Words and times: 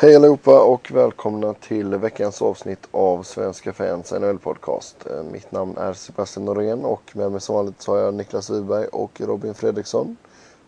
Hej 0.00 0.16
allihopa 0.16 0.60
och 0.60 0.90
välkomna 0.90 1.54
till 1.54 1.94
veckans 1.94 2.42
avsnitt 2.42 2.88
av 2.90 3.22
Svenska 3.22 3.72
fans 3.72 4.12
NHL-podcast. 4.12 4.94
Eh, 5.10 5.22
mitt 5.22 5.52
namn 5.52 5.76
är 5.76 5.92
Sebastian 5.92 6.44
Norén 6.44 6.84
och 6.84 7.02
med 7.12 7.32
mig 7.32 7.40
som 7.40 7.54
vanligt 7.54 7.82
så 7.82 7.92
har 7.92 7.98
jag 7.98 8.14
Niklas 8.14 8.50
Wiberg 8.50 8.86
och 8.86 9.20
Robin 9.20 9.54
Fredriksson. 9.54 10.16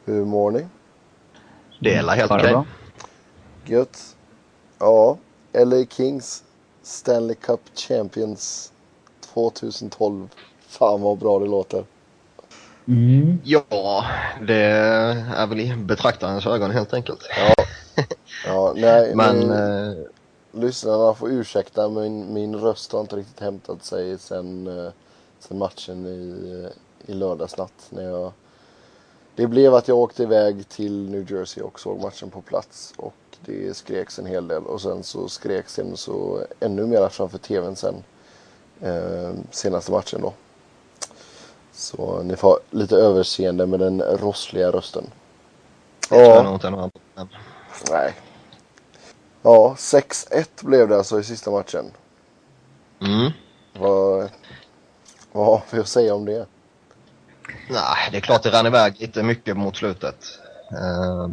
Hur 0.05 0.25
mår 0.25 0.51
ni? 0.51 0.67
Det 1.81 1.95
är 1.95 2.09
helt 2.09 2.31
okej. 2.31 2.55
Okay. 2.55 2.71
Gött. 3.65 4.17
Ja, 4.79 5.19
LA 5.53 5.85
Kings 5.91 6.43
Stanley 6.83 7.35
Cup 7.35 7.61
Champions 7.75 8.73
2012. 9.35 10.29
Fan 10.69 11.03
vad 11.03 11.19
bra 11.19 11.39
det 11.39 11.47
låter. 11.47 11.85
Mm. 12.89 13.41
Ja, 13.45 14.05
det 14.43 14.65
är 15.35 15.47
väl 15.47 15.61
i 15.61 15.77
betraktarens 15.77 16.47
ögon 16.47 16.71
helt 16.71 16.95
enkelt. 16.95 17.21
Ja, 17.37 17.65
ja 18.47 18.73
nej, 18.77 19.15
men... 19.15 19.51
Eh, 19.51 19.95
lyssnarna 20.53 21.15
får 21.15 21.31
ursäkta, 21.31 21.89
men 21.89 22.35
min 22.35 22.57
röst 22.57 22.93
har 22.93 23.01
inte 23.01 23.17
riktigt 23.17 23.41
hämtat 23.41 23.85
sig 23.85 24.19
sen, 24.19 24.67
eh, 24.67 24.93
sen 25.39 25.59
matchen 25.59 26.07
i, 26.07 26.69
i 27.07 27.15
lördagsnatt. 27.15 27.87
När 27.91 28.03
jag, 28.03 28.33
det 29.35 29.47
blev 29.47 29.75
att 29.75 29.89
jag 29.89 29.99
åkte 29.99 30.23
iväg 30.23 30.69
till 30.69 31.11
New 31.11 31.33
Jersey 31.33 31.63
och 31.63 31.81
såg 31.81 32.01
matchen 32.01 32.31
på 32.31 32.41
plats. 32.41 32.95
Och 32.97 33.15
det 33.45 33.77
skreks 33.77 34.19
en 34.19 34.27
hel 34.27 34.49
del 34.49 34.63
och 34.63 34.81
sen 34.81 35.03
så 35.03 35.29
skreks 35.29 35.75
det 35.75 35.97
så 35.97 36.47
ännu 36.61 36.87
mer 36.87 37.09
framför 37.09 37.39
tvn 37.39 37.77
sen. 37.77 37.95
Eh, 38.81 39.33
senaste 39.51 39.93
matchen 39.93 40.21
då. 40.23 40.33
Så 41.73 42.23
ni 42.23 42.37
får 42.37 42.59
lite 42.71 42.97
överseende 42.97 43.67
med 43.67 43.81
den 43.81 44.03
rossliga 44.03 44.71
rösten. 44.71 45.05
Ja. 46.11 47.27
Nej. 47.91 48.15
Ja, 49.43 49.75
6-1 49.79 50.45
blev 50.61 50.89
det 50.89 50.97
alltså 50.97 51.21
i 51.21 51.25
sista 51.25 51.51
matchen. 51.51 51.85
Mm. 53.01 53.33
Vad, 53.73 54.31
vad 55.33 55.47
har 55.47 55.63
vi 55.71 55.79
att 55.79 55.89
säga 55.89 56.15
om 56.15 56.25
det? 56.25 56.47
Nej, 57.71 58.09
det 58.11 58.17
är 58.17 58.21
klart 58.21 58.43
det 58.43 58.51
rann 58.51 58.67
iväg 58.67 58.95
lite 58.99 59.23
mycket 59.23 59.57
mot 59.57 59.77
slutet. 59.77 60.17
Eh, 60.73 61.29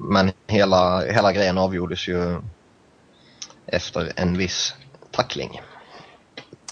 men 0.00 0.32
hela, 0.46 1.00
hela 1.00 1.32
grejen 1.32 1.58
avgjordes 1.58 2.08
ju 2.08 2.40
efter 3.66 4.12
en 4.16 4.38
viss 4.38 4.74
tackling. 5.10 5.60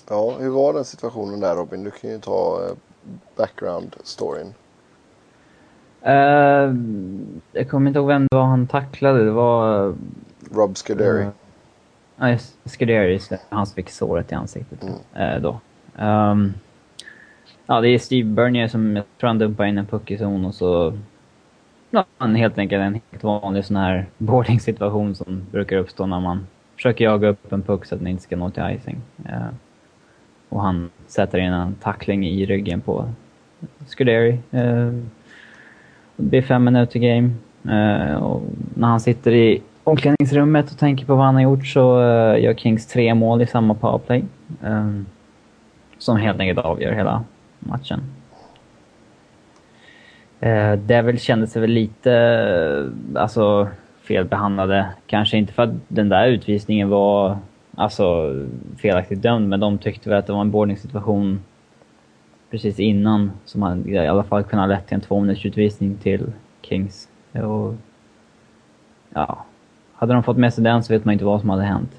Ja, 0.09 0.37
hur 0.39 0.51
var 0.51 0.73
den 0.73 0.85
situationen 0.85 1.41
där 1.41 1.57
Robin? 1.57 1.85
Du 1.85 1.91
kan 1.91 2.11
ju 2.11 2.19
ta 2.21 2.67
eh, 2.67 2.75
background-storyn. 3.37 4.55
Uh, 6.07 6.75
jag 7.53 7.69
kommer 7.69 7.91
inte 7.91 7.99
ihåg 7.99 8.09
vem 8.09 8.27
det 8.31 8.37
var 8.37 8.45
han 8.45 8.67
tacklade. 8.67 9.25
Det 9.25 9.31
var... 9.31 9.95
Rob 10.53 10.77
Scuderi. 10.77 11.27
Ja, 12.17 12.33
uh, 12.33 12.39
Scuderi. 12.65 13.21
Han 13.49 13.67
som 13.67 13.75
fick 13.75 13.91
såret 13.91 14.33
i 14.33 14.35
ansiktet 14.35 14.83
mm. 14.83 15.35
uh, 15.35 15.43
då. 15.43 15.61
Um, 16.05 16.55
ja, 17.67 17.81
det 17.81 17.89
är 17.89 17.99
Steve 17.99 18.29
Bernier 18.29 18.69
som, 18.69 18.97
jag 18.97 19.05
tror 19.21 19.29
han 19.29 19.39
dumpar 19.39 19.65
in 19.65 19.79
en 19.79 19.87
puck 19.87 20.11
i 20.11 20.19
zon 20.19 20.45
och 20.45 20.55
så... 20.55 20.99
Ja, 21.91 22.05
helt 22.19 22.59
enkelt 22.59 22.81
en 22.81 23.01
helt 23.11 23.25
vanlig 23.25 23.65
sån 23.65 23.77
här 23.77 24.07
boarding-situation 24.19 25.15
som 25.15 25.47
brukar 25.51 25.77
uppstå 25.77 26.07
när 26.07 26.21
man 26.21 26.47
försöker 26.77 27.05
jaga 27.05 27.29
upp 27.29 27.53
en 27.53 27.63
puck 27.63 27.87
så 27.87 27.95
att 27.95 28.01
den 28.01 28.09
inte 28.09 28.23
ska 28.23 28.37
nå 28.37 28.51
till 28.51 28.63
icing. 28.71 29.01
Uh, 29.27 29.49
och 30.49 30.63
han 30.63 30.91
sätter 31.07 31.39
in 31.39 31.53
en 31.53 31.75
tackling 31.75 32.27
i 32.27 32.47
ryggen 32.47 32.81
på 32.81 33.09
Scuderi. 33.87 34.39
Det 36.21 36.27
blir 36.27 36.43
fem 36.43 36.65
minuter 36.65 37.01
game. 37.01 37.31
Eh, 37.65 38.15
och 38.15 38.43
när 38.75 38.89
han 38.89 39.01
sitter 39.01 39.33
i 39.33 39.63
omklädningsrummet 39.85 40.71
och 40.71 40.79
tänker 40.79 41.07
på 41.07 41.15
vad 41.15 41.27
han 41.27 41.35
har 41.35 41.43
gjort 41.43 41.67
så 41.67 42.03
eh, 42.03 42.43
gör 42.43 42.55
Kings 42.55 42.87
tre 42.87 43.15
mål 43.15 43.43
i 43.43 43.47
samma 43.47 43.75
powerplay. 43.75 44.25
Eh, 44.65 44.91
som 45.99 46.17
helt 46.17 46.41
enkelt 46.41 46.59
avgör 46.59 46.93
hela 46.93 47.25
matchen. 47.59 48.01
Eh, 50.41 50.73
Devil 50.73 51.21
kände 51.21 51.47
sig 51.47 51.61
väl 51.61 51.71
lite 51.71 52.91
alltså, 53.15 53.69
felbehandlade. 54.03 54.87
Kanske 55.07 55.37
inte 55.37 55.53
för 55.53 55.63
att 55.63 55.75
den 55.89 56.09
där 56.09 56.27
utvisningen 56.27 56.89
var 56.89 57.39
alltså, 57.75 58.35
felaktigt 58.79 59.23
dömd, 59.23 59.49
men 59.49 59.61
de 59.61 59.79
tyckte 59.79 60.09
väl 60.09 60.19
att 60.19 60.27
det 60.27 60.33
var 60.33 60.41
en 60.41 60.51
boardingsituation 60.51 61.41
precis 62.51 62.79
innan 62.79 63.33
som 63.45 63.63
hade 63.63 63.91
i 63.91 64.09
alla 64.09 64.25
fall 64.25 64.45
kunnat 64.45 64.69
lett 64.69 64.87
till 64.87 64.95
en 64.95 65.01
två 65.01 65.21
minuters 65.21 65.47
utvisning 65.47 65.99
till 66.03 66.33
Kings. 66.63 67.09
Och, 67.33 67.75
ja, 69.11 69.45
hade 69.95 70.13
de 70.13 70.23
fått 70.23 70.37
med 70.37 70.55
sig 70.55 70.65
den 70.65 70.85
så 70.85 70.93
vet 70.93 71.05
man 71.05 71.13
inte 71.13 71.25
vad 71.25 71.41
som 71.41 71.51
hade 71.51 71.63
hänt. 71.63 71.91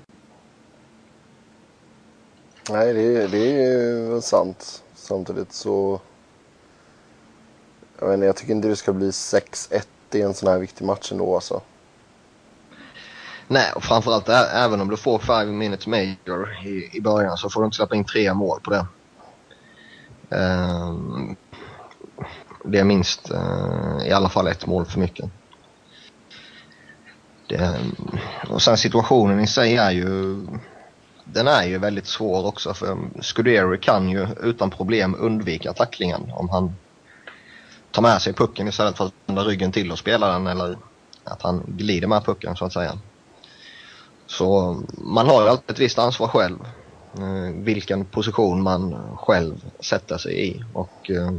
Nej, 2.70 2.94
det, 2.94 3.28
det 3.28 3.64
är 3.64 4.22
sant. 4.22 4.84
Samtidigt 4.94 5.54
så... 5.54 6.00
Jag, 8.00 8.08
vet 8.08 8.14
inte, 8.14 8.26
jag 8.26 8.36
tycker 8.36 8.54
inte 8.54 8.68
det 8.68 8.76
ska 8.76 8.94
bli 8.94 9.10
6-1 9.10 9.86
i 10.14 10.22
en 10.22 10.34
sån 10.34 10.50
här 10.50 10.60
viktig 10.60 10.86
match 10.86 11.12
ändå 11.12 11.36
alltså. 11.36 11.62
Nej, 13.48 13.72
och 13.76 13.84
framförallt 13.84 14.30
även 14.30 14.82
om 14.82 14.90
du 14.90 14.98
får 14.98 15.20
5 15.20 15.58
minutes 15.58 15.88
major 15.88 16.50
i, 16.66 16.98
i 16.98 17.02
början 17.02 17.38
så 17.38 17.50
får 17.50 17.62
du 17.62 17.66
inte 17.66 17.76
släppa 17.76 17.96
in 17.96 18.06
tre 18.06 18.34
mål 18.34 18.60
på 18.64 18.72
det. 18.72 18.86
Ehm, 20.32 21.36
det 22.66 22.80
är 22.80 22.84
minst 22.84 23.32
eh, 23.32 24.08
i 24.08 24.12
alla 24.12 24.30
fall 24.30 24.48
ett 24.48 24.68
mål 24.68 24.86
för 24.86 25.00
mycket. 25.00 25.30
Det, 27.48 27.80
och 28.50 28.62
sen 28.62 28.78
situationen 28.78 29.40
i 29.40 29.48
sig 29.48 29.78
är 29.78 29.92
ju 29.92 30.38
den 31.24 31.48
är 31.48 31.64
ju 31.64 31.78
väldigt 31.78 32.08
svår 32.08 32.46
också 32.46 32.74
för 32.74 32.98
Scuderi 33.22 33.78
kan 33.78 34.10
ju 34.10 34.28
utan 34.44 34.70
problem 34.70 35.16
undvika 35.20 35.74
tacklingen 35.74 36.32
om 36.32 36.50
han 36.50 36.76
tar 37.92 38.02
med 38.02 38.22
sig 38.22 38.34
pucken 38.34 38.68
istället 38.68 38.98
för 38.98 39.06
att 39.06 39.14
vända 39.26 39.44
ryggen 39.44 39.72
till 39.72 39.92
och 39.92 40.00
spela 40.00 40.28
den 40.28 40.48
eller 40.48 40.78
att 41.24 41.42
han 41.42 41.64
glider 41.68 42.08
med 42.08 42.26
pucken 42.26 42.56
så 42.56 42.66
att 42.66 42.74
säga. 42.74 43.00
Så 44.28 44.82
man 44.98 45.28
har 45.28 45.42
ju 45.42 45.50
alltid 45.50 45.70
ett 45.70 45.80
visst 45.80 46.00
ansvar 46.00 46.28
själv. 46.28 46.58
Eh, 47.18 47.54
vilken 47.56 48.06
position 48.06 48.62
man 48.62 48.98
själv 49.18 49.66
sätter 49.80 50.18
sig 50.18 50.48
i. 50.48 50.64
Och 50.74 51.12
eh, 51.12 51.32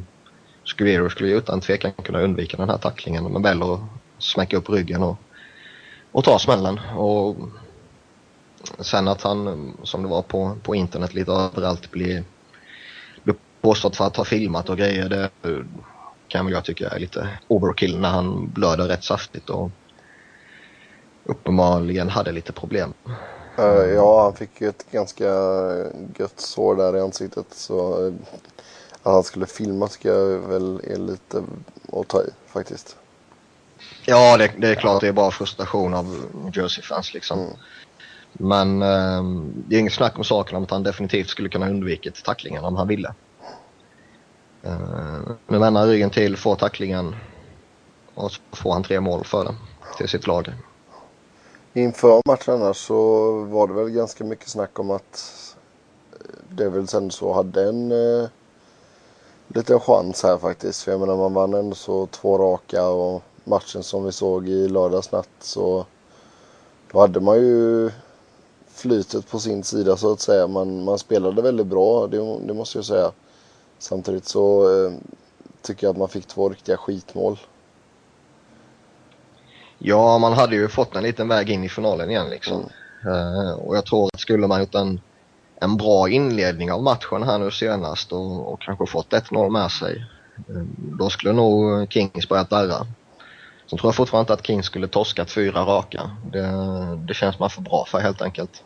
Scuvero 0.65 1.11
skulle 1.11 1.29
ju 1.29 1.37
utan 1.37 1.61
tvekan 1.61 1.93
kunna 1.93 2.21
undvika 2.21 2.57
den 2.57 2.69
här 2.69 2.79
tacklingen 2.79 3.33
men 3.33 3.43
Bello 3.43 3.77
smäcker 3.77 3.89
smäcka 4.19 4.57
upp 4.57 4.71
ryggen 4.71 5.03
och, 5.03 5.17
och 6.13 6.25
ta 6.25 6.39
smällen. 6.39 6.81
Och 6.97 7.37
sen 8.79 9.09
att 9.09 9.23
han, 9.23 9.73
som 9.83 10.03
det 10.03 10.09
var 10.09 10.23
på, 10.23 10.57
på 10.63 10.75
internet 10.75 11.15
lite 11.15 11.33
överallt, 11.33 11.91
blir, 11.91 12.25
blir 13.23 13.37
påstått 13.61 13.97
för 13.97 14.07
att 14.07 14.17
ha 14.17 14.25
filmat 14.25 14.69
och 14.69 14.79
grejer. 14.79 15.09
Det 15.09 15.31
kan 16.29 16.47
väl 16.47 16.55
jag 16.55 16.65
tycka 16.65 16.89
är 16.89 16.99
lite 16.99 17.29
overkill 17.49 17.99
när 17.99 18.09
han 18.09 18.49
blöder 18.49 18.85
rätt 18.85 19.05
saftigt 19.05 19.51
och 19.51 19.71
uppenbarligen 21.25 22.09
hade 22.09 22.33
lite 22.33 22.53
problem. 22.53 22.95
Uh, 23.63 23.95
ja, 23.95 24.23
han 24.23 24.35
fick 24.35 24.61
ju 24.61 24.69
ett 24.69 24.87
ganska 24.91 25.25
gött 26.19 26.41
sår 26.41 26.77
där 26.77 26.97
i 26.97 27.01
ansiktet. 27.01 27.47
Så 27.51 28.07
uh, 28.07 28.15
att 29.03 29.13
han 29.13 29.23
skulle 29.23 29.47
filma 29.47 29.89
tycker 29.89 30.09
jag 30.09 30.39
väl 30.39 30.81
är 30.85 30.97
lite 30.97 31.43
att 31.93 32.09
ta 32.09 32.23
i 32.23 32.31
faktiskt. 32.47 32.97
Ja, 34.05 34.37
det, 34.37 34.53
det 34.59 34.69
är 34.69 34.75
klart 34.75 35.01
det 35.01 35.09
är 35.09 35.13
bara 35.13 35.31
frustration 35.31 35.95
av 35.95 36.17
Jersey-fans 36.55 37.15
liksom. 37.15 37.39
Mm. 37.39 37.53
Men 38.33 38.83
uh, 38.83 39.45
det 39.55 39.77
är 39.77 39.81
inget 39.81 39.93
snack 39.93 40.19
om 40.19 40.25
saken 40.25 40.57
om 40.57 40.63
att 40.65 40.71
han 40.71 40.83
definitivt 40.83 41.29
skulle 41.29 41.49
kunna 41.49 41.71
undvikit 41.71 42.25
tacklingen 42.25 42.65
om 42.65 42.77
han 42.77 42.89
ville. 42.89 43.15
Uh, 44.67 45.31
nu 45.47 45.59
vänder 45.59 45.87
ryggen 45.87 46.11
till, 46.11 46.37
får 46.37 46.57
tacklingen 46.57 47.17
och 48.15 48.33
så 48.33 48.41
får 48.53 48.73
han 48.73 48.83
tre 48.83 49.01
mål 49.01 49.25
för 49.25 49.45
det 49.45 49.55
till 49.97 50.09
sitt 50.09 50.27
lag. 50.27 50.53
Inför 51.75 52.23
matchen 52.27 52.55
annars 52.55 52.87
så 52.87 53.31
var 53.45 53.69
det 53.69 53.75
väl 53.75 53.91
ganska 53.91 54.25
mycket 54.25 54.49
snack 54.49 54.79
om 54.79 54.91
att 54.91 55.25
eh, 56.13 56.57
Devils 56.57 56.95
ändå 56.95 57.11
så 57.11 57.33
hade 57.33 57.69
en 57.69 57.93
eh, 57.93 58.29
liten 59.49 59.81
chans 59.81 60.23
här 60.23 60.39
faktiskt. 60.39 60.83
För 60.83 60.91
jag 60.91 61.01
menar 61.01 61.17
man 61.17 61.35
vann 61.35 61.55
ändå 61.55 61.75
så 61.75 62.07
två 62.07 62.39
raka 62.39 62.89
och 62.89 63.23
matchen 63.45 63.83
som 63.83 64.05
vi 64.05 64.13
såg 64.13 64.49
i 64.49 64.69
lördags 64.69 65.13
natt 65.13 65.29
så 65.41 65.87
då 66.93 67.01
hade 67.01 67.21
man 67.21 67.37
ju 67.37 67.91
flytet 68.69 69.31
på 69.31 69.39
sin 69.39 69.65
sida 69.65 69.97
så 69.97 70.13
att 70.13 70.21
säga. 70.21 70.47
Man, 70.47 70.85
man 70.85 70.99
spelade 70.99 71.43
väldigt 71.43 71.67
bra, 71.67 72.07
det, 72.07 72.39
det 72.47 72.55
måste 72.55 72.79
jag 72.79 72.85
säga. 72.85 73.13
Samtidigt 73.79 74.29
så 74.29 74.63
eh, 74.63 74.93
tycker 75.63 75.87
jag 75.87 75.91
att 75.91 75.99
man 75.99 76.09
fick 76.09 76.27
två 76.27 76.49
riktiga 76.49 76.77
skitmål. 76.77 77.39
Ja, 79.85 80.19
man 80.19 80.33
hade 80.33 80.57
ju 80.57 80.69
fått 80.69 80.97
en 80.97 81.03
liten 81.03 81.29
väg 81.29 81.51
in 81.51 81.65
i 81.65 81.69
finalen 81.69 82.11
igen 82.11 82.31
liksom. 82.31 82.69
Mm. 83.05 83.15
Uh, 83.15 83.53
och 83.53 83.77
jag 83.77 83.87
tror 83.87 84.11
att 84.15 84.21
skulle 84.21 84.47
man 84.47 84.61
gjort 84.61 84.75
en, 84.75 85.01
en 85.61 85.77
bra 85.77 86.09
inledning 86.09 86.73
av 86.73 86.83
matchen 86.83 87.23
här 87.23 87.39
nu 87.39 87.51
senast 87.51 88.13
och, 88.13 88.53
och 88.53 88.61
kanske 88.61 88.87
fått 88.87 89.13
1-0 89.13 89.51
med 89.51 89.71
sig. 89.71 90.07
Uh, 90.51 90.63
då 90.77 91.11
skulle 91.11 91.33
nog 91.33 91.87
Kings 91.93 92.29
börjat 92.29 92.51
darra. 92.51 92.87
Sen 93.67 93.79
tror 93.79 93.89
jag 93.89 93.95
fortfarande 93.95 94.23
inte 94.23 94.41
att 94.41 94.47
Kings 94.47 94.67
skulle 94.67 94.89
torskat 94.89 95.31
fyra 95.31 95.61
raka. 95.61 96.11
Det, 96.33 96.49
det 97.09 97.15
känns 97.15 97.39
man 97.39 97.51
för 97.51 97.63
bra 97.63 97.85
för 97.89 97.99
helt 97.99 98.23
enkelt. 98.23 98.63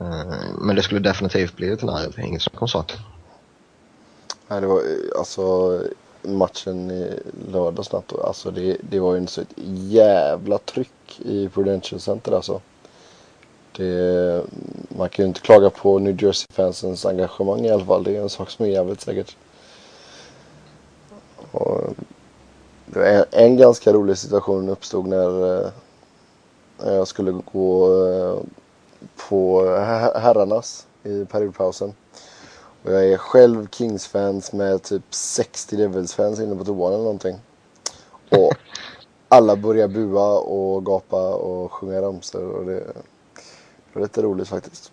Eh, 0.00 0.56
men 0.58 0.76
det 0.76 0.82
skulle 0.82 1.00
definitivt 1.00 1.56
bli 1.56 1.72
ett 1.72 1.82
nerv, 1.82 2.20
inget 2.20 2.42
snack 2.42 2.62
om 2.62 2.68
saken. 2.68 2.98
Nej, 4.48 4.60
det 4.60 4.66
var 4.66 4.80
alltså 5.18 5.42
matchen 6.22 6.90
i 6.90 7.18
lördags 7.52 7.92
natt. 7.92 8.12
Alltså 8.24 8.50
det, 8.50 8.76
det 8.90 9.00
var 9.00 9.14
ju 9.14 9.26
så 9.26 9.40
ett 9.40 9.54
jävla 9.88 10.58
tryck 10.58 11.20
i 11.24 11.48
Prudential 11.48 12.00
Center 12.00 12.32
alltså. 12.32 12.60
Det, 13.76 14.44
man 14.88 15.08
kan 15.08 15.24
ju 15.24 15.28
inte 15.28 15.40
klaga 15.40 15.70
på 15.70 15.98
New 15.98 16.22
Jersey-fansens 16.22 17.06
engagemang 17.08 17.66
i 17.66 17.70
alla 17.70 17.84
fall. 17.84 18.04
Det 18.04 18.16
är 18.16 18.22
en 18.22 18.28
sak 18.28 18.50
som 18.50 18.64
är 18.66 18.70
jävligt 18.70 19.00
säkert. 19.00 19.36
Och 21.52 21.80
det 22.86 22.98
var 22.98 23.06
en, 23.06 23.24
en 23.30 23.56
ganska 23.56 23.92
rolig 23.92 24.18
situation 24.18 24.68
uppstod 24.68 25.06
när, 25.06 25.58
eh, 25.64 25.70
när 26.78 26.94
jag 26.94 27.08
skulle 27.08 27.32
gå 27.52 28.04
eh, 28.06 28.38
på 29.28 29.66
herrarnas 30.14 30.86
i 31.04 31.24
periodpausen. 31.24 31.94
Och 32.82 32.92
jag 32.92 33.04
är 33.04 33.16
själv 33.16 33.68
Kings-fans 33.70 34.52
med 34.52 34.82
typ 34.82 35.14
60 35.14 35.76
Devils-fans 35.76 36.40
inne 36.40 36.56
på 36.56 36.64
toan 36.64 36.92
eller 36.92 37.04
någonting. 37.04 37.36
Och 38.30 38.54
alla 39.28 39.56
börjar 39.56 39.88
bua 39.88 40.38
och 40.38 40.86
gapa 40.86 41.34
och 41.34 41.72
sjunga 41.72 42.02
ramsor 42.02 42.48
och 42.50 42.66
det, 42.66 42.74
det 42.74 43.92
var 43.92 44.02
lite 44.02 44.22
roligt 44.22 44.48
faktiskt. 44.48 44.92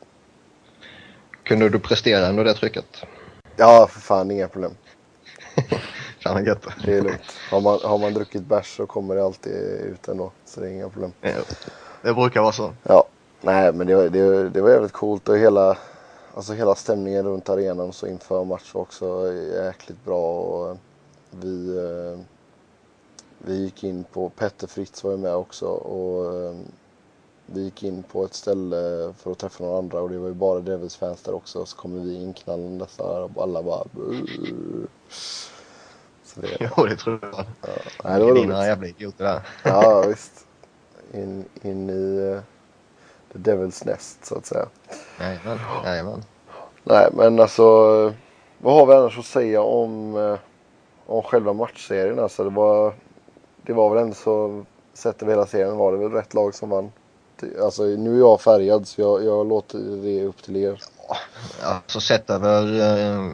Kunde 1.44 1.69
du 1.69 1.80
prestera 1.80 2.30
under 2.30 2.44
det 2.44 2.54
trycket? 2.54 2.86
Ja, 3.56 3.88
för 3.92 4.00
fan 4.00 4.31
inga 4.31 4.48
problem. 4.48 4.72
Fan 6.24 6.33
vad 6.33 6.48
gött. 6.48 6.68
Det 6.86 6.98
är 6.98 7.01
lugnt. 7.01 7.22
Har 7.51 7.62
man, 7.62 7.80
har 7.83 7.98
man 7.98 8.13
druckit 8.13 8.42
bärs 8.42 8.78
så 8.78 8.86
kommer 8.86 9.16
det 9.16 9.25
alltid 9.25 9.54
ut 9.86 10.07
ändå. 10.07 10.31
Så 10.45 10.60
det 10.60 10.68
är 10.68 10.72
inga 10.72 10.90
problem. 10.90 11.12
Det 12.01 12.13
brukar 12.13 12.42
vara 12.42 12.51
så. 12.51 12.74
Ja, 12.83 13.04
nej 13.42 13.74
men 13.74 13.88
det, 13.88 14.10
det, 14.10 14.50
det 14.50 14.62
var 14.62 14.69
jävligt 14.69 14.92
coolt 14.92 15.30
och 15.30 15.38
hela, 15.38 15.78
alltså 16.38 16.54
hela 16.54 16.75
stämningen 16.75 17.25
runt 17.25 17.50
arenan 17.50 17.94
så 17.94 18.07
inför 18.07 18.44
match 18.44 18.74
var 18.74 18.81
också 18.81 19.34
jäkligt 19.54 20.06
bra. 20.06 20.42
Och 20.42 20.78
vi, 21.31 21.78
eh, 21.78 22.19
vi 23.38 23.56
gick 23.63 23.84
in 23.84 24.04
på, 24.04 24.30
Petter 24.30 24.68
Fritz 24.68 25.04
var 25.04 25.12
ju 25.12 25.18
med 25.18 25.36
också 25.36 25.66
och 25.66 26.36
eh, 26.36 26.56
vi 27.45 27.62
gick 27.62 27.84
in 27.84 28.04
på 28.04 28.25
ett 28.25 28.34
ställe 28.34 29.13
för 29.18 29.31
att 29.31 29.38
träffa 29.38 29.63
några 29.63 29.78
andra 29.78 30.01
och 30.01 30.10
det 30.10 30.18
var 30.18 30.28
ju 30.28 30.34
bara 30.34 30.60
Devils 30.60 30.95
fans 30.95 31.22
där 31.22 31.34
också. 31.34 31.66
Så 31.66 31.78
kommer 31.78 32.00
vi 32.00 32.16
inknallandes 32.16 32.98
där 32.98 33.24
och 33.24 33.44
alla 33.44 33.63
bara 33.63 33.83
så 36.24 36.42
det, 36.42 36.57
jo, 36.78 36.86
det 36.86 36.95
tror 36.95 37.19
jag. 37.22 37.33
Ja, 37.33 37.45
nej, 38.04 38.19
det 38.19 38.25
var 38.25 38.31
roligt. 38.31 38.50
jävla 38.50 38.88
idioter 38.88 39.24
där. 39.24 39.42
ja, 39.63 40.06
visst. 40.07 40.45
In, 41.13 41.45
in 41.62 41.90
i 41.90 42.40
The 43.33 43.39
Devil's 43.39 43.85
Nest, 43.85 44.25
så 44.25 44.38
att 44.38 44.45
säga. 44.45 44.65
Jajamän, 45.19 45.59
jajamän. 45.83 46.24
Nej, 46.83 47.09
men 47.13 47.39
alltså. 47.39 47.63
Vad 48.57 48.74
har 48.74 48.85
vi 48.85 48.94
annars 48.94 49.18
att 49.18 49.25
säga 49.25 49.62
om, 49.62 50.15
uh, 50.15 50.38
om 51.06 51.24
själva 51.24 51.53
matchserien? 51.53 52.19
Alltså, 52.19 52.44
det 52.44 52.50
var, 52.50 52.94
det 53.62 53.74
var 53.74 53.89
väl 53.89 54.03
ändå 54.03 54.15
så, 54.15 54.65
sett 54.94 55.21
över 55.21 55.33
hela 55.33 55.45
serien 55.45 55.77
var 55.77 55.91
det 55.91 55.97
väl 55.97 56.12
rätt 56.12 56.33
lag 56.33 56.56
som 56.56 56.69
vann. 56.69 56.91
Alltså 57.62 57.83
nu 57.83 58.15
är 58.15 58.19
jag 58.19 58.41
färgad 58.41 58.88
så 58.88 59.01
jag, 59.01 59.24
jag 59.24 59.47
låter 59.47 59.80
det 59.80 60.23
upp 60.23 60.44
till 60.44 60.56
er. 60.56 60.81
Ja, 61.07 61.18
alltså 61.62 62.00
sett 62.00 62.30
över 62.30 62.63
uh 62.63 63.31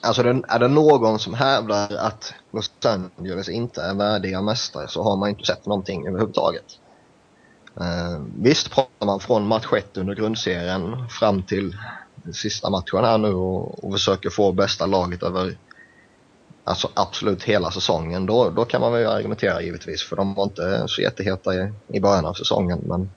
Alltså 0.00 0.22
är 0.22 0.58
det 0.58 0.68
någon 0.68 1.18
som 1.18 1.34
hävdar 1.34 1.96
att 1.96 2.34
Los 2.52 2.70
Angeles 2.84 3.48
inte 3.48 3.82
är 3.82 3.94
värdiga 3.94 4.42
mästare 4.42 4.88
så 4.88 5.02
har 5.02 5.16
man 5.16 5.28
inte 5.28 5.44
sett 5.44 5.66
någonting 5.66 6.08
överhuvudtaget. 6.08 6.64
Eh, 7.80 8.20
visst 8.36 8.70
pratar 8.70 9.06
man 9.06 9.20
från 9.20 9.46
match 9.46 9.66
1 9.76 9.96
under 9.96 10.14
grundserien 10.14 11.08
fram 11.08 11.42
till 11.42 11.76
sista 12.32 12.70
matchen 12.70 13.04
här 13.04 13.18
nu 13.18 13.32
och, 13.32 13.84
och 13.84 13.92
försöker 13.92 14.30
få 14.30 14.52
bästa 14.52 14.86
laget 14.86 15.22
över 15.22 15.56
alltså 16.64 16.88
absolut 16.94 17.42
hela 17.42 17.70
säsongen. 17.70 18.26
Då, 18.26 18.50
då 18.50 18.64
kan 18.64 18.80
man 18.80 18.92
väl 18.92 19.06
argumentera 19.06 19.62
givetvis 19.62 20.02
för 20.02 20.16
de 20.16 20.34
var 20.34 20.44
inte 20.44 20.84
så 20.88 21.02
jätteheta 21.02 21.54
i, 21.54 21.72
i 21.88 22.00
början 22.00 22.26
av 22.26 22.34
säsongen 22.34 22.78
men 22.82 23.10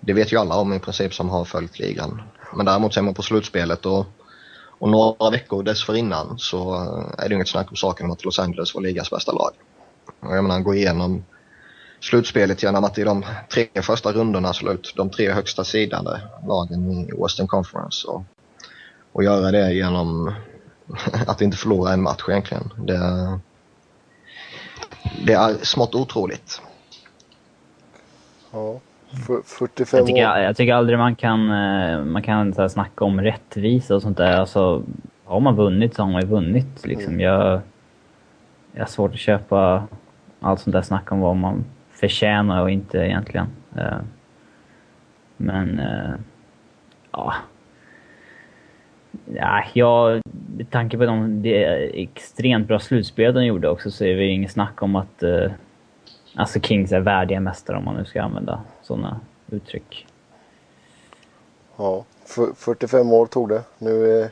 det 0.00 0.12
vet 0.12 0.32
ju 0.32 0.36
alla 0.36 0.54
om 0.56 0.72
i 0.72 0.78
princip 0.78 1.14
som 1.14 1.30
har 1.30 1.44
följt 1.44 1.78
ligan. 1.78 2.22
Men 2.56 2.66
däremot 2.66 2.94
ser 2.94 3.02
man 3.02 3.14
på 3.14 3.22
slutspelet 3.22 3.86
och 3.86 4.06
och 4.78 4.90
några 4.90 5.30
veckor 5.30 5.62
dessförinnan 5.62 6.38
så 6.38 6.74
eh, 6.74 7.24
är 7.24 7.28
det 7.28 7.34
inget 7.34 7.48
snack 7.48 7.70
om 7.70 7.76
saken 7.76 8.06
om 8.06 8.12
att 8.12 8.24
Los 8.24 8.38
Angeles 8.38 8.74
var 8.74 8.82
ligans 8.82 9.10
bästa 9.10 9.32
lag. 9.32 9.50
Och 10.20 10.36
jag 10.36 10.44
menar, 10.44 10.60
gå 10.60 10.74
igenom 10.74 11.24
slutspelet 12.04 12.62
genom 12.62 12.84
att 12.84 12.98
i 12.98 13.04
de 13.04 13.24
tre 13.52 13.66
första 13.82 14.12
rundorna 14.12 14.52
slå 14.52 14.72
ut 14.72 14.94
de 14.96 15.10
tre 15.10 15.30
högsta 15.30 15.64
sidade 15.64 16.20
lagen 16.46 16.90
i 16.90 17.22
Western 17.22 17.46
Conference. 17.46 18.08
Och, 18.08 18.22
och 19.12 19.24
göra 19.24 19.50
det 19.50 19.72
genom 19.72 20.34
att 21.26 21.40
inte 21.40 21.56
förlora 21.56 21.92
en 21.92 22.02
match 22.02 22.24
egentligen. 22.28 22.70
Det, 22.76 22.98
det 25.26 25.32
är 25.32 25.64
smått 25.64 25.94
otroligt. 25.94 26.60
Ja. 28.52 28.80
45 29.44 29.98
jag 29.98 30.06
tycker, 30.06 30.38
jag 30.38 30.56
tycker 30.56 30.74
aldrig 30.74 30.98
man 30.98 31.16
kan, 31.16 31.50
eh, 31.50 32.04
man 32.04 32.22
kan 32.22 32.54
så 32.54 32.60
här, 32.60 32.68
snacka 32.68 33.04
om 33.04 33.20
rättvisa 33.20 33.94
och 33.94 34.02
sånt 34.02 34.16
där. 34.16 34.36
Alltså, 34.36 34.82
har 35.24 35.40
man 35.40 35.56
vunnit 35.56 35.94
så 35.94 36.02
har 36.02 36.12
man 36.12 36.20
ju 36.20 36.26
vunnit. 36.26 36.86
Liksom. 36.86 37.12
Mm. 37.12 37.20
Jag, 37.20 37.60
jag 38.72 38.80
har 38.80 38.86
svårt 38.86 39.12
att 39.12 39.18
köpa 39.18 39.86
allt 40.40 40.60
sånt 40.60 40.74
där 40.74 40.82
snack 40.82 41.12
om 41.12 41.20
vad 41.20 41.36
man 41.36 41.64
förtjänar 41.94 42.62
och 42.62 42.70
inte 42.70 42.98
egentligen. 42.98 43.46
Eh, 43.76 43.98
men, 45.36 45.78
eh, 45.78 46.14
ja. 47.10 47.34
Ja, 49.34 49.64
jag, 49.72 50.20
med 50.56 50.70
tanke 50.70 50.98
på 50.98 51.06
de, 51.06 51.42
det 51.42 51.64
extremt 52.02 52.68
bra 52.68 52.78
slutspel 52.78 53.34
de 53.34 53.44
gjorde 53.44 53.68
också 53.68 53.90
så 53.90 54.04
är 54.04 54.16
det 54.16 54.26
inget 54.26 54.50
snack 54.50 54.82
om 54.82 54.96
att 54.96 55.22
eh, 55.22 55.50
Alltså 56.36 56.60
Kings 56.60 56.92
är 56.92 57.00
värdiga 57.00 57.40
mästare 57.40 57.76
om 57.76 57.84
man 57.84 57.96
nu 57.96 58.04
ska 58.04 58.22
använda 58.22 58.62
sådana 58.82 59.20
uttryck. 59.50 60.06
Ja, 61.76 62.04
45 62.54 63.12
år 63.12 63.26
tog 63.26 63.48
det. 63.48 63.62
Nu 63.78 64.20
är 64.20 64.30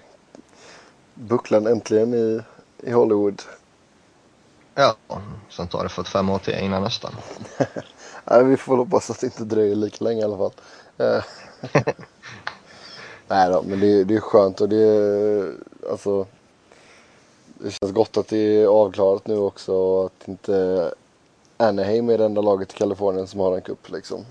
bucklan 1.15 1.67
äntligen 1.67 2.15
i, 2.15 2.41
i 2.83 2.91
Hollywood. 2.91 3.43
Ja, 4.75 4.97
sen 5.51 5.69
tar 5.69 5.83
det 5.83 5.89
45 5.89 6.31
år 6.31 6.39
till 6.39 6.55
innan 6.55 6.83
nästa. 6.83 7.11
Nej, 8.25 8.45
vi 8.45 8.57
får 8.57 8.77
hoppas 8.77 9.11
att 9.11 9.21
det 9.21 9.27
inte 9.27 9.45
dröjer 9.45 9.75
lika 9.75 10.05
länge 10.05 10.21
i 10.21 10.25
alla 10.25 10.37
fall. 10.37 10.53
Eh. 10.99 11.25
Nej 13.29 13.51
då, 13.51 13.63
men 13.63 13.81
det, 13.81 14.05
det 14.05 14.15
är 14.15 14.21
skönt 14.21 14.61
och 14.61 14.69
det 14.69 14.83
är 14.83 15.53
alltså. 15.91 16.27
Det 17.55 17.71
känns 17.71 17.93
gott 17.93 18.17
att 18.17 18.29
det 18.29 18.63
är 18.63 18.67
avklarat 18.67 19.27
nu 19.27 19.37
också 19.37 19.73
och 19.73 20.07
att 20.07 20.29
inte 20.29 20.95
Anaheim 21.57 22.11
är 22.11 22.19
det 22.19 22.25
enda 22.25 22.41
laget 22.41 22.73
i 22.73 22.77
Kalifornien 22.77 23.27
som 23.27 23.41
har 23.41 23.55
en 23.55 23.63
cup 23.63 23.91
liksom. 23.91 24.25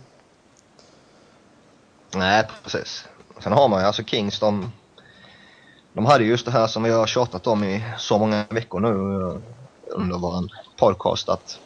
Nej, 2.15 2.47
precis. 2.63 3.05
Sen 3.39 3.51
har 3.51 3.67
man 3.67 3.81
ju 3.81 3.87
alltså 3.87 4.03
Kings, 4.03 4.39
de, 4.39 4.71
de 5.93 6.05
hade 6.05 6.23
just 6.23 6.45
det 6.45 6.51
här 6.51 6.67
som 6.67 6.83
vi 6.83 6.91
har 6.91 7.07
tjatat 7.07 7.47
om 7.47 7.63
i 7.63 7.83
så 7.97 8.17
många 8.17 8.45
veckor 8.49 8.79
nu 8.79 9.41
under 9.91 10.17
vår 10.17 10.49
podcast 10.77 11.29
att 11.29 11.59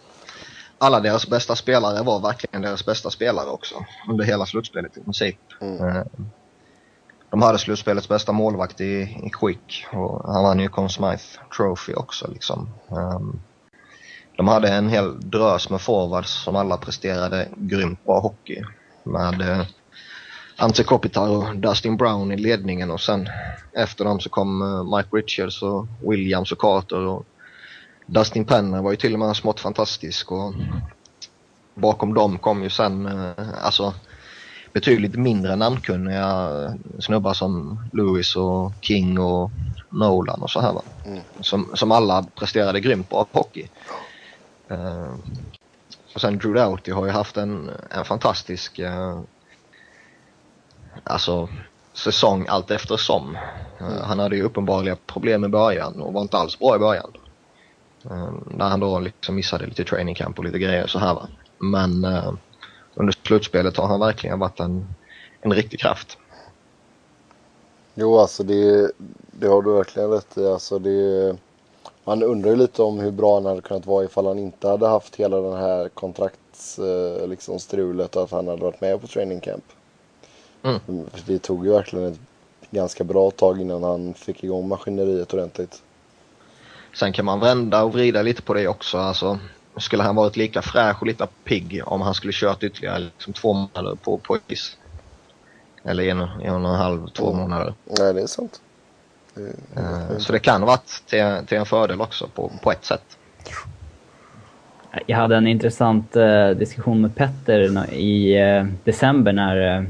alla 0.78 1.00
deras 1.00 1.28
bästa 1.28 1.56
spelare 1.56 2.04
var 2.04 2.20
verkligen 2.20 2.62
deras 2.62 2.86
bästa 2.86 3.10
spelare 3.10 3.50
också 3.50 3.76
under 4.10 4.26
hela 4.26 4.46
slutspelet 4.46 4.98
i 4.98 5.02
princip. 5.02 5.40
Mm. 5.62 5.88
Eh, 5.88 6.04
de 7.30 7.42
hade 7.42 7.60
slutspelets 7.60 8.10
bästa 8.10 8.32
målvakt 8.32 8.82
i, 8.82 9.02
i 9.24 9.30
Quick 9.34 9.86
och 9.94 10.34
han 10.34 10.44
vann 10.44 10.60
ju 10.60 10.70
Conn 10.70 10.90
Smythe 10.90 11.40
Trophy 11.58 11.94
också 11.94 12.28
liksom. 12.32 12.70
Um, 12.90 13.40
de 14.38 14.48
hade 14.48 14.70
en 14.70 14.90
hel 14.90 15.30
drös 15.30 15.70
med 15.70 15.82
forwards 15.82 16.44
som 16.44 16.56
alla 16.56 16.78
presterade 16.78 17.48
grymt 17.56 18.06
bra 18.06 18.20
hockey. 18.20 18.64
Med 19.04 19.42
eh, 19.42 19.66
Ante 20.58 20.84
Kopitar 20.84 21.30
och 21.30 21.56
Dustin 21.56 21.98
Brown 21.98 22.32
i 22.32 22.38
ledningen 22.38 22.92
och 22.92 23.02
sen 23.02 23.30
efter 23.74 24.06
dem 24.06 24.20
så 24.20 24.30
kom 24.30 24.62
eh, 24.62 24.98
Mike 24.98 25.10
Richards 25.16 25.64
och 25.64 25.88
Williams 26.10 26.52
och 26.52 26.58
Carter 26.58 27.08
och 27.08 27.26
Dustin 28.06 28.46
Penner 28.46 28.82
var 28.82 28.92
ju 28.92 28.98
till 28.98 29.14
och 29.14 29.20
med 29.20 29.36
smått 29.36 29.60
fantastisk 29.60 30.32
och 30.32 30.54
bakom 31.74 32.14
dem 32.14 32.38
kom 32.38 32.64
ju 32.64 32.70
sen 32.70 33.06
eh, 33.06 33.66
alltså 33.66 33.94
betydligt 34.74 35.16
mindre 35.16 35.56
namnkunniga 35.56 36.50
snubbar 37.00 37.34
som 37.34 37.80
Lewis 37.94 38.36
och 38.36 38.72
King 38.82 39.20
och 39.20 39.52
Nolan 39.90 40.42
och 40.42 40.50
så 40.50 40.60
här 40.60 40.74
va. 40.74 40.82
Mm. 41.06 41.20
Som, 41.40 41.72
som 41.74 41.92
alla 41.92 42.26
presterade 42.36 42.80
grymt 42.80 43.10
bra 43.10 43.28
hockey. 43.32 43.68
Uh, 44.72 45.14
och 46.16 46.22
sen 46.22 46.38
Drew 46.38 46.54
Doughty 46.54 46.92
har 46.92 47.06
ju 47.06 47.12
haft 47.12 47.38
en, 47.38 47.70
en 47.90 48.06
fantastisk 48.06 48.80
uh, 48.80 49.20
alltså, 51.04 51.50
säsong 51.94 52.46
allt 52.50 52.72
eftersom. 52.72 53.38
Uh, 53.82 53.88
mm. 53.88 54.04
Han 54.04 54.20
hade 54.20 54.36
ju 54.36 54.44
uppenbarliga 54.44 54.96
problem 54.96 55.46
i 55.46 55.48
början 55.48 56.02
och 56.02 56.14
var 56.14 56.22
inte 56.22 56.38
alls 56.38 56.60
bra 56.60 56.76
i 56.76 56.80
början. 56.80 57.12
Eh, 58.12 58.34
där 58.58 58.66
han 58.66 58.80
då 58.80 59.00
liksom 59.00 59.36
missade 59.36 59.66
lite 59.66 59.84
training 59.84 60.16
camp 60.16 60.40
och 60.40 60.46
lite 60.46 60.60
grejer 60.60 60.88
så 60.88 61.00
här 61.00 61.14
va. 61.14 61.28
Men 61.58 62.04
eh, 62.04 62.34
under 62.96 63.14
slutspelet 63.26 63.78
har 63.78 63.88
han 63.88 64.00
verkligen 64.00 64.40
varit 64.40 64.60
en, 64.60 64.88
en 65.42 65.54
riktig 65.54 65.80
kraft. 65.80 66.18
Jo, 67.94 68.18
alltså 68.18 68.44
det, 68.44 68.92
det 69.32 69.48
har 69.48 69.62
du 69.62 69.74
verkligen 69.74 70.10
rätt 70.10 70.38
i. 70.38 70.48
Alltså 70.48 70.80
det, 70.80 71.38
man 72.04 72.24
undrar 72.24 72.50
ju 72.50 72.56
lite 72.56 72.82
om 72.82 73.00
hur 73.00 73.12
bra 73.12 73.34
han 73.34 73.46
hade 73.46 73.62
kunnat 73.62 73.86
vara 73.86 74.06
ifall 74.06 74.26
han 74.26 74.40
inte 74.40 74.68
hade 74.68 74.88
haft 74.88 75.16
hela 75.16 75.42
den 75.42 75.60
här 75.60 75.90
kontraktsstrulet 75.90 77.30
liksom, 77.30 77.60
strulet 77.60 78.16
att 78.16 78.32
han 78.32 78.48
hade 78.48 78.62
varit 78.62 78.82
med 78.82 79.02
på 79.02 79.08
training 79.08 79.40
camp. 79.40 79.64
Mm. 80.64 80.80
Det 81.26 81.40
tog 81.40 81.66
ju 81.66 81.72
verkligen 81.72 82.06
ett 82.12 82.20
ganska 82.72 83.04
bra 83.04 83.32
tag 83.32 83.62
innan 83.62 83.84
han 83.84 84.14
fick 84.14 84.44
igång 84.44 84.68
maskineriet 84.68 85.34
ordentligt. 85.34 85.82
Sen 86.96 87.14
kan 87.14 87.26
man 87.26 87.40
vända 87.40 87.84
och 87.84 87.94
vrida 87.94 88.22
lite 88.22 88.42
på 88.42 88.54
det 88.54 88.68
också. 88.68 88.98
Alltså, 88.98 89.40
skulle 89.78 90.04
han 90.04 90.16
varit 90.16 90.38
lika 90.38 90.62
fräsch 90.62 91.02
och 91.02 91.08
lika 91.08 91.28
pigg 91.44 91.82
om 91.86 92.02
han 92.02 92.14
skulle 92.14 92.34
kört 92.34 92.64
ytterligare 92.64 93.00
liksom, 93.00 93.34
två 93.34 93.54
månader 93.54 93.96
på, 94.04 94.18
på 94.18 94.38
is? 94.48 94.78
Eller 95.84 96.04
en, 96.04 96.22
en 96.22 96.66
och 96.66 96.70
en 96.74 96.76
halv, 96.80 97.08
två 97.08 97.28
Mm. 97.30 97.42
månader. 97.42 97.74
Nej, 98.00 98.14
det 98.14 98.22
är 98.22 98.28
sant. 98.28 98.62
Det, 99.34 99.42
Eh, 99.82 100.18
Så 100.18 100.32
det 100.32 100.40
kan 100.40 100.62
ha 100.62 100.68
varit 100.68 101.04
till, 101.06 101.48
till 101.48 101.58
en 101.58 101.66
fördel 101.66 102.02
också 102.02 102.28
på, 102.28 102.52
på 102.64 102.72
ett 102.72 102.86
sätt. 102.86 103.18
Jag 105.06 105.18
hade 105.18 105.36
en 105.36 105.48
intressant 105.48 106.16
eh, 106.16 106.50
diskussion 106.50 107.02
med 107.02 107.16
Petter 107.16 107.94
i 107.94 108.38
eh, 108.42 108.66
december 108.84 109.34
när 109.34 109.78
eh, 109.78 109.84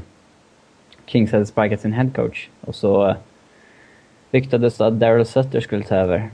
Kings 1.06 1.32
hade 1.32 1.46
sparkat 1.46 1.80
sin 1.80 1.92
headcoach. 1.92 2.48
Och 2.60 2.74
så 2.74 3.08
eh, 3.08 3.16
ryktades 4.30 4.76
det 4.76 4.86
att 4.86 5.00
Daryl 5.00 5.26
Sutter 5.26 5.60
skulle 5.60 5.84
ta 5.84 5.94
över. 5.94 6.30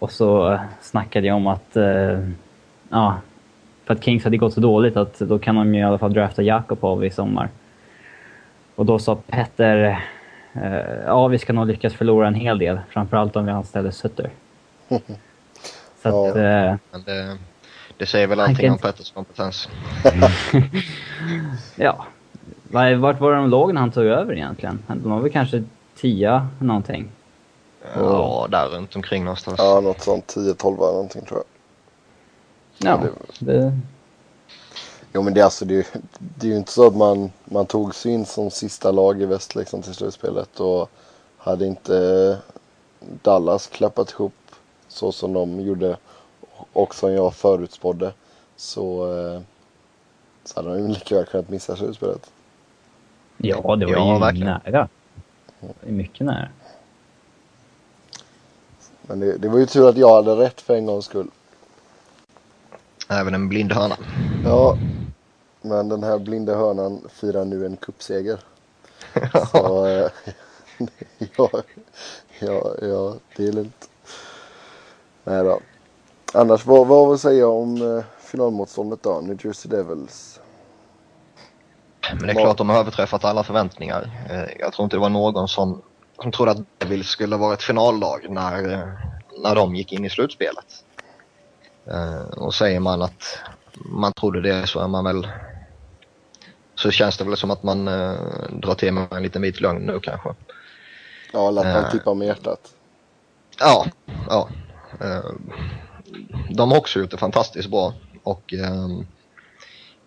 Och 0.00 0.12
så 0.12 0.58
snackade 0.80 1.26
jag 1.26 1.36
om 1.36 1.46
att, 1.46 1.76
eh, 1.76 2.18
ja, 2.88 3.16
för 3.84 3.94
att 3.94 4.04
Kings 4.04 4.24
hade 4.24 4.36
gått 4.36 4.54
så 4.54 4.60
dåligt 4.60 4.96
att 4.96 5.18
då 5.18 5.38
kan 5.38 5.54
de 5.54 5.74
ju 5.74 5.80
i 5.80 5.84
alla 5.84 5.98
fall 5.98 6.12
drafta 6.12 6.42
Jakobov 6.42 7.04
i 7.04 7.10
sommar. 7.10 7.48
Och 8.74 8.86
då 8.86 8.98
sa 8.98 9.14
Petter, 9.26 10.04
eh, 10.52 10.72
ja 11.06 11.26
vi 11.28 11.38
ska 11.38 11.52
nog 11.52 11.66
lyckas 11.66 11.94
förlora 11.94 12.26
en 12.28 12.34
hel 12.34 12.58
del, 12.58 12.80
framförallt 12.88 13.36
om 13.36 13.44
vi 13.46 13.50
anställer 13.52 13.90
Sutter. 13.90 14.30
Så 16.02 16.08
att, 16.08 16.36
eh, 16.36 16.74
Men 16.90 17.02
det, 17.04 17.38
det 17.96 18.06
säger 18.06 18.26
väl 18.26 18.40
allting 18.40 18.56
kan- 18.56 18.72
om 18.72 18.78
Petters 18.78 19.10
kompetens. 19.12 19.68
Ja. 21.76 22.04
Var- 22.70 22.94
Vart 22.94 23.20
var 23.20 23.32
de 23.34 23.50
låg 23.50 23.74
när 23.74 23.80
han 23.80 23.90
tog 23.90 24.04
över 24.04 24.34
egentligen? 24.34 24.78
De 24.86 25.10
var 25.10 25.20
väl 25.20 25.32
kanske 25.32 25.64
tia 25.96 26.48
någonting. 26.58 27.08
Ja, 27.94 28.46
där 28.50 28.68
runt 28.68 28.96
omkring 28.96 29.24
någonstans. 29.24 29.56
ja, 29.58 29.80
något 29.80 30.00
sånt 30.00 30.26
10-12 30.36 30.76
någonting 30.76 31.22
tror 31.24 31.42
jag. 32.78 32.90
Ja, 32.90 33.00
det- 33.38 33.52
det, 33.52 33.78
Jo 35.12 35.22
men 35.22 35.34
det 35.34 35.40
är 35.40 35.44
alltså 35.44 35.64
det, 35.64 35.86
det 36.18 36.46
är 36.46 36.50
ju 36.50 36.56
inte 36.56 36.72
så 36.72 36.86
att 36.86 36.96
man, 36.96 37.32
man 37.44 37.66
tog 37.66 37.94
sig 37.94 38.12
in 38.12 38.26
som 38.26 38.50
sista 38.50 38.90
lag 38.90 39.22
i 39.22 39.24
väst 39.26 39.54
liksom 39.54 39.82
till 39.82 39.94
slutspelet 39.94 40.60
och 40.60 40.90
hade 41.36 41.66
inte 41.66 42.38
Dallas 43.22 43.66
klappat 43.66 44.10
ihop 44.10 44.34
så 44.88 45.12
som 45.12 45.32
de 45.32 45.60
gjorde 45.60 45.96
och 46.72 46.94
som 46.94 47.12
jag 47.12 47.34
förutspådde 47.34 48.12
så, 48.56 49.12
eh, 49.18 49.40
så 50.44 50.58
hade 50.60 50.68
de 50.74 50.78
ju 50.82 50.88
lika 50.88 51.14
väl 51.14 51.26
kunnat 51.26 51.48
missa 51.48 51.76
slutspelet. 51.76 52.30
ja, 53.36 53.76
det 53.76 53.86
var 53.86 53.92
Ja, 53.92 54.14
ju 54.14 54.20
verkligen. 54.20 54.46
nära. 54.46 54.60
Det 55.60 55.66
var 55.66 55.92
mycket 55.92 56.26
nära. 56.26 56.48
Men 59.10 59.20
det, 59.20 59.38
det 59.38 59.48
var 59.48 59.58
ju 59.58 59.66
tur 59.66 59.88
att 59.88 59.96
jag 59.96 60.14
hade 60.14 60.36
rätt 60.36 60.60
för 60.60 60.74
en 60.74 60.86
gångs 60.86 61.04
skull. 61.04 61.30
Även 63.08 63.34
en 63.34 63.48
blind 63.48 63.72
höna. 63.72 63.96
Ja, 64.44 64.76
men 65.62 65.88
den 65.88 66.02
här 66.02 66.18
blinda 66.18 66.56
hörnan 66.56 67.00
firar 67.08 67.44
nu 67.44 67.66
en 67.66 67.76
cupseger. 67.76 68.40
Så, 69.52 69.86
eh, 69.86 70.10
ja, 71.36 71.50
ja, 72.38 72.74
ja, 72.82 73.14
det 73.36 73.48
är 73.48 73.52
lugnt. 73.52 73.90
Nej 75.24 75.44
då. 75.44 75.60
Annars, 76.34 76.66
vad, 76.66 76.86
vad 76.86 77.10
vill 77.10 77.18
säga 77.18 77.48
om 77.48 77.96
eh, 77.96 78.04
finalmotståndet 78.20 79.02
då? 79.02 79.20
New 79.20 79.46
Jersey 79.46 79.70
Devils. 79.70 80.40
Men 82.10 82.26
det 82.26 82.32
är 82.32 82.40
klart 82.40 82.58
de 82.58 82.68
har 82.68 82.78
överträffat 82.78 83.24
alla 83.24 83.42
förväntningar. 83.44 84.26
Eh, 84.30 84.60
Jag 84.60 84.72
tror 84.72 84.84
inte 84.84 84.96
det 84.96 85.00
var 85.00 85.08
någon 85.08 85.48
som, 85.48 85.82
som 86.22 86.32
trodde 86.32 86.50
att 86.50 86.58
Devils 86.78 87.08
skulle 87.08 87.36
vara 87.36 87.54
ett 87.54 87.62
finallag 87.62 88.26
när, 88.28 88.62
när 89.42 89.54
de 89.54 89.74
gick 89.74 89.92
in 89.92 90.04
i 90.04 90.10
slutspelet. 90.10 90.84
Eh, 91.86 92.20
Och 92.38 92.54
säger 92.54 92.80
man 92.80 93.02
att 93.02 93.38
man 93.74 94.12
trodde 94.12 94.40
det 94.40 94.66
så 94.66 94.80
är 94.80 94.88
man 94.88 95.04
väl 95.04 95.28
så 96.74 96.90
känns 96.90 97.16
det 97.18 97.24
väl 97.24 97.36
som 97.36 97.50
att 97.50 97.62
man 97.62 97.88
eh, 97.88 98.14
drar 98.52 98.74
till 98.74 98.92
med 98.92 99.12
en 99.12 99.22
liten 99.22 99.42
vit 99.42 99.60
lögn 99.60 99.86
nu 99.86 100.00
kanske. 100.00 100.34
Ja, 101.32 101.48
eller 101.48 101.60
att 101.60 101.74
man 101.74 101.84
Eh. 101.84 101.90
tippar 101.90 102.14
med 102.14 102.26
hjärtat. 102.26 102.60
Ja, 103.60 103.86
ja. 104.28 104.48
Eh, 105.00 105.30
De 106.50 106.70
har 106.70 106.78
också 106.78 106.98
gjort 107.00 107.10
det 107.10 107.16
fantastiskt 107.16 107.70
bra 107.70 107.94
och 108.22 108.52
ehm, 108.52 109.06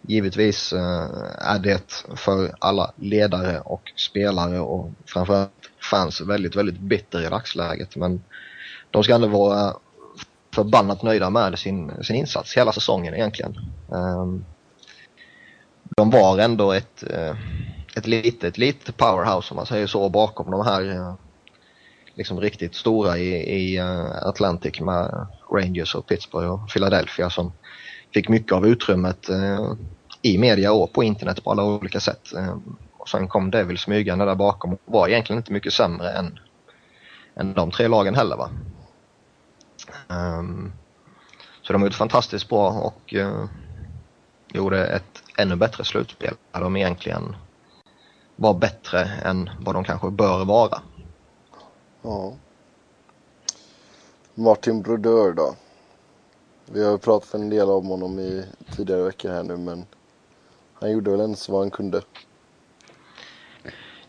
givetvis 0.02 0.74
är 1.38 1.60
det 1.60 2.04
för 2.16 2.56
alla 2.60 2.92
ledare 2.96 3.60
och 3.60 3.92
spelare 3.96 4.60
och 4.60 4.90
framförallt 5.06 5.52
fans 5.94 6.22
väldigt, 6.22 6.56
väldigt 6.56 6.80
bitter 6.80 7.26
i 7.26 7.30
dagsläget. 7.30 7.96
Men 7.96 8.24
de 8.92 9.04
ska 9.04 9.16
ändå 9.16 9.28
vara 9.28 9.74
förbannat 10.56 11.04
nöjda 11.04 11.30
med 11.30 11.60
sin, 11.60 11.92
sin 12.04 12.16
insats 12.16 12.58
hela 12.58 12.72
säsongen 12.72 13.14
egentligen. 13.14 13.56
Ehm, 13.94 14.46
de 15.98 16.10
var 16.10 16.38
ändå 16.38 16.72
ett, 16.72 17.04
eh, 17.10 17.36
ett 17.96 18.08
litet, 18.08 18.58
litet 18.58 18.98
powerhouse 18.98 19.52
om 19.52 19.56
man 19.56 19.66
säger 19.66 19.88
så 19.88 20.10
bakom 20.10 20.52
de 20.52 20.66
här 20.66 20.96
eh, 20.96 21.14
liksom 22.16 22.42
riktigt 22.42 22.76
stora 22.76 23.18
i, 23.18 23.34
i 23.34 23.78
eh, 23.78 24.28
Atlantic 24.28 24.80
med 24.80 25.28
Rangers 25.52 25.96
och 25.96 26.08
Pittsburgh 26.08 26.50
och 26.54 26.70
Philadelphia 26.70 27.30
som 27.30 27.52
fick 28.14 28.30
mycket 28.30 28.52
av 28.52 28.68
utrymmet 28.68 29.30
i 30.22 30.38
media 30.38 30.72
och 30.72 30.94
på 30.94 31.04
internet 31.04 31.44
på 31.44 31.52
alla 31.52 31.64
olika 31.64 32.00
sätt. 32.00 32.34
Ehm, 32.34 32.78
och 33.04 33.10
sen 33.10 33.28
kom 33.28 33.52
Devil 33.52 33.78
smygande 33.78 34.26
där 34.26 34.36
bakom 34.36 34.74
och 34.74 34.80
var 34.86 35.08
egentligen 35.08 35.38
inte 35.38 35.54
mycket 35.54 35.74
sämre 35.74 36.12
än, 36.12 36.40
än 37.36 37.54
de 37.54 37.72
tre 37.72 37.88
lagen 37.88 38.16
heller 38.16 38.38
va. 38.38 38.50
Um, 40.08 40.74
så 41.62 41.74
de 41.74 41.82
gjorde 41.82 41.96
fantastiskt 41.96 42.50
bra 42.50 42.70
och 42.70 43.14
uh, 43.14 43.46
gjorde 44.54 44.88
ett 44.88 45.24
ännu 45.38 45.56
bättre 45.56 45.86
slutspel 45.86 46.34
där 46.52 46.62
de 46.62 46.76
egentligen 46.76 47.36
var 48.36 48.54
bättre 48.54 49.02
än 49.04 49.50
vad 49.60 49.76
de 49.76 49.84
kanske 49.84 50.10
bör 50.10 50.46
vara. 50.46 50.82
Ja. 52.02 52.34
Martin 54.34 54.82
Brodeur 54.82 55.34
då? 55.34 55.56
Vi 56.66 56.86
har 56.86 56.98
pratat 56.98 57.34
en 57.34 57.50
del 57.50 57.70
om 57.70 57.88
honom 57.88 58.20
i 58.20 58.46
tidigare 58.76 59.04
veckor 59.04 59.30
här 59.30 59.44
nu 59.44 59.58
men 59.58 59.86
han 60.74 60.92
gjorde 60.92 61.12
väl 61.12 61.20
ändå 61.20 61.36
så 61.36 61.52
vad 61.52 61.62
han 61.62 61.72
kunde. 61.72 62.02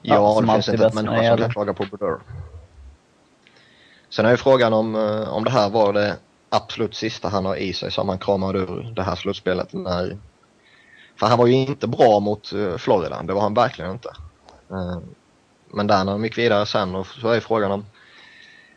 Ja, 0.06 0.40
det 0.40 0.52
finns 0.52 0.68
inte 0.68 0.86
ett 0.86 0.94
människa 0.94 1.28
som 1.28 1.38
kan 1.38 1.50
klaga 1.50 1.74
på 1.74 1.84
Brodeur. 1.84 2.18
Sen 4.10 4.26
är 4.26 4.30
ju 4.30 4.36
frågan 4.36 4.72
om, 4.72 4.94
eh, 4.94 5.28
om 5.28 5.44
det 5.44 5.50
här 5.50 5.70
var 5.70 5.92
det 5.92 6.16
absolut 6.48 6.94
sista 6.94 7.28
han 7.28 7.44
har 7.44 7.56
i 7.56 7.72
sig 7.72 7.90
som 7.90 8.08
han 8.08 8.18
kramade 8.18 8.58
ur 8.58 8.92
det 8.96 9.02
här 9.02 9.14
slutspelet. 9.14 9.72
När, 9.72 10.18
för 11.16 11.26
han 11.26 11.38
var 11.38 11.46
ju 11.46 11.54
inte 11.54 11.86
bra 11.86 12.20
mot 12.20 12.52
eh, 12.52 12.76
Florida, 12.76 13.22
det 13.22 13.32
var 13.32 13.40
han 13.40 13.54
verkligen 13.54 13.90
inte. 13.90 14.08
Eh, 14.70 14.98
Men 15.70 15.86
där 15.86 16.04
när 16.04 16.12
de 16.12 16.24
gick 16.24 16.38
vidare 16.38 16.66
sen 16.66 16.94
och 16.94 17.06
så 17.06 17.28
är 17.28 17.34
ju 17.34 17.40
frågan 17.40 17.72
om 17.72 17.84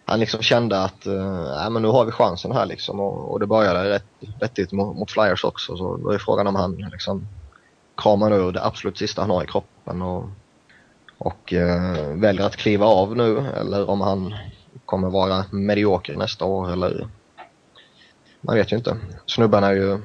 han 0.06 0.20
liksom 0.20 0.42
kände 0.42 0.84
att 0.84 1.06
äh, 1.06 1.70
men 1.70 1.82
nu 1.82 1.88
har 1.88 2.06
vi 2.06 2.12
chansen 2.12 2.52
här 2.52 2.66
liksom 2.66 3.00
och, 3.00 3.32
och 3.32 3.40
det 3.40 3.48
började 3.48 3.90
rätt 3.90 4.06
vettigt 4.40 4.72
mot, 4.72 4.98
mot 4.98 5.12
Flyers 5.12 5.44
också 5.44 5.78
så 5.78 5.98
då 5.98 6.10
är 6.10 6.18
frågan 6.18 6.48
om 6.48 6.56
han 6.56 6.76
liksom 6.92 7.28
kramar 7.98 8.32
ur 8.32 8.52
det 8.52 8.66
absolut 8.66 8.98
sista 8.98 9.22
han 9.22 9.30
har 9.30 9.44
i 9.44 9.48
kroppen 9.48 10.02
och 10.02 10.30
och 11.28 11.54
eh, 11.54 12.16
väljer 12.16 12.46
att 12.46 12.56
kliva 12.56 12.86
av 12.86 13.16
nu 13.16 13.38
eller 13.40 13.90
om 13.90 14.02
han 14.02 14.34
kommer 14.86 15.10
vara 15.10 15.46
medioker 15.52 16.16
nästa 16.16 16.46
år 16.46 16.72
eller 16.72 17.10
man 18.42 18.56
vet 18.56 18.72
ju 18.72 18.78
inte. 18.78 18.98
Snubben 19.26 19.64
är 19.64 19.74
ju, 19.74 20.00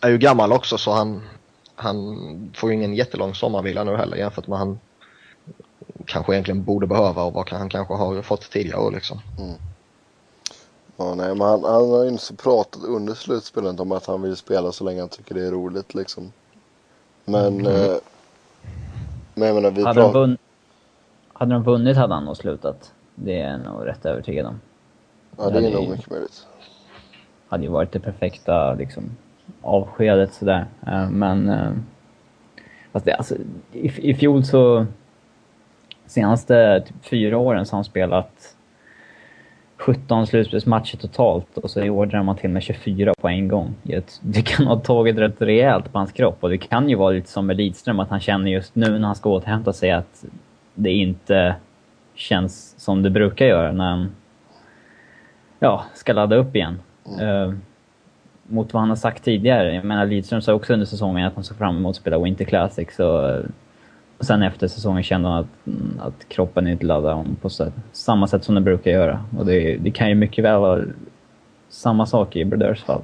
är 0.00 0.10
ju 0.10 0.18
gammal 0.18 0.52
också 0.52 0.78
så 0.78 0.92
han, 0.92 1.22
han 1.74 1.96
får 2.56 2.70
ju 2.70 2.76
ingen 2.76 2.94
jättelång 2.94 3.34
sommarvila 3.34 3.84
nu 3.84 3.96
heller 3.96 4.16
jämfört 4.16 4.46
med 4.46 4.58
han 4.58 4.78
kanske 6.06 6.32
egentligen 6.32 6.64
borde 6.64 6.86
behöva 6.86 7.22
och 7.22 7.32
vad 7.34 7.50
han 7.50 7.68
kanske 7.68 7.94
har 7.94 8.22
fått 8.22 8.50
tidigare 8.50 8.80
år 8.80 8.92
liksom. 8.92 9.20
Ja, 10.96 11.14
nej, 11.14 11.28
men 11.34 11.40
han, 11.40 11.64
han 11.64 11.90
har 11.90 12.04
ju 12.04 12.18
så 12.18 12.34
pratat 12.34 12.82
under 12.84 13.14
slutspelet 13.14 13.80
om 13.80 13.92
att 13.92 14.06
han 14.06 14.22
vill 14.22 14.36
spela 14.36 14.72
så 14.72 14.84
länge 14.84 15.00
han 15.00 15.08
tycker 15.08 15.34
det 15.34 15.46
är 15.46 15.50
roligt 15.50 15.94
liksom. 15.94 16.32
Men, 17.24 17.60
Mm. 17.60 17.66
eh, 17.66 17.96
men 19.34 19.48
jag 19.48 19.54
menar 19.54 19.70
vi 19.70 19.84
pratar... 19.84 20.36
hade 21.32 21.54
de 21.54 21.62
vunnit 21.62 21.96
hade 21.96 22.14
han 22.14 22.24
nog 22.24 22.36
slutat. 22.36 22.92
Det 23.14 23.40
är 23.40 23.50
jag 23.50 23.60
nog 23.60 23.86
rätt 23.86 24.06
övertygad 24.06 24.46
om. 24.46 24.60
Ja, 25.36 25.50
det 25.50 25.58
är 25.58 25.62
hade 25.62 25.74
nog 25.74 25.90
mycket 25.90 26.10
möjligt. 26.10 26.46
hade 27.48 27.62
ju 27.62 27.70
varit 27.70 27.92
det 27.92 28.00
perfekta 28.00 28.74
liksom, 28.74 29.04
avskedet 29.62 30.32
sådär. 30.32 30.66
Uh, 30.86 31.10
men... 31.10 31.50
Uh, 31.50 31.72
fast 32.92 33.04
det, 33.04 33.14
alltså, 33.14 33.34
i, 33.72 34.10
i 34.10 34.14
fjol 34.14 34.44
så... 34.44 34.86
Senaste 36.06 36.84
typ, 36.86 37.04
fyra 37.04 37.38
åren 37.38 37.66
så 37.66 37.72
har 37.72 37.78
han 37.78 37.84
spelat 37.84 38.56
17 39.82 40.26
slutspelsmatcher 40.26 40.96
totalt 40.96 41.58
och 41.58 41.70
så 41.70 41.80
i 41.80 41.90
år 41.90 42.06
drar 42.06 42.22
man 42.22 42.36
till 42.36 42.50
med 42.50 42.62
24 42.62 43.14
på 43.20 43.28
en 43.28 43.48
gång. 43.48 43.74
Det 44.20 44.42
kan 44.42 44.66
ha 44.66 44.80
tagit 44.80 45.16
rätt 45.16 45.42
rejält 45.42 45.92
på 45.92 45.98
hans 45.98 46.12
kropp 46.12 46.36
och 46.40 46.50
det 46.50 46.58
kan 46.58 46.88
ju 46.88 46.96
vara 46.96 47.10
lite 47.10 47.28
som 47.28 47.46
med 47.46 47.56
Lidström 47.56 48.00
att 48.00 48.10
han 48.10 48.20
känner 48.20 48.50
just 48.50 48.74
nu 48.74 48.98
när 48.98 49.06
han 49.06 49.16
ska 49.16 49.30
återhämta 49.30 49.72
sig 49.72 49.90
att 49.90 50.24
det 50.74 50.90
inte 50.90 51.56
känns 52.14 52.74
som 52.78 53.02
det 53.02 53.10
brukar 53.10 53.46
göra 53.46 53.72
när 53.72 53.90
han 53.90 54.10
ja, 55.58 55.84
ska 55.94 56.12
ladda 56.12 56.36
upp 56.36 56.56
igen. 56.56 56.80
Mm. 57.06 57.26
Uh, 57.26 57.54
mot 58.42 58.72
vad 58.72 58.80
han 58.80 58.88
har 58.88 58.96
sagt 58.96 59.24
tidigare. 59.24 59.74
Jag 59.74 59.84
menar 59.84 60.06
Lidström 60.06 60.42
sa 60.42 60.54
också 60.54 60.72
under 60.72 60.86
säsongen 60.86 61.26
att 61.26 61.34
han 61.34 61.44
såg 61.44 61.56
fram 61.56 61.76
emot 61.76 61.90
att 61.90 61.96
spela 61.96 62.18
Winter 62.18 62.44
Classic 62.44 62.88
så 62.96 63.42
och 64.22 64.26
sen 64.26 64.42
efter 64.42 64.68
säsongen 64.68 65.02
kände 65.02 65.28
han 65.28 65.38
att, 65.38 66.06
att 66.06 66.28
kroppen 66.28 66.66
inte 66.66 66.86
laddade 66.86 67.14
om 67.14 67.36
på 67.42 67.50
samma 67.92 68.26
sätt 68.28 68.44
som 68.44 68.54
den 68.54 68.64
brukar 68.64 68.90
göra. 68.90 69.24
Och 69.38 69.46
det, 69.46 69.76
det 69.76 69.90
kan 69.90 70.08
ju 70.08 70.14
mycket 70.14 70.44
väl 70.44 70.60
vara 70.60 70.84
samma 71.68 72.06
sak 72.06 72.36
i 72.36 72.44
Brodeurs 72.44 72.84
fall. 72.84 73.02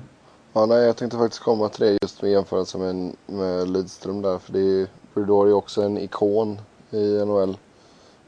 Ja, 0.52 0.66
nej, 0.66 0.86
jag 0.86 0.96
tänkte 0.96 1.18
faktiskt 1.18 1.42
komma 1.42 1.68
till 1.68 1.86
det 1.86 1.98
just 2.02 2.22
med 2.22 2.30
jämförelse 2.30 2.78
med, 2.78 3.12
med 3.26 3.70
Lidström 3.70 4.22
där. 4.22 4.38
För 4.38 4.52
det 4.52 4.58
är, 4.58 4.86
Brodeur 5.14 5.42
är 5.44 5.48
ju 5.48 5.52
också 5.52 5.82
en 5.82 5.98
ikon 5.98 6.58
i 6.90 7.24
NHL. 7.24 7.56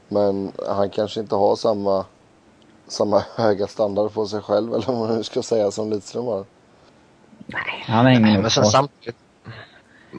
Men 0.07 0.51
han 0.67 0.89
kanske 0.89 1.19
inte 1.19 1.35
har 1.35 1.55
samma, 1.55 2.05
samma 2.87 3.23
höga 3.35 3.67
standard 3.67 4.13
på 4.13 4.25
sig 4.25 4.41
själv, 4.41 4.73
eller 4.73 4.87
vad 4.87 4.97
man 4.97 5.17
nu 5.17 5.23
ska 5.23 5.41
säga, 5.41 5.71
som 5.71 5.89
Lidström 5.89 6.25
har. 6.25 6.45
Nej, 7.45 7.83
han 7.85 8.05
har 8.05 8.11
ingen 8.11 8.41
Men 8.41 8.51
sen 8.51 8.65
samtidigt, 8.65 9.15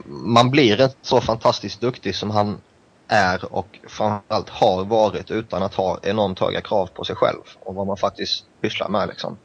man 0.07 0.51
blir 0.51 0.81
inte 0.81 0.95
så 1.01 1.21
fantastiskt 1.21 1.81
duktig 1.81 2.15
som 2.15 2.29
han 2.29 2.61
är 3.07 3.53
och 3.53 3.79
framförallt 3.87 4.49
har 4.49 4.85
varit 4.85 5.31
utan 5.31 5.63
att 5.63 5.73
ha 5.73 5.99
enormt 6.03 6.39
höga 6.39 6.61
krav 6.61 6.87
på 6.87 7.03
sig 7.03 7.15
själv 7.15 7.41
och 7.59 7.75
vad 7.75 7.87
man 7.87 7.97
faktiskt 7.97 8.45
pysslar 8.61 8.89
med 8.89 9.07
liksom. 9.07 9.37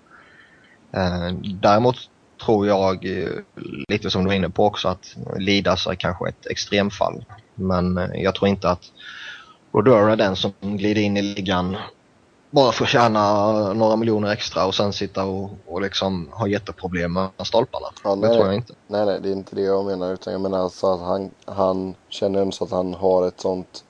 Eh, 0.93 1.33
däremot 1.43 1.97
tror 2.45 2.67
jag, 2.67 3.05
eh, 3.05 3.31
lite 3.89 4.11
som 4.11 4.23
du 4.23 4.29
var 4.29 4.35
inne 4.35 4.51
på 4.51 4.67
också, 4.67 4.89
att 4.89 5.17
Lidas 5.37 5.87
är 5.87 5.95
kanske 5.95 6.29
ett 6.29 6.47
extremfall. 6.47 7.25
Men 7.59 7.99
eh, 7.99 8.23
jag 8.23 8.35
tror 8.35 8.49
inte 8.49 8.71
att 8.71 8.83
Rodeur 9.73 10.11
är 10.11 10.17
den 10.17 10.37
som 10.37 10.53
glider 10.61 11.03
in 11.03 11.17
i 11.17 11.23
ligan 11.23 11.77
bara 12.51 12.73
för 12.73 12.85
att 12.85 12.91
tjäna 12.91 13.73
några 13.73 13.97
miljoner 13.97 14.33
extra 14.33 14.67
och 14.67 14.75
sen 14.75 14.93
sitta 14.93 15.25
och, 15.25 15.51
och 15.67 15.83
liksom 15.83 16.29
ha 16.33 16.47
jätteproblem 16.47 17.13
med 17.13 17.31
stolparna. 17.45 17.87
Ja, 18.05 18.17
det 18.17 18.29
tror 18.29 18.47
jag 18.47 18.55
inte. 18.55 18.75
Nej, 18.87 19.07
nej, 19.07 19.21
det 19.23 19.29
är 19.29 19.33
inte 19.33 19.57
det 19.57 19.63
jag 19.63 19.85
menar. 19.85 20.13
Utan 20.13 20.33
jag 20.33 20.43
menar 20.43 20.59
alltså 20.59 20.87
att 20.87 21.01
han, 21.01 21.31
han 21.45 21.95
känner 22.09 22.41
ändå 22.41 22.53
så 22.53 22.65
att 22.65 22.71
han 22.71 22.95
har 22.95 23.29
ett 23.29 23.41
sånt 23.41 23.85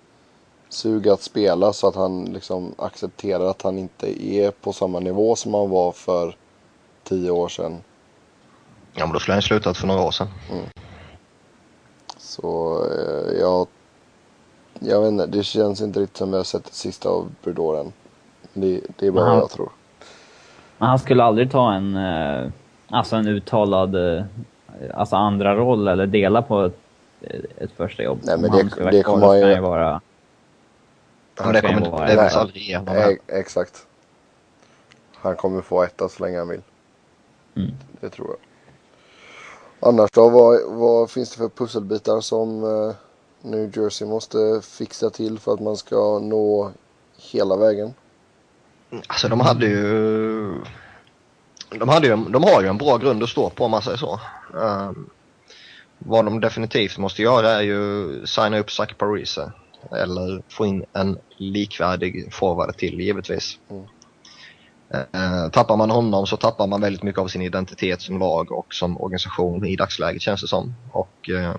sug 0.68 1.08
att 1.08 1.22
spela 1.22 1.72
så 1.72 1.88
att 1.88 1.94
han 1.94 2.24
liksom 2.24 2.74
accepterar 2.78 3.50
att 3.50 3.62
han 3.62 3.78
inte 3.78 4.24
är 4.24 4.50
på 4.50 4.72
samma 4.72 5.00
nivå 5.00 5.36
som 5.36 5.54
han 5.54 5.70
var 5.70 5.92
för 5.92 6.36
tio 7.04 7.30
år 7.30 7.48
sedan. 7.48 7.78
Ja, 8.94 9.06
men 9.06 9.12
då 9.12 9.18
skulle 9.18 9.34
han 9.34 9.42
slutat 9.42 9.76
för 9.76 9.86
några 9.86 10.02
år 10.02 10.10
sedan. 10.10 10.28
Mm. 10.50 10.64
Så 12.40 12.84
eh, 12.84 13.38
jag, 13.40 13.66
jag 14.78 15.00
vet 15.00 15.08
inte, 15.08 15.26
det 15.26 15.42
känns 15.42 15.80
inte 15.80 16.00
riktigt 16.00 16.16
som 16.16 16.32
jag 16.32 16.38
har 16.38 16.44
sett 16.44 16.64
det 16.64 16.74
sista 16.74 17.08
av 17.08 17.30
Brodor 17.42 17.80
än. 17.80 17.92
Det, 18.52 18.80
det 18.96 19.06
är 19.06 19.10
bara 19.10 19.24
vad 19.24 19.36
jag 19.36 19.50
tror. 19.50 19.70
Men 20.78 20.88
han 20.88 20.98
skulle 20.98 21.22
aldrig 21.22 21.50
ta 21.50 21.72
en, 21.72 21.96
eh, 21.96 22.50
alltså 22.88 23.16
en 23.16 23.28
uttalad 23.28 23.94
eh, 23.94 24.24
alltså 24.94 25.16
andra 25.16 25.54
roll 25.56 25.88
eller 25.88 26.06
dela 26.06 26.42
på 26.42 26.64
ett, 26.64 26.78
ett 27.58 27.72
första 27.72 28.02
jobb. 28.02 28.18
Nej, 28.22 28.38
men 28.38 28.50
det, 28.50 28.90
det 28.90 29.02
kommer 29.02 29.26
han 29.26 29.38
ju... 29.38 29.60
Vara, 29.60 30.00
han 31.34 31.52
det 31.52 31.60
kommer 31.60 31.90
vara, 31.90 32.06
det 32.06 32.16
väl 32.16 32.34
aldrig 32.34 32.62
ge 32.62 32.76
honom. 32.76 33.16
Exakt. 33.26 33.86
Han 35.14 35.36
kommer 35.36 35.62
få 35.62 35.82
etta 35.82 36.08
så 36.08 36.22
länge 36.22 36.38
han 36.38 36.48
vill. 36.48 36.62
Mm. 37.56 37.70
Det 38.00 38.10
tror 38.10 38.28
jag. 38.28 38.47
Annars 39.80 40.10
då, 40.10 40.28
vad, 40.28 40.78
vad 40.78 41.10
finns 41.10 41.30
det 41.30 41.36
för 41.36 41.48
pusselbitar 41.48 42.20
som 42.20 42.64
uh, 42.64 42.94
New 43.42 43.78
Jersey 43.78 44.08
måste 44.08 44.60
fixa 44.62 45.10
till 45.10 45.38
för 45.38 45.54
att 45.54 45.60
man 45.60 45.76
ska 45.76 46.18
nå 46.18 46.72
hela 47.32 47.56
vägen? 47.56 47.94
Alltså 49.06 49.28
de 49.28 49.40
hade 49.40 49.66
ju... 49.66 50.54
De, 51.70 51.88
hade 51.88 52.06
ju, 52.06 52.16
de 52.16 52.42
har 52.42 52.62
ju 52.62 52.68
en 52.68 52.78
bra 52.78 52.96
grund 52.96 53.22
att 53.22 53.28
stå 53.28 53.50
på 53.50 53.64
om 53.64 53.70
man 53.70 53.82
säger 53.82 53.96
så. 53.96 54.20
Um, 54.52 55.10
vad 55.98 56.24
de 56.24 56.40
definitivt 56.40 56.98
måste 56.98 57.22
göra 57.22 57.50
är 57.50 57.62
ju 57.62 58.26
signa 58.26 58.58
upp 58.58 58.70
Zach 58.70 58.94
Parise. 58.94 59.52
Eller 59.90 60.42
få 60.48 60.66
in 60.66 60.84
en 60.92 61.18
likvärdig 61.36 62.34
forward 62.34 62.76
till 62.76 63.00
givetvis. 63.00 63.58
Mm. 63.70 63.84
Eh, 64.90 65.48
tappar 65.50 65.76
man 65.76 65.90
honom 65.90 66.26
så 66.26 66.36
tappar 66.36 66.66
man 66.66 66.80
väldigt 66.80 67.02
mycket 67.02 67.20
av 67.20 67.28
sin 67.28 67.42
identitet 67.42 68.00
som 68.02 68.18
lag 68.18 68.52
och 68.52 68.74
som 68.74 69.00
organisation 69.00 69.66
i 69.66 69.76
dagsläget 69.76 70.22
känns 70.22 70.40
det 70.40 70.48
som. 70.48 70.74
Och 70.92 71.30
eh, 71.30 71.54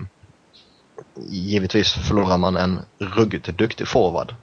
givetvis 1.28 1.92
förlorar 1.92 2.38
man 2.38 2.56
en 2.56 2.80
ruggigt 2.98 3.58
duktig 3.58 3.88
forward. 3.88 4.34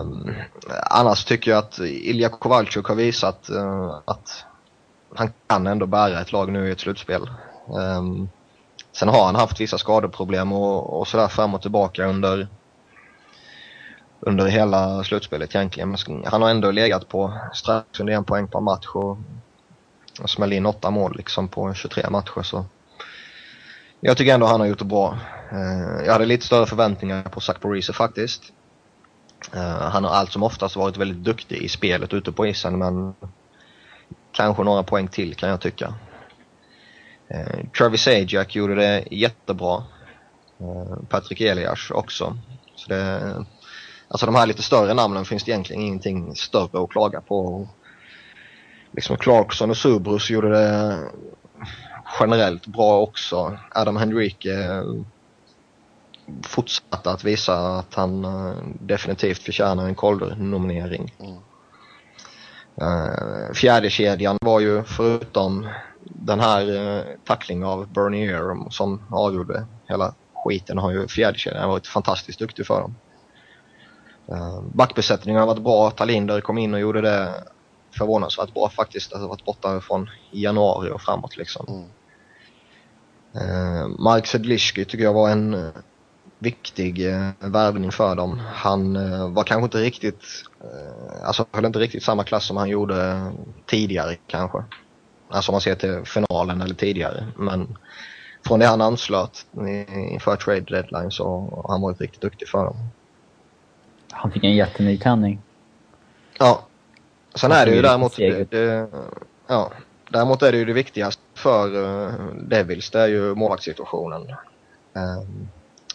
Um, 0.00 0.34
annars 0.90 1.24
tycker 1.24 1.50
jag 1.50 1.58
att 1.58 1.78
Ilja 1.78 2.28
Kovalchuk 2.28 2.88
har 2.88 2.94
visat 2.94 3.50
uh, 3.50 3.98
att 4.04 4.44
han 5.14 5.32
kan 5.46 5.66
ändå 5.66 5.86
bära 5.86 6.20
ett 6.20 6.32
lag 6.32 6.52
nu 6.52 6.68
i 6.68 6.70
ett 6.70 6.80
slutspel. 6.80 7.30
Um, 7.66 8.28
sen 8.92 9.08
har 9.08 9.26
han 9.26 9.34
haft 9.34 9.60
vissa 9.60 9.78
skadeproblem 9.78 10.52
och, 10.52 11.00
och 11.00 11.08
sådär 11.08 11.28
fram 11.28 11.54
och 11.54 11.62
tillbaka 11.62 12.06
under, 12.06 12.48
under 14.26 14.46
hela 14.46 15.04
slutspelet 15.04 15.54
egentligen. 15.54 15.88
Men 15.88 16.24
han 16.24 16.42
har 16.42 16.50
ändå 16.50 16.70
legat 16.70 17.08
på 17.08 17.38
strax 17.54 18.00
under 18.00 18.14
en 18.14 18.24
poäng 18.24 18.48
per 18.48 18.60
match 18.60 18.86
och, 18.94 19.18
och 20.22 20.30
smält 20.30 20.52
in 20.52 20.66
åtta 20.66 20.90
mål 20.90 21.16
liksom 21.16 21.48
på 21.48 21.74
23 21.74 22.10
matcher. 22.10 22.42
Så 22.42 22.64
jag 24.00 24.16
tycker 24.16 24.34
ändå 24.34 24.46
han 24.46 24.60
har 24.60 24.66
gjort 24.66 24.78
det 24.78 24.84
bra. 24.84 25.18
Uh, 25.52 26.04
jag 26.06 26.12
hade 26.12 26.26
lite 26.26 26.46
större 26.46 26.66
förväntningar 26.66 27.22
på 27.22 27.40
Zach 27.40 27.58
Parise 27.60 27.92
faktiskt. 27.92 28.42
Uh, 29.54 29.60
han 29.62 30.04
har 30.04 30.10
allt 30.10 30.32
som 30.32 30.42
oftast 30.42 30.76
varit 30.76 30.96
väldigt 30.96 31.24
duktig 31.24 31.56
i 31.56 31.68
spelet 31.68 32.14
ute 32.14 32.32
på 32.32 32.46
isen 32.46 32.78
men 32.78 33.14
kanske 34.32 34.62
några 34.62 34.82
poäng 34.82 35.08
till 35.08 35.34
kan 35.34 35.48
jag 35.48 35.60
tycka. 35.60 35.94
Uh, 37.34 37.70
Travis 37.78 38.06
Ajak 38.06 38.54
gjorde 38.54 38.74
det 38.74 39.04
jättebra. 39.10 39.84
Uh, 40.60 40.96
Patrick 41.08 41.40
Elias 41.40 41.90
också. 41.90 42.38
Så 42.76 42.88
det, 42.88 43.44
alltså 44.12 44.26
de 44.26 44.34
här 44.34 44.46
lite 44.46 44.62
större 44.62 44.94
namnen 44.94 45.24
finns 45.24 45.44
det 45.44 45.50
egentligen 45.50 45.82
ingenting 45.82 46.36
större 46.36 46.84
att 46.84 46.90
klaga 46.90 47.20
på. 47.20 47.68
Liksom 48.92 49.16
Clarkson 49.16 49.70
och 49.70 49.76
Subrus 49.76 50.30
gjorde 50.30 50.50
det 50.50 50.98
generellt 52.20 52.66
bra 52.66 53.00
också. 53.00 53.58
Adam 53.70 53.96
Henrique 53.96 54.82
fortsatte 56.42 57.10
att 57.10 57.24
visa 57.24 57.78
att 57.78 57.94
han 57.94 58.24
uh, 58.24 58.54
definitivt 58.80 59.42
förtjänar 59.42 59.86
en 59.86 59.94
Calder-nominering. 59.94 61.14
Mm. 61.18 61.36
Uh, 62.82 63.52
fjärde 63.54 63.90
kedjan 63.90 64.38
var 64.40 64.60
ju 64.60 64.82
förutom 64.84 65.68
den 66.04 66.40
här 66.40 67.04
tacklingen 67.24 67.64
av 67.64 67.92
Bernier 67.92 68.70
som 68.70 69.02
avgjorde 69.10 69.66
hela 69.88 70.14
skiten 70.44 70.78
har 70.78 70.90
ju 70.90 71.08
fjärdekedjan 71.08 71.68
varit 71.68 71.86
fantastiskt 71.86 72.38
duktig 72.38 72.66
för 72.66 72.80
dem. 72.80 72.94
Uh, 74.28 74.62
backbesättningen 74.74 75.40
har 75.40 75.46
varit 75.46 75.62
bra. 75.62 75.90
Talinder 75.90 76.40
kom 76.40 76.58
in 76.58 76.74
och 76.74 76.80
gjorde 76.80 77.00
det 77.00 77.44
förvånansvärt 77.98 78.54
bra 78.54 78.68
faktiskt. 78.68 79.12
Alltså 79.12 79.28
varit 79.28 79.44
borta 79.44 79.80
från 79.80 80.10
januari 80.30 80.90
och 80.90 81.00
framåt 81.00 81.36
liksom. 81.36 81.66
Mm. 81.68 81.84
Uh, 83.36 83.88
Mark 83.98 84.26
Sedliski 84.26 84.84
tycker 84.84 85.04
jag 85.04 85.14
var 85.14 85.30
en 85.30 85.72
viktig 86.42 87.08
eh, 87.08 87.30
värvning 87.38 87.92
för 87.92 88.14
dem. 88.16 88.40
Han 88.54 88.96
eh, 88.96 89.28
var 89.28 89.44
kanske 89.44 89.64
inte 89.64 89.78
riktigt, 89.78 90.22
eh, 90.60 91.26
alltså 91.26 91.46
höll 91.52 91.64
inte 91.64 91.78
riktigt 91.78 92.02
samma 92.02 92.24
klass 92.24 92.46
som 92.46 92.56
han 92.56 92.68
gjorde 92.68 93.32
tidigare 93.66 94.16
kanske. 94.26 94.64
Alltså 95.28 95.52
om 95.52 95.54
man 95.54 95.60
ser 95.60 95.74
till 95.74 96.02
finalen 96.04 96.60
eller 96.60 96.74
tidigare. 96.74 97.26
Men 97.36 97.78
från 98.46 98.60
det 98.60 98.66
han 98.66 98.80
anslöt 98.80 99.46
inför 100.12 100.36
trade 100.36 100.60
deadline 100.60 101.10
så 101.10 101.24
har 101.64 101.72
han 101.72 101.80
varit 101.80 102.00
riktigt 102.00 102.20
duktig 102.20 102.48
för 102.48 102.64
dem. 102.64 102.76
Han 104.12 104.30
fick 104.30 104.44
en 104.44 104.56
jätteny 104.56 104.98
tändning. 104.98 105.42
Ja. 106.38 106.66
Sen 107.34 107.52
är 107.52 107.66
det 107.66 107.74
ju 107.74 107.82
däremot, 107.82 108.16
det, 108.16 108.88
ja, 109.46 109.72
däremot 110.10 110.42
är 110.42 110.52
det 110.52 110.58
ju 110.58 110.64
det 110.64 110.72
viktigaste 110.72 111.22
för 111.34 111.76
uh, 111.76 112.34
Devils, 112.34 112.90
det 112.90 113.00
är 113.00 113.08
ju 113.08 113.34
målvaktssituationen. 113.34 114.22
Um, 114.92 115.48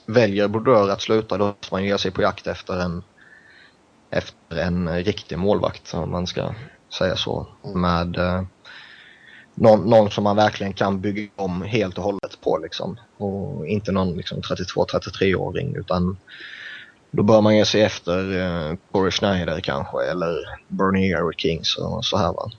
väljer 0.07 0.47
Brodeur 0.47 0.89
att 0.89 1.01
sluta 1.01 1.37
då 1.37 1.45
måste 1.45 1.73
man 1.73 1.83
ge 1.83 1.97
sig 1.97 2.11
på 2.11 2.21
jakt 2.21 2.47
efter 2.47 2.79
en, 2.79 3.03
efter 4.09 4.57
en 4.57 5.03
riktig 5.03 5.37
målvakt 5.37 5.93
om 5.93 6.11
man 6.11 6.27
ska 6.27 6.53
säga 6.97 7.15
så. 7.15 7.47
Med, 7.75 8.17
eh, 8.17 8.43
någon, 9.53 9.89
någon 9.89 10.11
som 10.11 10.23
man 10.23 10.35
verkligen 10.35 10.73
kan 10.73 11.01
bygga 11.01 11.29
om 11.35 11.61
helt 11.61 11.97
och 11.97 12.03
hållet 12.03 12.41
på 12.41 12.57
liksom. 12.57 12.99
Och 13.17 13.67
inte 13.67 13.91
någon 13.91 14.17
liksom 14.17 14.41
32-33-åring 14.41 15.75
utan 15.75 16.17
då 17.17 17.23
bör 17.23 17.41
man 17.41 17.57
ge 17.57 17.65
sig 17.65 17.81
efter 17.81 18.39
eh, 18.39 18.75
Corey 18.91 19.11
Schneider 19.11 19.59
kanske 19.59 20.03
eller 20.03 20.35
Bernie 20.67 21.17
Eric 21.17 21.39
Kings 21.39 21.77
och 21.77 22.05
så 22.05 22.17
här 22.17 22.33
va. 22.33 22.51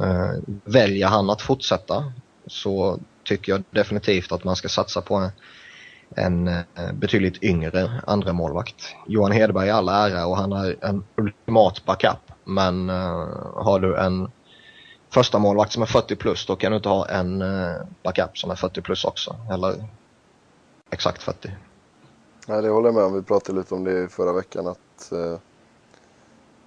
Eh, 0.00 0.42
väljer 0.64 1.06
han 1.06 1.30
att 1.30 1.42
fortsätta 1.42 2.12
så 2.46 2.98
tycker 3.24 3.52
jag 3.52 3.62
definitivt 3.70 4.32
att 4.32 4.44
man 4.44 4.56
ska 4.56 4.68
satsa 4.68 5.00
på 5.00 5.14
en, 5.14 5.30
en 6.16 6.48
eh, 6.48 6.92
betydligt 6.92 7.42
yngre 7.42 8.00
andra 8.06 8.32
målvakt. 8.32 8.94
Johan 9.06 9.32
Hedberg 9.32 9.68
är 9.68 9.74
all 9.74 9.88
ära 9.88 10.26
och 10.26 10.36
han 10.36 10.52
är 10.52 10.76
en 10.84 11.04
ultimat 11.16 11.84
backup. 11.84 12.32
Men 12.44 12.90
eh, 12.90 13.26
har 13.54 13.80
du 13.80 13.96
en 13.96 14.30
första 15.10 15.38
målvakt 15.38 15.72
som 15.72 15.82
är 15.82 15.86
40 15.86 16.16
plus 16.16 16.46
då 16.46 16.56
kan 16.56 16.72
du 16.72 16.76
inte 16.76 16.88
ha 16.88 17.08
en 17.08 17.42
eh, 17.42 17.76
backup 18.02 18.38
som 18.38 18.50
är 18.50 18.54
40 18.54 18.80
plus 18.80 19.04
också. 19.04 19.36
Eller 19.50 19.84
exakt 20.90 21.22
40. 21.22 21.50
Nej, 22.46 22.62
det 22.62 22.68
håller 22.68 22.88
jag 22.88 22.94
med 22.94 23.04
om. 23.04 23.14
Vi 23.14 23.22
pratade 23.22 23.58
lite 23.58 23.74
om 23.74 23.84
det 23.84 24.08
förra 24.08 24.32
veckan 24.32 24.66
att 24.66 25.12
eh, 25.12 25.38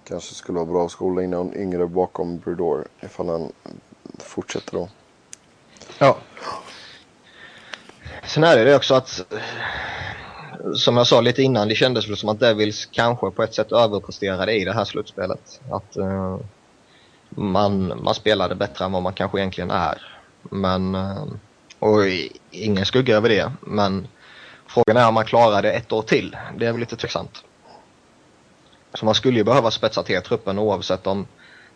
kanske 0.04 0.34
skulle 0.34 0.56
vara 0.56 0.66
bra 0.66 0.84
att 0.84 0.90
skola 0.90 1.22
in 1.22 1.30
någon 1.30 1.54
yngre 1.54 1.86
bakom 1.86 2.38
Brudor 2.38 2.84
ifall 3.00 3.28
han 3.28 3.52
fortsätter 4.18 4.72
då. 4.72 4.88
Ja. 5.98 6.16
Sen 8.26 8.44
är 8.44 8.56
det 8.56 8.64
det 8.64 8.76
också 8.76 8.94
att 8.94 9.24
som 10.74 10.96
jag 10.96 11.06
sa 11.06 11.20
lite 11.20 11.42
innan, 11.42 11.68
det 11.68 11.74
kändes 11.74 12.08
väl 12.08 12.16
som 12.16 12.28
att 12.28 12.40
Devils 12.40 12.86
kanske 12.86 13.30
på 13.30 13.42
ett 13.42 13.54
sätt 13.54 13.72
överpresterade 13.72 14.52
i 14.52 14.64
det 14.64 14.72
här 14.72 14.84
slutspelet. 14.84 15.60
Att 15.70 15.96
eh, 15.96 16.38
man, 17.28 18.02
man 18.02 18.14
spelade 18.14 18.54
bättre 18.54 18.84
än 18.84 18.92
vad 18.92 19.02
man 19.02 19.12
kanske 19.12 19.38
egentligen 19.38 19.70
är. 19.70 20.02
Men, 20.42 20.94
eh, 20.94 21.24
och 21.78 22.00
ingen 22.50 22.86
skugga 22.86 23.16
över 23.16 23.28
det, 23.28 23.52
men 23.60 24.08
Frågan 24.76 24.96
är 24.96 25.08
om 25.08 25.14
man 25.14 25.24
klarar 25.24 25.62
det 25.62 25.72
ett 25.72 25.92
år 25.92 26.02
till. 26.02 26.36
Det 26.58 26.66
är 26.66 26.72
väl 26.72 26.80
lite 26.80 26.96
tveksamt. 26.96 27.44
Så 28.94 29.04
man 29.04 29.14
skulle 29.14 29.38
ju 29.38 29.44
behöva 29.44 29.70
spetsa 29.70 30.02
till 30.02 30.22
truppen 30.22 30.58
oavsett 30.58 31.06
om 31.06 31.26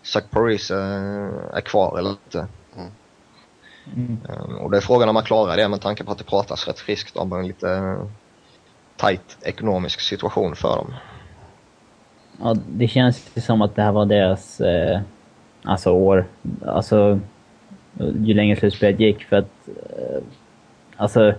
Zach 0.03 0.25
Paris 0.31 0.71
är 0.71 1.61
kvar 1.61 1.99
eller 1.99 2.11
inte. 2.11 2.47
Mm. 2.77 2.91
Mm. 3.95 4.57
Och 4.57 4.71
det 4.71 4.77
är 4.77 4.81
frågan 4.81 5.09
om 5.09 5.15
man 5.15 5.25
klarar 5.25 5.57
det 5.57 5.69
med 5.69 5.81
tanke 5.81 6.05
på 6.05 6.13
att 6.13 6.19
det 6.19 6.25
pratas 6.25 6.67
rätt 6.69 6.79
friskt 6.79 7.17
om 7.17 7.33
en 7.33 7.47
lite 7.47 7.97
tight 8.97 9.39
ekonomisk 9.43 10.01
situation 10.01 10.57
för 10.57 10.77
dem. 10.77 10.95
Ja, 12.41 12.57
det 12.69 12.89
känns 12.89 13.31
ju 13.35 13.41
som 13.41 13.63
att 13.63 13.77
det 13.77 13.83
här 13.83 13.93
var 13.93 14.07
deras 14.07 14.61
eh, 14.61 15.01
alltså 15.63 15.91
år. 15.91 16.27
Alltså, 16.67 17.21
ju 17.99 18.35
längre 18.35 18.57
slutspelet 18.57 19.01
gick 19.01 19.25
för 19.25 19.37
att 19.37 19.69
eh, 19.69 20.23
alltså 20.97 21.35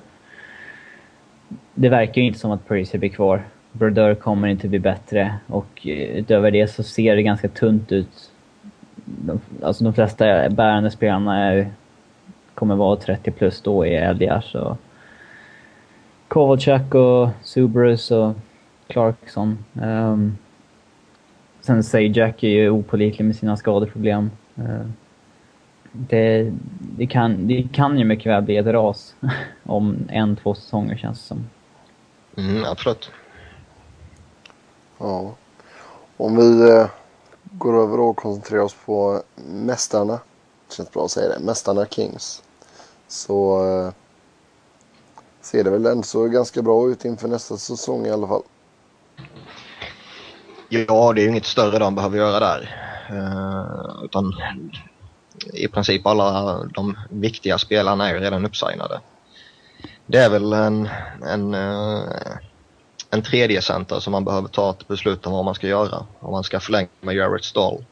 det 1.74 1.90
verkar 1.90 2.22
ju 2.22 2.28
inte 2.28 2.40
som 2.40 2.52
att 2.52 2.68
Parisi 2.68 2.98
blir 2.98 3.10
kvar. 3.10 3.44
Brodeur 3.72 4.16
kommer 4.16 4.48
inte 4.48 4.68
bli 4.68 4.80
bättre 4.80 5.36
och 5.48 5.88
eh, 5.88 6.18
utöver 6.18 6.52
det 6.52 6.68
så 6.68 6.84
ser 6.84 7.16
det 7.16 7.24
ganska 7.24 7.48
tunt 7.50 7.92
ut. 7.92 8.32
De, 9.06 9.40
alltså 9.64 9.84
de 9.84 9.94
flesta 9.94 10.50
bärande 10.50 10.92
spelarna 10.92 11.38
är, 11.38 11.68
kommer 12.54 12.76
vara 12.76 12.96
30 12.96 13.32
plus 13.32 13.62
då 13.62 13.86
i 13.86 14.14
LDR 14.14 14.42
så... 14.42 14.78
Kovalchuk 16.28 16.96
och 16.96 17.30
Subrus 17.42 18.12
och 18.12 18.34
Clarkson. 18.88 19.58
Um, 19.74 20.38
sen 21.62 21.84
Sajak 21.84 22.44
är 22.44 22.48
ju 22.48 22.70
opolitlig 22.70 23.26
med 23.26 23.36
sina 23.36 23.58
skadeproblem. 23.58 24.32
Uh, 24.60 24.82
det, 25.92 26.54
det, 26.80 27.08
kan, 27.08 27.48
det 27.48 27.68
kan 27.74 28.00
ju 28.00 28.06
mycket 28.06 28.32
väl 28.32 28.44
bli 28.44 28.58
ett 28.58 28.66
ras 28.66 29.16
om 29.64 29.98
en, 30.10 30.36
två 30.36 30.56
säsonger 30.56 30.98
känns 30.98 31.20
det 31.20 31.28
som. 31.28 31.50
Mm, 32.38 32.66
absolut. 32.66 33.12
Ja. 34.98 35.32
Om 36.18 36.38
vi 36.38 36.70
eh, 36.70 36.88
går 37.44 37.84
över 37.84 38.00
och 38.00 38.16
koncentrerar 38.16 38.62
oss 38.62 38.76
på 38.86 39.24
mästarna. 39.36 40.20
Det 40.68 40.76
känns 40.76 40.92
bra 40.92 41.06
att 41.06 41.12
säga 41.12 41.30
det. 41.30 41.40
Mästarna 41.40 41.86
Kings. 41.86 42.44
Så 43.08 43.66
eh, 43.66 43.94
ser 45.42 45.64
det 45.64 45.70
väl 45.70 45.86
ändå 45.86 46.04
så 46.04 46.28
ganska 46.28 46.62
bra 46.62 46.90
ut 46.90 47.06
inför 47.06 47.28
nästa 47.28 47.58
säsong 47.58 48.06
i 48.06 48.12
alla 48.12 48.28
fall. 48.28 48.44
Ja, 50.70 51.14
det 51.14 51.22
är 51.22 51.24
ju 51.24 51.30
inget 51.30 51.46
större 51.46 51.80
de 51.80 51.96
behöver 51.96 52.18
göra 52.18 52.40
där. 52.40 52.76
Uh, 53.12 54.06
utan 54.06 54.34
i 55.54 55.68
princip 55.68 56.06
alla 56.06 56.64
de 56.64 56.98
viktiga 57.10 57.58
spelarna 57.58 58.10
är 58.10 58.14
ju 58.14 58.20
redan 58.20 58.46
uppsignade 58.46 59.02
det 60.12 60.18
är 60.18 60.30
väl 60.30 60.54
en, 60.54 60.90
en, 61.22 61.54
eh, 61.54 62.04
en 63.10 63.22
tredje 63.22 63.62
center 63.62 64.00
som 64.00 64.12
man 64.12 64.26
behöver 64.26 64.48
ta 64.48 64.70
ett 64.70 64.88
beslut 64.88 65.26
om 65.26 65.34
vad 65.34 65.46
man 65.46 65.56
ska 65.56 65.68
göra. 65.68 66.06
Om 66.20 66.32
man 66.32 66.44
ska 66.44 66.60
förlänga 66.60 66.88
med 67.02 67.16
Jarrett 67.16 67.44
Stall. 67.44 67.86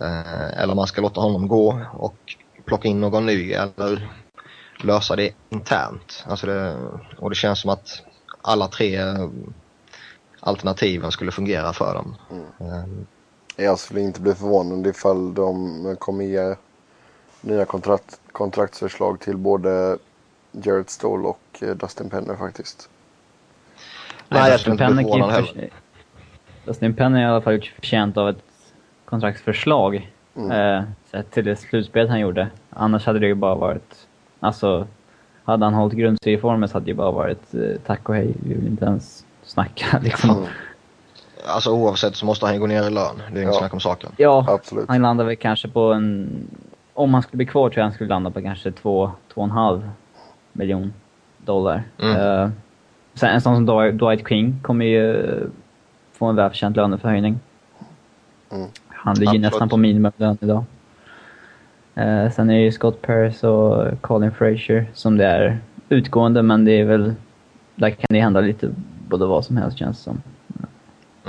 Eh, 0.00 0.58
eller 0.58 0.70
om 0.70 0.76
man 0.76 0.86
ska 0.86 1.02
låta 1.02 1.20
honom 1.20 1.48
gå 1.48 1.86
och 1.92 2.16
plocka 2.64 2.88
in 2.88 3.00
någon 3.00 3.26
ny 3.26 3.52
eller 3.52 4.08
lösa 4.82 5.16
det 5.16 5.32
internt. 5.50 6.24
Alltså 6.26 6.46
det, 6.46 6.76
och 7.18 7.30
det 7.30 7.36
känns 7.36 7.60
som 7.60 7.70
att 7.70 8.02
alla 8.42 8.68
tre 8.68 9.00
alternativen 10.40 11.12
skulle 11.12 11.32
fungera 11.32 11.72
för 11.72 11.94
dem. 11.94 12.16
Mm. 12.60 13.06
Jag 13.60 13.78
skulle 13.78 14.00
inte 14.00 14.20
bli 14.20 14.34
förvånad 14.34 14.86
ifall 14.86 15.34
de 15.34 15.96
kommer 15.98 16.24
ge 16.24 16.54
nya 17.40 17.64
kontrakt, 17.64 18.20
kontraktsförslag 18.32 19.20
till 19.20 19.36
både 19.36 19.98
Jared 20.52 20.90
Stoll 20.90 21.26
och 21.26 21.40
eh, 21.60 21.68
Dustin 21.68 22.10
Penner 22.10 22.36
faktiskt. 22.36 22.88
Nej, 24.28 24.40
Nej 24.42 24.52
Dustin 24.52 24.76
Penner 24.76 25.42
för... 25.42 25.70
Dustin 26.64 26.94
Penner 26.94 27.20
har 27.20 27.26
i 27.26 27.30
alla 27.30 27.40
fall 27.40 27.54
gjort 27.54 27.72
förtjänt 27.74 28.16
av 28.16 28.28
ett 28.28 28.44
kontraktsförslag. 29.04 30.10
Mm. 30.36 30.84
Eh, 31.12 31.22
till 31.22 31.44
det 31.44 31.56
slutspel 31.56 32.08
han 32.08 32.20
gjorde. 32.20 32.48
Annars 32.70 33.06
hade 33.06 33.18
det 33.18 33.26
ju 33.26 33.34
bara 33.34 33.54
varit... 33.54 34.06
Alltså, 34.40 34.86
hade 35.44 35.64
han 35.64 35.74
hållit 35.74 35.94
grundserieformen 35.94 36.68
så 36.68 36.74
hade 36.74 36.84
det 36.84 36.90
ju 36.90 36.96
bara 36.96 37.10
varit 37.10 37.54
eh, 37.54 37.80
tack 37.86 38.08
och 38.08 38.14
hej. 38.14 38.34
Vi 38.42 38.54
vill 38.54 38.66
inte 38.66 38.84
ens 38.84 39.24
snacka 39.42 39.98
liksom. 40.02 40.30
Mm. 40.30 40.44
Alltså 41.46 41.70
oavsett 41.70 42.16
så 42.16 42.26
måste 42.26 42.46
han 42.46 42.60
gå 42.60 42.66
ner 42.66 42.82
i 42.86 42.90
lön. 42.90 43.22
Det 43.32 43.38
är 43.38 43.42
inget 43.42 43.54
ja. 43.54 43.58
snack 43.58 43.74
om 43.74 43.80
saken. 43.80 44.10
Ja, 44.16 44.44
Absolut. 44.48 44.88
han 44.88 45.02
landar 45.02 45.24
väl 45.24 45.36
kanske 45.36 45.68
på 45.68 45.92
en... 45.92 46.28
Om 46.94 47.14
han 47.14 47.22
skulle 47.22 47.36
bli 47.36 47.46
kvar 47.46 47.68
tror 47.68 47.78
jag 47.78 47.84
han 47.84 47.92
skulle 47.92 48.08
landa 48.08 48.30
på 48.30 48.42
kanske 48.42 48.72
två, 48.72 49.10
två 49.34 49.40
och 49.40 49.46
en 49.46 49.50
halv 49.50 49.90
miljon 50.52 50.92
dollar. 51.38 51.82
Mm. 51.98 52.16
Uh, 52.16 52.50
sen 53.14 53.28
en 53.28 53.40
sån 53.40 53.66
som 53.66 53.98
Dwight 53.98 54.28
King 54.28 54.60
kommer 54.62 54.84
ju 54.84 55.26
få 56.12 56.26
en 56.26 56.36
välförtjänt 56.36 56.76
löneförhöjning. 56.76 57.40
Mm. 58.50 58.68
Han 58.88 59.14
ligger 59.14 59.28
Absolut. 59.28 59.42
nästan 59.42 59.68
på 59.68 59.76
minimumlön 59.76 60.38
idag. 60.40 60.64
Uh, 61.98 62.30
sen 62.30 62.50
är 62.50 62.54
det 62.54 62.60
ju 62.60 62.72
Scott 62.72 63.02
Paris 63.02 63.44
och 63.44 64.00
Colin 64.00 64.32
Fraser 64.32 64.86
som 64.94 65.16
det 65.16 65.26
är 65.26 65.58
utgående, 65.88 66.42
men 66.42 66.64
det 66.64 66.80
är 66.80 66.84
väl... 66.84 67.14
Där 67.74 67.90
kan 67.90 68.06
det 68.08 68.20
hända 68.20 68.40
lite 68.40 68.70
både 69.08 69.26
vad 69.26 69.44
som 69.44 69.56
helst 69.56 69.78
känns 69.78 69.98
som. 69.98 70.22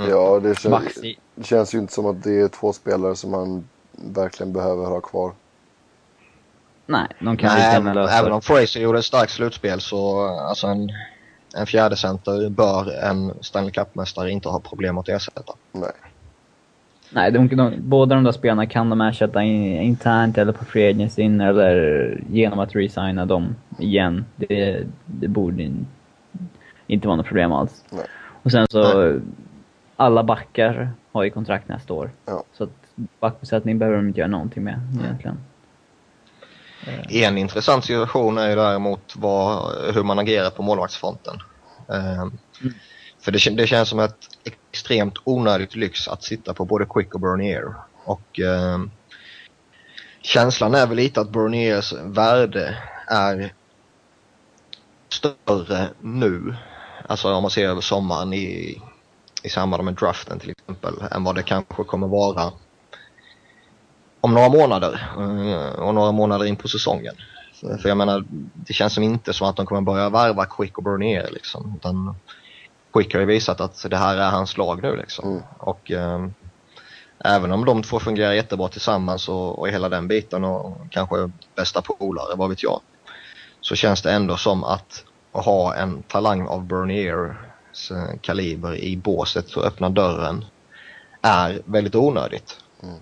Mm. 0.00 0.10
Ja, 0.10 0.40
det 0.42 0.58
känns, 0.58 1.00
det 1.34 1.44
känns 1.44 1.74
ju 1.74 1.78
inte 1.78 1.92
som 1.92 2.06
att 2.06 2.22
det 2.22 2.40
är 2.40 2.48
två 2.48 2.72
spelare 2.72 3.16
som 3.16 3.30
man 3.30 3.68
verkligen 3.92 4.52
behöver 4.52 4.84
ha 4.84 5.00
kvar. 5.00 5.32
Nej, 6.86 7.06
de 7.18 7.36
kan 7.36 7.54
Nej, 7.54 7.76
även, 7.76 7.96
även 7.96 8.32
om 8.32 8.42
Fraser 8.42 8.80
gjorde 8.80 8.98
ett 8.98 9.04
starkt 9.04 9.32
slutspel 9.32 9.80
så 9.80 10.28
alltså 10.28 10.66
en, 10.66 10.90
en 11.56 11.66
fjärde 11.66 11.96
center 11.96 12.48
bör 12.48 13.04
en 13.04 13.32
Stanley 13.40 13.70
Cup-mästare 13.70 14.30
inte 14.30 14.48
ha 14.48 14.60
problem 14.60 14.98
att 14.98 15.08
ersätta. 15.08 15.52
Nej. 15.72 15.92
Nej, 17.12 17.32
de, 17.32 17.48
de, 17.48 17.74
båda 17.78 18.14
de 18.14 18.24
där 18.24 18.32
spelarna 18.32 18.66
kan 18.66 18.90
de 18.90 19.00
ersätta 19.00 19.42
in, 19.42 19.80
internt 19.82 20.38
eller 20.38 20.52
på 20.52 20.64
free 20.64 20.90
agency 20.90 21.22
eller 21.22 22.20
genom 22.30 22.58
att 22.58 22.74
resigna 22.74 23.26
dem 23.26 23.56
igen. 23.78 24.24
Det, 24.36 24.86
det 25.04 25.28
borde 25.28 25.62
in, 25.62 25.86
inte 26.86 27.06
vara 27.06 27.16
något 27.16 27.26
problem 27.26 27.52
alls. 27.52 27.84
Nej. 27.90 28.04
Och 28.42 28.50
sen 28.50 28.66
så, 28.70 29.02
Nej. 29.02 29.20
Alla 30.00 30.22
backar 30.22 30.92
har 31.12 31.22
ju 31.22 31.30
kontrakt 31.30 31.68
nästa 31.68 31.94
år. 31.94 32.10
Ja. 32.24 32.44
Så 32.52 32.64
att 32.64 32.70
backbesättning 33.20 33.78
behöver 33.78 33.96
de 33.96 34.08
inte 34.08 34.20
göra 34.20 34.30
någonting 34.30 34.64
med 34.64 34.80
egentligen. 35.04 35.40
Eh. 36.86 37.22
En 37.22 37.38
intressant 37.38 37.84
situation 37.84 38.38
är 38.38 38.48
ju 38.48 38.56
däremot 38.56 39.16
vad, 39.16 39.74
hur 39.94 40.02
man 40.02 40.18
agerar 40.18 40.50
på 40.50 40.62
målvaktsfronten. 40.62 41.38
Mm. 41.88 42.38
För 43.20 43.32
det, 43.32 43.56
det, 43.56 43.66
känns 43.66 43.88
som 43.88 43.98
ett 43.98 44.16
extremt 44.44 45.14
onödigt 45.24 45.74
lyx 45.74 46.08
att 46.08 46.22
sitta 46.22 46.54
på 46.54 46.64
både 46.64 46.86
Quick 46.86 47.14
och 47.14 47.20
Bernier. 47.20 47.74
Och 48.04 48.40
eh, 48.40 48.78
känslan 50.22 50.74
är 50.74 50.86
väl 50.86 50.96
lite 50.96 51.20
att 51.20 51.30
Berniers 51.30 51.92
värde 51.92 52.78
är 53.06 53.52
större 55.08 55.88
nu, 56.00 56.54
alltså 57.06 57.32
om 57.32 57.42
man 57.42 57.50
ser 57.50 57.68
över 57.68 57.80
sommaren 57.80 58.32
i, 58.32 58.80
i, 59.42 59.48
samband 59.48 59.84
med 59.84 59.94
draften 59.94 60.38
till 60.38 60.50
exempel, 60.50 60.94
än 61.10 61.24
vad 61.24 61.34
det 61.34 61.42
kanske 61.42 61.84
kommer 61.84 62.08
vara 62.08 62.52
om 64.20 64.34
några 64.34 64.48
månader 64.48 65.10
eh, 65.16 65.80
och 65.82 65.94
några 65.94 66.12
månader 66.12 66.44
in 66.44 66.56
på 66.56 66.68
säsongen. 66.68 67.14
För 67.60 67.88
jag 67.88 67.96
menar, 67.96 68.24
det 68.54 68.72
känns 68.72 68.94
som 68.94 69.02
inte 69.02 69.32
som 69.32 69.48
att 69.48 69.56
de 69.56 69.66
kommer 69.66 69.80
börja 69.80 70.10
värva 70.10 70.46
Quick 70.46 70.78
och 70.78 70.84
Bernier 70.84 71.28
liksom. 71.32 71.74
Utan 71.76 72.14
Quick 72.92 73.12
har 73.12 73.20
ju 73.20 73.26
visat 73.26 73.60
att 73.60 73.86
det 73.90 73.96
här 73.96 74.16
är 74.16 74.30
hans 74.30 74.56
lag 74.56 74.82
nu 74.82 74.96
liksom. 74.96 75.28
Mm. 75.28 75.42
Och 75.58 75.90
eh, 75.90 76.26
även 77.24 77.52
om 77.52 77.64
de 77.64 77.82
två 77.82 77.98
fungerar 77.98 78.32
jättebra 78.32 78.68
tillsammans 78.68 79.28
och, 79.28 79.58
och 79.58 79.68
hela 79.68 79.88
den 79.88 80.08
biten 80.08 80.44
och 80.44 80.76
kanske 80.90 81.30
bästa 81.54 81.82
polare, 81.82 82.36
vad 82.36 82.50
vet 82.50 82.62
jag. 82.62 82.80
Så 83.60 83.74
känns 83.74 84.02
det 84.02 84.12
ändå 84.12 84.36
som 84.36 84.64
att 84.64 85.04
ha 85.32 85.74
en 85.74 86.02
talang 86.02 86.46
av 86.46 86.64
Berniers 86.64 87.30
eh, 87.30 87.49
kaliber 88.20 88.76
i 88.76 88.96
båset 88.96 89.54
och 89.56 89.64
öppna 89.64 89.88
dörren 89.88 90.44
är 91.22 91.60
väldigt 91.64 91.94
onödigt. 91.94 92.60
Mm. 92.82 92.94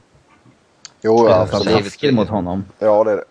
Jo, 1.03 1.27
det 1.27 1.33
är 1.33 1.47
fantastiskt 1.47 2.13
mot 2.13 2.29
honom. 2.29 2.65
Ja, 2.79 3.05
det 3.05 3.11
är 3.13 3.17
det. 3.17 3.25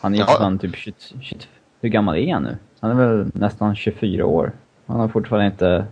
Han 0.00 0.14
är 0.14 0.18
ju 0.18 0.24
ja. 0.28 0.58
typ 0.60 0.76
20, 0.76 0.94
20, 1.20 1.38
Hur 1.80 1.88
gammal 1.88 2.16
är 2.16 2.32
han 2.32 2.42
nu? 2.42 2.58
Han 2.80 2.90
är 2.90 2.94
väl 2.94 3.30
nästan 3.34 3.76
24 3.76 4.26
år. 4.26 4.52
Han 4.86 5.00
har 5.00 5.08
fortfarande 5.08 5.46
inte 5.46 5.86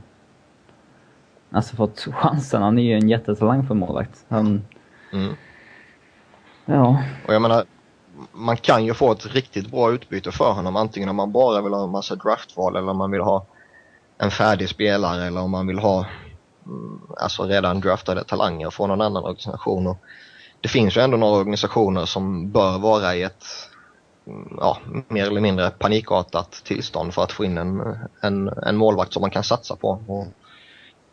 alltså 1.50 1.76
fått 1.76 2.00
chansen. 2.00 2.62
Han 2.62 2.78
är 2.78 2.82
ju 2.82 2.94
en 2.94 3.08
jättetalang 3.08 3.66
för 3.66 3.74
målvakt. 3.74 4.24
Han... 4.28 4.62
Mm. 5.12 5.34
Ja. 6.64 7.02
Och 7.26 7.34
jag 7.34 7.42
menar, 7.42 7.64
man 8.32 8.56
kan 8.56 8.84
ju 8.84 8.94
få 8.94 9.12
ett 9.12 9.26
riktigt 9.26 9.70
bra 9.70 9.92
utbyte 9.92 10.32
för 10.32 10.52
honom. 10.52 10.76
Antingen 10.76 11.08
om 11.08 11.16
man 11.16 11.32
bara 11.32 11.62
vill 11.62 11.72
ha 11.72 11.84
en 11.84 11.90
massa 11.90 12.16
draftval 12.16 12.76
eller 12.76 12.90
om 12.90 12.96
man 12.96 13.10
vill 13.10 13.20
ha 13.20 13.46
en 14.18 14.30
färdig 14.30 14.68
spelare 14.68 15.24
eller 15.24 15.40
om 15.40 15.50
man 15.50 15.66
vill 15.66 15.78
ha 15.78 16.06
mm, 16.66 17.00
alltså 17.16 17.44
redan 17.44 17.80
draftade 17.80 18.24
talanger 18.24 18.70
från 18.70 18.88
någon 18.88 19.00
annan 19.00 19.24
organisation. 19.24 19.86
Och 19.86 19.98
det 20.60 20.68
finns 20.68 20.96
ju 20.96 21.00
ändå 21.00 21.16
några 21.16 21.38
organisationer 21.38 22.04
som 22.04 22.50
bör 22.50 22.78
vara 22.78 23.14
i 23.14 23.22
ett 23.22 23.44
mm, 24.26 24.56
ja, 24.60 24.78
mer 25.08 25.26
eller 25.26 25.40
mindre 25.40 25.70
panikartat 25.70 26.52
tillstånd 26.64 27.14
för 27.14 27.22
att 27.22 27.32
få 27.32 27.44
in 27.44 27.58
en, 27.58 27.98
en, 28.20 28.48
en 28.48 28.76
målvakt 28.76 29.12
som 29.12 29.20
man 29.20 29.30
kan 29.30 29.44
satsa 29.44 29.76
på. 29.76 29.88
Och 30.06 30.26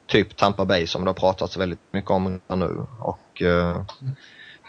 typ 0.07 0.37
Tampa 0.37 0.65
Bay 0.65 0.87
som 0.87 1.03
det 1.03 1.09
har 1.09 1.13
pratats 1.13 1.57
väldigt 1.57 1.79
mycket 1.91 2.11
om 2.11 2.39
nu. 2.47 2.85
Och 2.99 3.41
eh, 3.41 3.81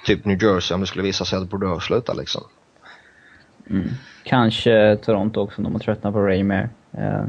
typ 0.06 0.24
New 0.24 0.42
Jersey 0.42 0.74
om 0.74 0.80
det 0.80 0.86
skulle 0.86 1.04
visa 1.04 1.24
sig 1.24 1.38
att 1.38 1.50
Bordeaux 1.50 1.84
slutar 1.84 2.14
liksom. 2.14 2.42
Mm. 3.70 3.88
Kanske 4.24 4.96
Toronto 4.96 5.40
också 5.40 5.58
om 5.58 5.64
de 5.64 5.72
har 5.72 5.80
tröttnat 5.80 6.12
på 6.12 6.20
Raymer. 6.20 6.70
Eh, 6.92 7.24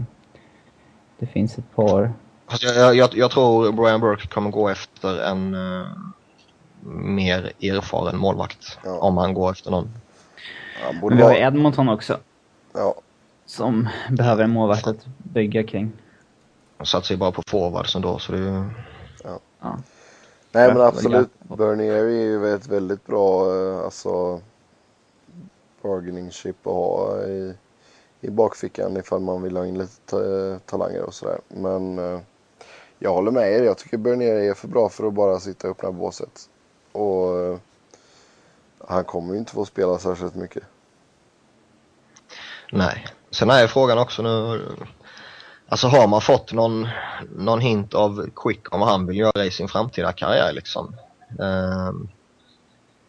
det 1.23 1.27
finns 1.27 1.57
ett 1.57 1.75
par. 1.75 2.13
Jag, 2.61 2.95
jag, 2.95 3.15
jag, 3.15 3.31
tror 3.31 3.71
Brian 3.71 4.01
Burke 4.01 4.27
kommer 4.27 4.49
gå 4.49 4.69
efter 4.69 5.23
en 5.23 5.55
uh, 5.55 5.87
mer 6.95 7.51
erfaren 7.61 8.17
målvakt. 8.17 8.79
Ja. 8.83 8.99
Om 8.99 9.17
han 9.17 9.33
går 9.33 9.51
efter 9.51 9.71
någon. 9.71 9.89
Ja, 10.81 11.07
vi 11.09 11.21
har 11.21 11.33
Edmonton 11.33 11.89
också. 11.89 12.17
Ja. 12.73 12.95
Som 13.45 13.89
behöver 14.09 14.43
en 14.43 14.49
målvakt 14.49 14.87
att 14.87 15.05
bygga 15.17 15.63
kring. 15.63 15.91
De 16.77 16.85
satsar 16.85 17.15
ju 17.15 17.19
bara 17.19 17.31
på 17.31 17.43
forwards 17.47 17.95
ändå 17.95 18.19
så 18.19 18.31
det 18.31 18.37
är 18.37 18.41
ju... 18.41 18.63
Ja. 19.23 19.39
ja. 19.61 19.77
Nej 20.51 20.67
men 20.67 20.81
absolut, 20.81 21.29
Bernier 21.39 21.93
är 21.93 22.09
ju 22.09 22.55
ett 22.55 22.67
väldigt 22.67 23.05
bra 23.05 23.55
eh, 23.55 23.83
alltså, 23.85 24.41
bargaining 25.81 26.31
chip 26.31 26.67
att 26.67 26.73
ha 26.73 27.21
i, 27.21 27.53
i 28.23 28.29
bakfickan 28.29 28.97
ifall 28.97 29.19
man 29.19 29.41
vill 29.41 29.57
ha 29.57 29.65
in 29.65 29.77
lite 29.77 30.59
talanger 30.65 31.01
och 31.01 31.13
sådär. 31.13 31.39
Men 31.47 31.99
eh, 31.99 32.19
jag 32.99 33.13
håller 33.13 33.31
med 33.31 33.51
er, 33.51 33.63
jag 33.63 33.77
tycker 33.77 33.97
Bernier 33.97 34.35
är 34.35 34.53
för 34.53 34.67
bra 34.67 34.89
för 34.89 35.07
att 35.07 35.13
bara 35.13 35.39
sitta 35.39 35.67
och 35.67 35.71
öppna 35.71 35.91
båset. 35.91 36.49
Och 36.91 37.39
eh, 37.39 37.57
han 38.87 39.03
kommer 39.03 39.33
ju 39.33 39.39
inte 39.39 39.51
få 39.51 39.65
spela 39.65 39.99
särskilt 39.99 40.35
mycket. 40.35 40.63
Nej, 42.71 43.05
sen 43.31 43.49
är 43.49 43.67
frågan 43.67 43.97
också 43.97 44.21
nu 44.21 44.61
Alltså 45.73 45.87
har 45.87 46.07
man 46.07 46.21
fått 46.21 46.53
någon, 46.53 46.87
någon 47.35 47.61
hint 47.61 47.93
av 47.93 48.29
Quick 48.35 48.73
om 48.73 48.79
vad 48.79 48.89
han 48.89 49.07
vill 49.07 49.17
göra 49.17 49.45
i 49.45 49.51
sin 49.51 49.67
framtida 49.67 50.11
karriär 50.11 50.53
liksom? 50.53 50.95
Um, 51.39 52.09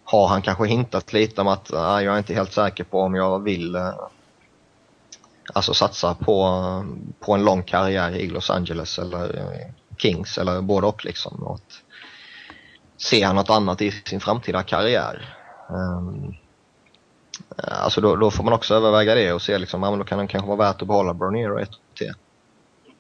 har 0.05 0.29
han 0.29 0.43
kanske 0.43 0.67
hintat 0.67 1.13
lite 1.13 1.41
om 1.41 1.49
att 1.49 1.73
ah, 1.73 2.01
jag 2.01 2.15
är 2.15 2.19
inte 2.19 2.35
helt 2.35 2.53
säker 2.53 2.85
på 2.85 3.01
om 3.01 3.15
jag 3.15 3.43
vill 3.43 3.77
uh, 3.77 3.95
alltså 5.53 5.75
satsa 5.75 6.15
på, 6.15 6.63
på 7.21 7.33
en 7.33 7.45
lång 7.45 7.63
karriär 7.63 8.11
i 8.11 8.29
Los 8.29 8.51
Angeles 8.51 8.99
eller 8.99 9.39
eh, 9.39 9.73
Kings 9.99 10.39
eller 10.39 10.61
både 10.61 10.87
och 10.87 11.05
liksom. 11.05 11.43
Och 11.43 11.55
att, 11.55 11.81
se 12.97 13.33
något 13.33 13.51
annat 13.51 13.83
i 13.83 13.91
sin 13.91 14.21
framtida 14.21 14.63
karriär? 14.63 15.37
Um, 15.69 16.35
alltså 17.57 18.01
då, 18.01 18.17
då, 18.17 18.31
får 18.31 18.45
man 18.45 18.53
också 18.53 18.75
överväga 18.75 19.15
det 19.15 19.33
och 19.33 19.43
se 19.43 19.59
liksom, 19.59 19.83
ja, 19.83 19.91
men 19.91 19.99
då 19.99 20.05
kan 20.05 20.19
det 20.19 20.27
kanske 20.27 20.49
vara 20.49 20.59
värt 20.59 20.83
att 20.83 20.89
behålla 20.89 21.15
Bernier 21.15 21.61
ett 21.61 21.71
till. 21.95 22.13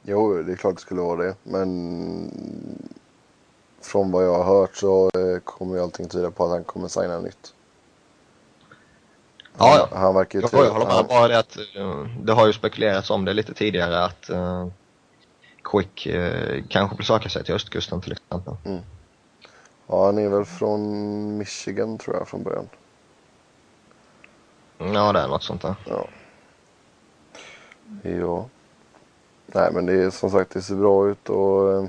Jo, 0.02 0.42
det 0.42 0.52
är 0.52 0.56
klart 0.56 0.74
det 0.74 0.80
skulle 0.80 1.00
vara 1.00 1.22
det. 1.22 1.34
Men 1.42 2.30
från 3.82 4.10
vad 4.10 4.24
jag 4.24 4.42
har 4.42 4.60
hört 4.60 4.76
så 4.76 5.10
eh, 5.14 5.40
kommer 5.44 5.74
ju 5.74 5.82
allting 5.82 6.08
tyda 6.08 6.30
på 6.30 6.44
att 6.44 6.50
han 6.50 6.64
kommer 6.64 6.88
signa 6.88 7.20
nytt. 7.20 7.54
Ja, 9.58 9.88
ja. 9.90 9.98
Han 9.98 10.14
verkar 10.14 10.38
ju 10.38 10.48
jag, 10.52 10.64
jag 10.64 10.70
håller 10.70 10.86
med. 10.86 10.94
Han... 10.94 11.06
Bara 11.06 11.28
det 11.28 11.38
att 11.38 11.58
uh, 11.78 12.06
det 12.22 12.32
har 12.32 12.46
ju 12.46 12.52
spekulerats 12.52 13.10
om 13.10 13.24
det 13.24 13.32
lite 13.32 13.54
tidigare 13.54 14.04
att 14.04 14.30
uh, 14.30 14.68
Quick 15.62 16.06
uh, 16.06 16.62
kanske 16.68 16.96
vill 16.96 17.06
söka 17.06 17.28
sig 17.28 17.44
till 17.44 17.54
östkusten 17.54 18.00
till 18.00 18.12
exempel. 18.12 18.54
Mm. 18.64 18.82
Ja, 19.86 20.06
han 20.06 20.18
är 20.18 20.28
väl 20.28 20.44
från 20.44 21.38
Michigan 21.38 21.98
tror 21.98 22.16
jag 22.16 22.28
från 22.28 22.42
början. 22.42 22.68
Ja, 24.78 25.12
det 25.12 25.20
är 25.20 25.28
något 25.28 25.42
sånt 25.42 25.62
där. 25.62 25.74
Ja. 25.86 26.06
Ja. 28.02 28.48
Nej 29.46 29.70
men 29.72 29.86
det 29.86 29.92
är 29.92 30.10
som 30.10 30.30
sagt 30.30 30.50
det 30.50 30.62
ser 30.62 30.74
bra 30.74 31.08
ut 31.08 31.28
och 31.28 31.72
eh, 31.72 31.84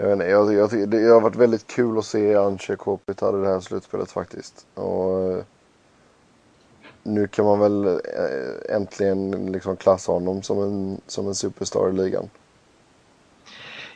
jag 0.00 0.06
vet 0.06 0.12
inte, 0.12 0.26
jag, 0.26 0.54
jag, 0.54 0.88
det 0.88 1.12
har 1.12 1.20
varit 1.20 1.36
väldigt 1.36 1.66
kul 1.66 1.98
att 1.98 2.04
se 2.04 2.34
Antje 2.34 2.76
Kopitar 2.76 3.38
i 3.38 3.42
det 3.42 3.48
här 3.48 3.60
slutspelet 3.60 4.10
faktiskt. 4.12 4.66
Och 4.74 5.32
eh, 5.32 5.44
nu 7.02 7.28
kan 7.28 7.44
man 7.44 7.60
väl 7.60 7.86
eh, 7.86 8.76
äntligen 8.76 9.52
liksom 9.52 9.76
klassa 9.76 10.12
honom 10.12 10.42
som 10.42 10.62
en, 10.62 11.00
som 11.06 11.28
en 11.28 11.34
superstar 11.34 11.90
i 11.90 11.92
ligan. 11.92 12.30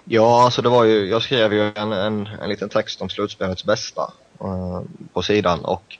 Ja, 0.05 0.45
alltså 0.45 0.62
det 0.62 0.69
var 0.69 0.85
ju, 0.85 1.07
jag 1.07 1.23
skrev 1.23 1.53
ju 1.53 1.73
en, 1.75 1.93
en, 1.93 2.27
en 2.27 2.49
liten 2.49 2.69
text 2.69 3.03
om 3.03 3.09
slutspelets 3.09 3.64
bästa 3.64 4.12
eh, 4.40 4.81
på 5.12 5.23
sidan 5.23 5.64
och 5.64 5.99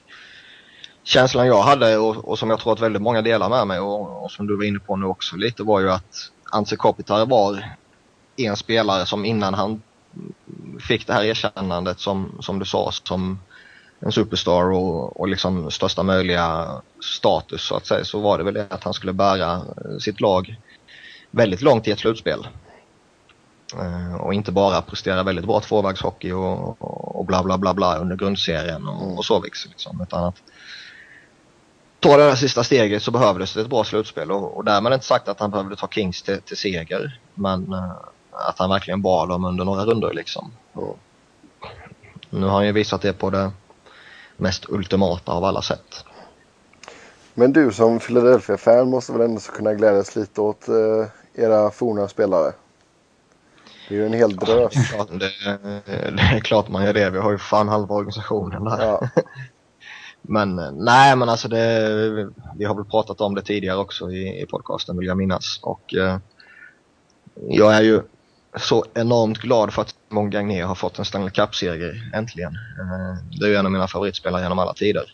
känslan 1.03 1.47
jag 1.47 1.61
hade 1.61 1.97
och, 1.97 2.15
och, 2.15 2.39
som 2.39 2.49
jag 2.49 2.59
tror 2.59 2.73
att 2.73 2.81
väldigt 2.81 3.01
många 3.01 3.21
delar 3.21 3.49
med 3.49 3.67
mig 3.67 3.79
och, 3.79 4.23
och 4.23 4.31
som 4.31 4.47
du 4.47 4.57
var 4.57 4.63
inne 4.63 4.79
på 4.79 4.95
nu 4.95 5.05
också 5.05 5.35
lite 5.35 5.63
var 5.63 5.79
ju 5.79 5.91
att 5.91 6.31
Ante 6.51 6.75
Kopitar 6.75 7.25
var 7.25 7.75
en 8.37 8.55
spelare 8.55 9.05
som 9.05 9.25
innan 9.25 9.53
han 9.53 9.81
fick 10.87 11.07
det 11.07 11.13
här 11.13 11.23
erkännandet 11.23 11.99
som, 11.99 12.37
som 12.39 12.59
du 12.59 12.65
sa 12.65 12.91
som 12.91 13.39
en 13.99 14.11
superstar 14.11 14.71
och, 14.71 15.19
och 15.19 15.27
liksom 15.27 15.71
största 15.71 16.03
möjliga 16.03 16.81
status 17.03 17.61
så 17.61 17.75
att 17.75 17.85
säga 17.85 18.05
så 18.05 18.19
var 18.19 18.37
det 18.37 18.43
väl 18.43 18.53
det 18.53 18.67
att 18.69 18.83
han 18.83 18.93
skulle 18.93 19.13
bära 19.13 19.61
sitt 19.99 20.21
lag 20.21 20.55
väldigt 21.31 21.61
långt 21.61 21.87
i 21.87 21.91
ett 21.91 21.99
slutspel. 21.99 22.47
Uh, 23.75 24.15
och 24.15 24.33
inte 24.33 24.51
bara 24.51 24.81
prestera 24.81 25.23
väldigt 25.23 25.45
bra 25.45 25.59
tvåvägshockey 25.59 26.31
och, 26.31 26.81
och, 26.81 27.15
och 27.15 27.25
bla 27.25 27.43
bla 27.43 27.57
bla 27.57 27.73
bla 27.73 27.97
under 27.97 28.15
grundserien 28.15 28.87
och, 28.87 29.17
och 29.17 29.25
så 29.25 29.43
liksom, 29.43 30.01
utan 30.01 30.23
att 30.23 30.35
ta 31.99 32.17
det 32.17 32.23
här 32.23 32.35
sista 32.35 32.63
steget 32.63 33.03
så 33.03 33.11
behövdes 33.11 33.53
det 33.53 33.61
ett 33.61 33.69
bra 33.69 33.83
slutspel 33.83 34.31
och, 34.31 34.57
och 34.57 34.65
därmed 34.65 34.93
inte 34.93 35.05
sagt 35.05 35.27
att 35.27 35.39
han 35.39 35.51
behövde 35.51 35.75
ta 35.75 35.87
Kings 35.87 36.21
till, 36.21 36.41
till 36.41 36.57
seger. 36.57 37.19
Men 37.33 37.73
uh, 37.73 37.91
att 38.47 38.59
han 38.59 38.69
verkligen 38.69 39.01
bar 39.01 39.27
dem 39.27 39.45
under 39.45 39.65
några 39.65 39.85
runder 39.85 40.13
liksom. 40.13 40.51
Och 40.73 40.99
nu 42.29 42.45
har 42.45 42.53
han 42.53 42.65
ju 42.65 42.71
visat 42.71 43.01
det 43.01 43.13
på 43.13 43.29
det 43.29 43.51
mest 44.37 44.65
ultimata 44.69 45.31
av 45.31 45.43
alla 45.43 45.61
sätt. 45.61 46.05
Men 47.33 47.53
du 47.53 47.71
som 47.71 47.99
Philadelphia-fan 47.99 48.89
måste 48.89 49.11
väl 49.11 49.21
ändå 49.21 49.41
kunna 49.41 49.73
glädjas 49.73 50.15
lite 50.15 50.41
åt 50.41 50.69
uh, 50.69 51.05
era 51.33 51.71
forna 51.71 52.07
spelare? 52.07 52.53
Det 53.89 53.95
är 53.95 53.99
ju 53.99 54.05
en 54.05 54.13
hel 54.13 54.35
drös. 54.35 54.73
Ja, 54.97 55.07
det, 55.11 55.31
det, 55.85 56.21
är 56.21 56.39
klart 56.39 56.69
man 56.69 56.85
gör 56.85 56.93
det. 56.93 57.09
Vi 57.09 57.17
har 57.17 57.31
ju 57.31 57.37
fan 57.37 57.67
halva 57.67 57.95
organisationen 57.95 58.63
där. 58.63 58.85
Ja. 58.85 59.09
Men 60.27 60.55
nej, 60.73 61.15
men 61.15 61.29
alltså 61.29 61.47
det, 61.47 62.31
vi 62.57 62.65
har 62.65 62.75
väl 62.75 62.85
pratat 62.85 63.21
om 63.21 63.35
det 63.35 63.41
tidigare 63.41 63.77
också 63.77 64.11
i, 64.11 64.41
i 64.41 64.45
podcasten 64.45 64.97
vill 64.97 65.07
jag 65.07 65.17
minnas. 65.17 65.59
Och 65.61 65.95
eh, 65.95 66.17
jag 67.49 67.75
är 67.75 67.81
ju 67.81 68.01
så 68.57 68.85
enormt 68.93 69.37
glad 69.37 69.73
för 69.73 69.81
att 69.81 69.95
Mon 70.09 70.29
Gagné 70.29 70.61
har 70.61 70.75
fått 70.75 70.99
en 70.99 71.05
Stanley 71.05 71.29
Cup-seger 71.29 72.11
äntligen. 72.13 72.53
Eh, 72.53 73.39
det 73.39 73.45
är 73.45 73.49
ju 73.49 73.55
en 73.55 73.65
av 73.65 73.71
mina 73.71 73.87
favoritspelare 73.87 74.41
genom 74.41 74.59
alla 74.59 74.73
tider. 74.73 75.13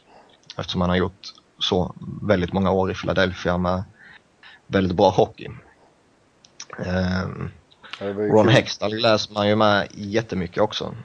Eftersom 0.58 0.82
han 0.82 0.90
har 0.90 0.98
gjort 0.98 1.34
så 1.60 1.96
väldigt 2.22 2.54
många 2.54 2.72
år 2.72 2.92
i 2.92 2.94
Philadelphia 2.94 3.58
med 3.58 3.84
väldigt 4.68 4.98
bra 4.98 5.10
hockey. 5.10 5.48
Eh, 6.80 7.28
Ron 8.00 8.48
Hextall 8.48 8.96
läser 8.98 9.34
man 9.34 9.48
ju 9.48 9.56
med 9.56 9.88
jättemycket 9.92 10.64
också. 10.64 10.96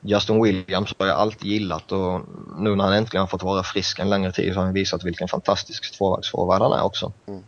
Justin 0.00 0.42
Williams 0.42 0.94
har 0.98 1.06
jag 1.06 1.16
alltid 1.16 1.50
gillat 1.50 1.92
och 1.92 2.20
nu 2.56 2.76
när 2.76 2.84
han 2.84 2.92
äntligen 2.92 3.20
har 3.20 3.26
fått 3.26 3.42
vara 3.42 3.62
frisk 3.62 3.98
en 3.98 4.10
längre 4.10 4.32
tid 4.32 4.52
så 4.52 4.60
har 4.60 4.64
han 4.64 4.74
visat 4.74 5.04
vilken 5.04 5.28
fantastisk 5.28 5.98
tvåvägsforward 5.98 6.62
han 6.62 6.72
är 6.72 6.82
också. 6.82 7.12
Mm. 7.26 7.42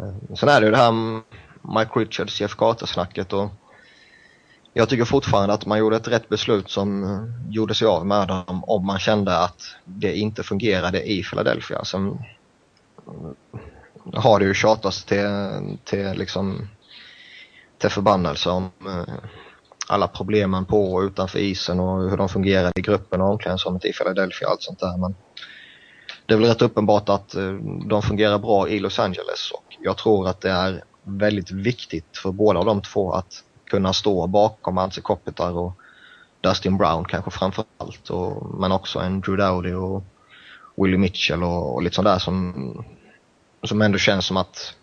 Eh, 0.00 0.36
sen 0.36 0.48
är 0.48 0.60
det 0.60 0.66
ju 0.66 0.70
det 0.70 0.78
här 0.78 1.22
Mike 1.68 1.90
Richards, 1.94 2.40
Jeff 2.40 2.54
Carter-snacket 2.56 3.32
och 3.32 3.50
jag 4.76 4.88
tycker 4.88 5.04
fortfarande 5.04 5.54
att 5.54 5.66
man 5.66 5.78
gjorde 5.78 5.96
ett 5.96 6.08
rätt 6.08 6.28
beslut 6.28 6.70
som 6.70 7.04
eh, 7.04 7.52
gjorde 7.54 7.74
sig 7.74 7.88
av 7.88 8.06
med 8.06 8.28
dem 8.28 8.64
om 8.64 8.86
man 8.86 8.98
kände 8.98 9.38
att 9.38 9.62
det 9.84 10.16
inte 10.16 10.42
fungerade 10.42 11.02
i 11.10 11.22
Philadelphia. 11.22 11.84
Sen 11.84 12.18
har 14.14 14.38
det 14.38 14.44
ju 14.44 14.54
tjatats 14.54 15.04
till, 15.04 15.28
till 15.84 16.12
liksom 16.12 16.68
till 17.78 17.90
förbannelse 17.90 18.50
om 18.50 18.70
eh, 18.86 19.14
alla 19.88 20.08
problemen 20.08 20.64
på 20.64 20.94
och 20.94 21.02
utanför 21.02 21.38
isen 21.38 21.80
och 21.80 22.10
hur 22.10 22.16
de 22.16 22.28
fungerar 22.28 22.72
i 22.74 22.80
gruppen 22.80 23.20
och 23.20 23.30
omklädningsrummet 23.30 23.84
i 23.84 23.92
Philadelphia 23.92 24.48
och 24.48 24.52
allt 24.52 24.62
sånt 24.62 24.80
där. 24.80 24.96
Men 24.96 25.14
det 26.26 26.34
är 26.34 26.38
väl 26.38 26.48
rätt 26.48 26.62
uppenbart 26.62 27.08
att 27.08 27.34
eh, 27.34 27.52
de 27.86 28.02
fungerar 28.02 28.38
bra 28.38 28.68
i 28.68 28.78
Los 28.78 28.98
Angeles 28.98 29.50
och 29.54 29.76
jag 29.80 29.96
tror 29.96 30.28
att 30.28 30.40
det 30.40 30.50
är 30.50 30.84
väldigt 31.04 31.50
viktigt 31.50 32.16
för 32.16 32.32
båda 32.32 32.64
de 32.64 32.82
två 32.82 33.12
att 33.12 33.44
kunna 33.64 33.92
stå 33.92 34.26
bakom 34.26 34.78
Anse 34.78 35.00
Kopitar 35.00 35.58
och 35.58 35.72
Dustin 36.40 36.76
Brown 36.76 37.04
kanske 37.04 37.30
framför 37.30 37.64
allt. 37.78 38.10
Och, 38.10 38.60
men 38.60 38.72
också 38.72 38.98
en 38.98 39.20
Drew 39.20 39.36
Dowdy 39.36 39.72
och 39.72 40.04
Willie 40.76 40.98
Mitchell 40.98 41.42
och, 41.42 41.74
och 41.74 41.82
lite 41.82 41.96
sånt 41.96 42.06
där 42.06 42.18
som, 42.18 42.84
som 43.62 43.82
ändå 43.82 43.98
känns 43.98 44.26
som 44.26 44.36
att 44.36 44.74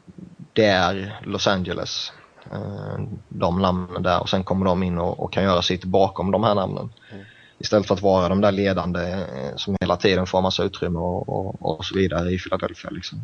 det 0.53 0.65
är 0.65 1.19
Los 1.23 1.47
Angeles. 1.47 2.12
Eh, 2.51 2.99
de 3.29 3.62
namnen 3.62 4.03
där 4.03 4.21
och 4.21 4.29
sen 4.29 4.43
kommer 4.43 4.65
de 4.65 4.84
in 4.84 4.97
och, 4.97 5.19
och 5.19 5.34
kan 5.34 5.43
göra 5.43 5.62
sitt 5.62 5.84
bakom 5.84 6.31
de 6.31 6.43
här 6.43 6.55
namnen. 6.55 6.93
Mm. 7.12 7.25
Istället 7.57 7.88
för 7.88 7.95
att 7.95 8.01
vara 8.01 8.29
de 8.29 8.41
där 8.41 8.51
ledande 8.51 9.12
eh, 9.12 9.55
som 9.55 9.77
hela 9.81 9.97
tiden 9.97 10.25
får 10.25 10.41
massa 10.41 10.63
utrymme 10.63 10.99
och, 10.99 11.29
och, 11.29 11.77
och 11.77 11.86
så 11.86 11.95
vidare 11.95 12.31
i 12.31 12.39
Philadelphia 12.39 12.91
liksom. 12.91 13.21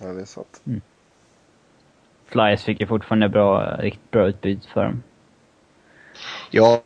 Ja, 0.00 0.06
det 0.06 0.20
är 0.20 0.24
sant. 0.24 0.62
Mm. 0.66 0.80
Flyers 2.28 2.62
fick 2.64 2.80
ju 2.80 2.86
fortfarande 2.86 3.28
bra, 3.28 3.76
riktigt 3.78 4.10
bra 4.10 4.28
utbyte 4.28 4.68
för 4.68 4.84
dem. 4.84 5.02
Ja, 6.50 6.82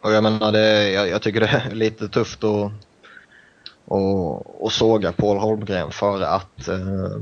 och 0.00 0.12
jag 0.12 0.22
menar 0.22 0.52
det, 0.52 0.90
jag, 0.90 1.08
jag 1.08 1.22
tycker 1.22 1.40
det 1.40 1.46
är 1.46 1.70
lite 1.74 2.08
tufft 2.08 2.44
att 2.44 2.72
och, 3.86 4.64
och 4.64 4.72
såga 4.72 5.12
Paul 5.12 5.38
Holmgren 5.38 5.90
för 5.90 6.22
att 6.22 6.68
eh, 6.68 7.20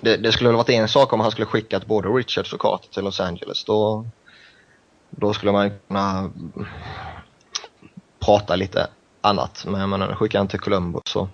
det, 0.00 0.16
det, 0.16 0.32
skulle 0.32 0.48
väl 0.48 0.56
varit 0.56 0.68
en 0.68 0.88
sak 0.88 1.12
om 1.12 1.20
han 1.20 1.30
skulle 1.30 1.46
skickat 1.46 1.86
både 1.86 2.08
Richards 2.08 2.52
och 2.52 2.60
Carter 2.60 2.88
till 2.92 3.04
Los 3.04 3.20
Angeles. 3.20 3.64
Då, 3.64 4.06
då 5.10 5.32
skulle 5.34 5.52
man 5.52 5.70
kunna 5.88 6.30
prata 8.18 8.56
lite 8.56 8.86
annat. 9.20 9.64
Men 9.66 9.80
jag 9.80 9.88
menar, 9.88 10.14
skickar 10.14 10.38
han 10.38 10.48
till 10.48 10.60
Columbus 10.60 11.02
så 11.06 11.28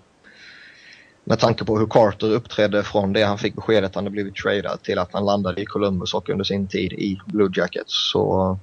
med 1.25 1.39
tanke 1.39 1.65
på 1.65 1.79
hur 1.79 1.87
Carter 1.87 2.31
uppträdde 2.31 2.83
från 2.83 3.13
det 3.13 3.23
han 3.23 3.39
fick 3.39 3.55
beskedet 3.55 3.91
att 3.91 3.95
han 3.95 4.05
hade 4.05 4.13
blivit 4.13 4.37
tradad 4.37 4.83
till 4.83 4.99
att 4.99 5.13
han 5.13 5.25
landade 5.25 5.63
i 5.63 5.67
Columbus 5.67 6.15
och 6.15 6.29
under 6.29 6.45
sin 6.45 6.69
tid 6.69 6.93
i 6.93 7.21
Blue 7.27 7.51
Jackets 7.55 8.11
så 8.13 8.59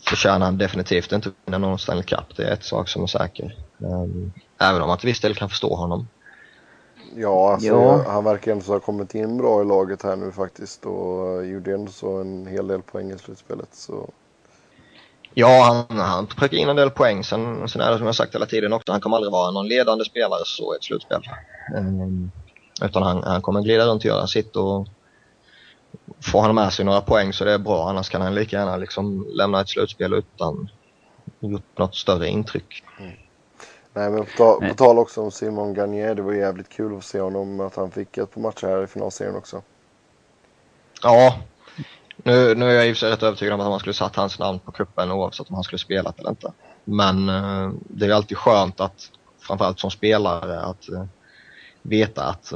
förtjänar 0.00 0.46
han 0.46 0.58
definitivt 0.58 1.12
inte 1.12 1.30
vinna 1.44 1.58
någon 1.58 1.78
Stanley 1.78 2.04
Cup. 2.04 2.36
Det 2.36 2.44
är 2.44 2.52
ett 2.52 2.64
sak 2.64 2.88
som 2.88 3.02
är 3.02 3.06
säker. 3.06 3.58
Um, 3.78 4.32
även 4.60 4.82
om 4.82 4.88
man 4.88 4.98
till 4.98 5.08
viss 5.08 5.20
del 5.20 5.34
kan 5.34 5.48
förstå 5.48 5.74
honom. 5.74 6.08
Ja, 7.16 7.52
alltså, 7.52 7.68
ja. 7.68 8.04
han 8.06 8.24
verkar 8.24 8.52
ändå 8.52 8.64
ha 8.64 8.80
kommit 8.80 9.14
in 9.14 9.36
bra 9.36 9.62
i 9.62 9.64
laget 9.64 10.02
här 10.02 10.16
nu 10.16 10.32
faktiskt 10.32 10.86
och 10.86 11.46
gjorde 11.46 11.74
ändå 11.74 11.92
så 11.92 12.20
en 12.20 12.46
hel 12.46 12.66
del 12.66 12.82
poäng 12.82 13.10
i 13.10 13.18
slutspelet. 13.18 13.68
Så. 13.72 14.10
Ja, 15.34 15.84
han, 15.88 15.98
han 15.98 16.26
prickar 16.26 16.56
in 16.56 16.68
en 16.68 16.76
del 16.76 16.90
poäng. 16.90 17.24
Sen, 17.24 17.68
sen 17.68 17.80
är 17.80 17.90
det 17.90 17.98
som 17.98 18.06
jag 18.06 18.14
sagt 18.14 18.34
hela 18.34 18.46
tiden 18.46 18.72
också, 18.72 18.92
han 18.92 19.00
kommer 19.00 19.16
aldrig 19.16 19.32
vara 19.32 19.50
någon 19.50 19.68
ledande 19.68 20.04
spelare 20.04 20.42
så 20.44 20.74
i 20.74 20.76
ett 20.76 20.84
slutspel. 20.84 21.22
Um, 21.76 22.30
utan 22.82 23.02
han, 23.02 23.22
han 23.22 23.42
kommer 23.42 23.60
glida 23.62 23.86
runt 23.86 24.02
och 24.02 24.06
göra 24.06 24.26
sitt 24.26 24.56
och 24.56 24.88
får 26.20 26.40
han 26.40 26.54
med 26.54 26.72
sig 26.72 26.84
några 26.84 27.00
poäng 27.00 27.32
så 27.32 27.44
det 27.44 27.52
är 27.52 27.58
bra. 27.58 27.88
Annars 27.88 28.08
kan 28.08 28.22
han 28.22 28.34
lika 28.34 28.56
gärna 28.56 28.76
liksom 28.76 29.26
lämna 29.30 29.60
ett 29.60 29.68
slutspel 29.68 30.12
utan 30.14 30.68
gjort 31.40 31.78
något 31.78 31.94
större 31.94 32.28
intryck. 32.28 32.84
Mm. 33.00 33.12
Nej 33.94 34.10
men 34.10 34.24
på, 34.24 34.30
ta 34.36 34.60
på 34.68 34.74
tal 34.74 34.98
också 34.98 35.20
om 35.20 35.30
Simon 35.30 35.74
Garnier, 35.74 36.14
det 36.14 36.22
var 36.22 36.32
jävligt 36.32 36.68
kul 36.68 36.96
att 36.96 37.04
se 37.04 37.20
honom 37.20 37.60
att 37.60 37.76
han 37.76 37.90
fick 37.90 38.18
ett 38.18 38.34
par 38.34 38.40
matcher 38.40 38.66
här 38.66 38.84
i 38.84 38.86
finalserien 38.86 39.36
också. 39.36 39.62
Ja, 41.02 41.38
nu, 42.22 42.54
nu 42.54 42.70
är 42.70 42.74
jag 42.74 42.88
i 42.88 42.92
och 42.92 42.96
för 42.96 43.00
sig 43.00 43.10
rätt 43.10 43.22
övertygad 43.22 43.54
om 43.54 43.60
att 43.60 43.66
man 43.66 43.78
skulle 43.78 43.94
satt 43.94 44.16
hans 44.16 44.38
namn 44.38 44.58
på 44.58 44.72
kuppen 44.72 45.10
oavsett 45.10 45.48
om 45.48 45.54
han 45.54 45.64
skulle 45.64 45.78
spelat 45.78 46.18
eller 46.18 46.30
inte. 46.30 46.52
Men 46.84 47.28
uh, 47.28 47.72
det 47.88 48.06
är 48.06 48.10
alltid 48.10 48.36
skönt 48.36 48.80
att, 48.80 49.10
framförallt 49.40 49.80
som 49.80 49.90
spelare, 49.90 50.60
att 50.60 50.88
uh, 50.92 51.04
veta 51.82 52.24
att 52.24 52.52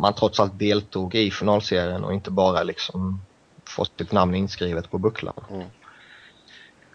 man 0.00 0.14
trots 0.14 0.40
allt 0.40 0.58
deltog 0.58 1.14
i 1.14 1.30
finalserien 1.30 2.04
och 2.04 2.14
inte 2.14 2.30
bara 2.30 2.62
liksom 2.62 3.20
fått 3.64 3.92
sitt 3.98 4.12
namn 4.12 4.34
inskrivet 4.34 4.90
på 4.90 4.98
bucklan. 4.98 5.44
Mm. 5.50 5.66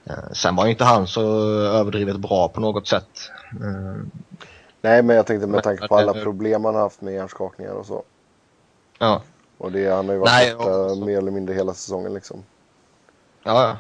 Uh, 0.10 0.34
sen 0.34 0.56
var 0.56 0.66
ju 0.66 0.72
inte 0.72 0.84
han 0.84 1.08
så 1.08 1.22
överdrivet 1.60 2.18
bra 2.18 2.48
på 2.48 2.62
något 2.62 2.88
sätt. 2.88 3.10
Nej, 4.82 5.04
men 5.04 5.16
jag 5.16 5.26
tänkte 5.26 5.48
med 5.48 5.64
tanke 5.64 5.88
på 5.88 5.98
alla 5.98 6.14
problem 6.14 6.66
han 6.66 6.76
haft 6.76 7.02
med 7.02 7.14
hjärnskakningar 7.14 7.72
och 7.72 7.86
så. 7.86 8.04
Ja. 9.00 9.22
Och 9.58 9.72
det, 9.72 9.96
han 9.96 10.06
har 10.06 10.14
ju 10.14 10.20
varit 10.20 10.58
borta 10.58 11.06
mer 11.06 11.18
eller 11.18 11.32
mindre 11.32 11.56
hela 11.56 11.74
säsongen 11.74 12.14
liksom. 12.14 12.44
Ja, 13.44 13.78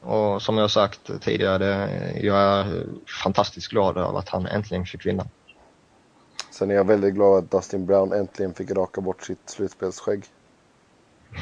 och 0.00 0.42
som 0.42 0.58
jag 0.58 0.70
sagt 0.70 1.10
tidigare, 1.20 1.90
jag 2.20 2.36
är 2.38 2.86
fantastiskt 3.22 3.68
glad 3.68 3.96
över 3.96 4.18
att 4.18 4.28
han 4.28 4.46
äntligen 4.46 4.86
fick 4.86 5.06
vinna. 5.06 5.26
Sen 6.50 6.70
är 6.70 6.74
jag 6.74 6.84
väldigt 6.84 7.14
glad 7.14 7.44
att 7.44 7.50
Dustin 7.50 7.86
Brown 7.86 8.12
äntligen 8.12 8.54
fick 8.54 8.70
raka 8.70 9.00
bort 9.00 9.22
sitt 9.22 9.50
slutspelsskägg. 9.50 10.24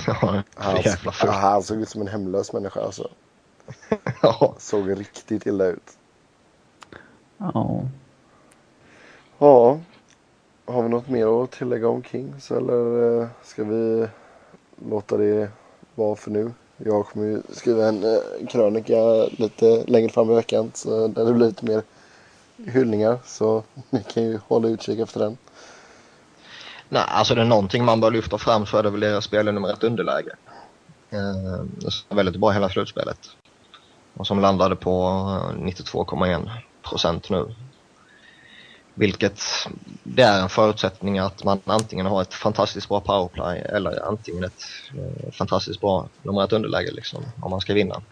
Ja, 0.06 0.42
han, 0.54 0.82
han 1.28 1.62
såg 1.62 1.80
ut 1.80 1.88
som 1.88 2.00
en 2.00 2.08
hemlös 2.08 2.52
människa 2.52 2.80
alltså. 2.80 3.10
ja. 4.22 4.54
Såg 4.58 4.98
riktigt 4.98 5.46
illa 5.46 5.64
ut. 5.64 5.98
Ja. 7.38 7.80
Ja, 9.38 9.80
har 10.66 10.82
vi 10.82 10.88
något 10.88 11.08
mer 11.08 11.44
att 11.44 11.50
tillägga 11.50 11.88
om 11.88 12.02
Kings 12.02 12.50
eller 12.50 13.20
eh, 13.20 13.28
ska 13.42 13.64
vi 13.64 14.08
låta 14.90 15.16
det 15.16 15.50
vara 15.94 16.16
för 16.16 16.30
nu? 16.30 16.52
Jag 16.76 17.06
kommer 17.06 17.26
ju 17.26 17.42
skriva 17.50 17.88
en 17.88 18.04
eh, 18.04 18.48
krönika 18.48 19.24
lite 19.38 19.84
längre 19.86 20.08
fram 20.08 20.30
i 20.30 20.34
veckan 20.34 20.70
så 20.74 21.08
där 21.08 21.24
det 21.24 21.32
blir 21.32 21.46
lite 21.46 21.64
mer 21.64 21.82
hyllningar 22.56 23.18
så 23.24 23.62
ni 23.90 24.02
kan 24.02 24.22
ju 24.22 24.38
hålla 24.48 24.68
utkik 24.68 24.98
efter 24.98 25.20
den. 25.20 25.36
Nej, 26.88 27.04
alltså 27.08 27.34
det 27.34 27.40
är 27.40 27.44
någonting 27.44 27.84
man 27.84 28.00
bör 28.00 28.10
lyfta 28.10 28.38
fram 28.38 28.66
så 28.66 28.76
är 28.76 28.82
det 28.82 28.90
väl 28.90 29.00
deras 29.00 29.24
spel 29.24 29.54
nummer 29.54 29.72
ett 29.72 29.84
underläge. 29.84 30.36
Eh, 31.10 31.64
det 31.78 32.04
var 32.08 32.16
väldigt 32.16 32.40
bra 32.40 32.50
hela 32.50 32.68
slutspelet. 32.68 33.18
Och 34.14 34.26
som 34.26 34.40
landade 34.40 34.76
på 34.76 34.90
92,1 35.56 36.50
procent 36.82 37.30
nu. 37.30 37.54
Vilket 38.94 39.40
det 40.14 40.22
är 40.22 40.42
en 40.42 40.48
förutsättning 40.48 41.18
att 41.18 41.44
man 41.44 41.60
antingen 41.64 42.06
har 42.06 42.22
ett 42.22 42.34
fantastiskt 42.34 42.88
bra 42.88 43.00
powerplay 43.00 43.58
eller 43.58 44.08
antingen 44.08 44.44
ett 44.44 44.62
eh, 44.94 45.32
fantastiskt 45.32 45.80
bra 45.80 46.08
nummer 46.22 46.54
underläge 46.54 46.90
liksom, 46.92 47.24
om 47.40 47.50
man 47.50 47.60
ska 47.60 47.74
vinna. 47.74 48.02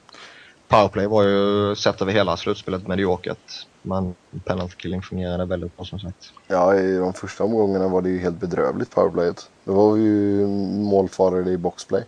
Powerplay 0.69 1.07
var 1.07 1.23
ju 1.23 1.77
sett 1.77 2.03
över 2.03 2.13
hela 2.13 2.37
slutspelet 2.37 2.87
mediokert. 2.87 3.67
Men 3.83 4.15
penalty 4.45 4.77
killing 4.77 5.03
fungerade 5.03 5.45
väldigt 5.45 5.77
bra 5.77 5.85
som 5.85 5.99
sagt. 5.99 6.33
Ja, 6.47 6.75
i 6.75 6.97
de 6.97 7.13
första 7.13 7.45
omgångarna 7.45 7.89
var 7.89 8.03
det 8.03 8.09
ju 8.09 8.19
helt 8.19 8.41
bedrövligt 8.41 8.91
powerplayet. 8.91 9.51
Det 9.65 9.71
var 9.71 9.97
ju 9.97 10.47
målfarare 10.47 11.51
i 11.51 11.57
boxplay. 11.57 12.05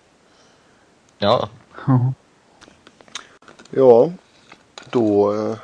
Ja. 1.18 1.49
ja, 3.70 4.11
då 4.91 5.34
eh, 5.34 5.57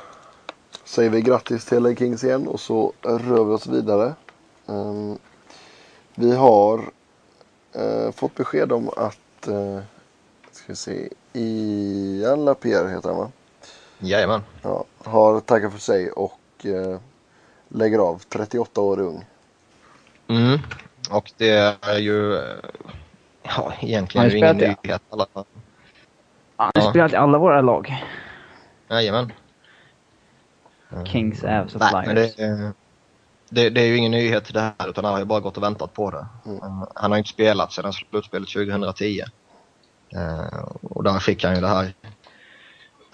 säger 0.93 1.09
vi 1.09 1.21
grattis 1.21 1.65
till 1.65 1.83
LA 1.83 1.95
Kings 1.95 2.23
igen 2.23 2.47
och 2.47 2.59
så 2.59 2.93
rör 3.01 3.43
vi 3.43 3.53
oss 3.53 3.67
vidare. 3.67 4.13
Um, 4.65 5.17
vi 6.15 6.35
har 6.35 6.77
uh, 7.79 8.11
fått 8.11 8.35
besked 8.35 8.71
om 8.71 8.89
att, 8.89 9.47
uh, 9.47 9.79
ska 10.51 10.65
vi 10.67 10.75
se, 10.75 11.09
Ian 11.33 12.45
Lapierre 12.45 12.89
heter 12.89 13.09
han 13.09 13.17
va? 13.17 13.31
Jajamän. 13.99 14.41
Ja, 14.61 14.83
har 15.03 15.39
tackat 15.39 15.71
för 15.71 15.79
sig 15.79 16.11
och 16.11 16.65
uh, 16.65 16.97
lägger 17.67 17.99
av, 17.99 18.21
38 18.29 18.81
år 18.81 18.99
ung. 18.99 19.25
Mm, 20.27 20.59
och 21.09 21.31
det 21.37 21.77
är 21.81 21.99
ju 21.99 22.41
ja, 23.43 23.73
egentligen 23.79 24.29
ju 24.29 24.37
ingen 24.37 24.57
nyhet. 24.57 25.01
Alla... 25.09 25.27
Han 26.55 26.71
har 26.75 26.89
spelat 26.89 27.13
i 27.13 27.15
alla 27.15 27.37
våra 27.37 27.61
lag. 27.61 28.03
Jajamän. 28.89 29.31
Kings, 31.05 31.43
Avs 31.43 31.75
och 31.75 31.81
Nej, 31.81 32.05
Flyers. 32.05 32.35
Det, 32.35 32.73
det, 33.49 33.69
det, 33.69 33.81
är 33.81 33.85
ju 33.85 33.97
ingen 33.97 34.11
nyhet 34.11 34.53
det 34.53 34.59
här 34.59 34.89
utan 34.89 35.05
han 35.05 35.13
har 35.13 35.19
ju 35.19 35.25
bara 35.25 35.39
gått 35.39 35.57
och 35.57 35.63
väntat 35.63 35.93
på 35.93 36.11
det. 36.11 36.25
Mm. 36.45 36.61
Han 36.95 37.11
har 37.11 37.17
inte 37.17 37.29
spelat 37.29 37.73
sedan 37.73 37.93
slutspelet 37.93 38.49
2010. 38.49 39.21
Uh, 40.15 40.63
och 40.81 41.03
där 41.03 41.19
fick 41.19 41.43
han 41.43 41.55
ju 41.55 41.61
det 41.61 41.67
här 41.67 41.93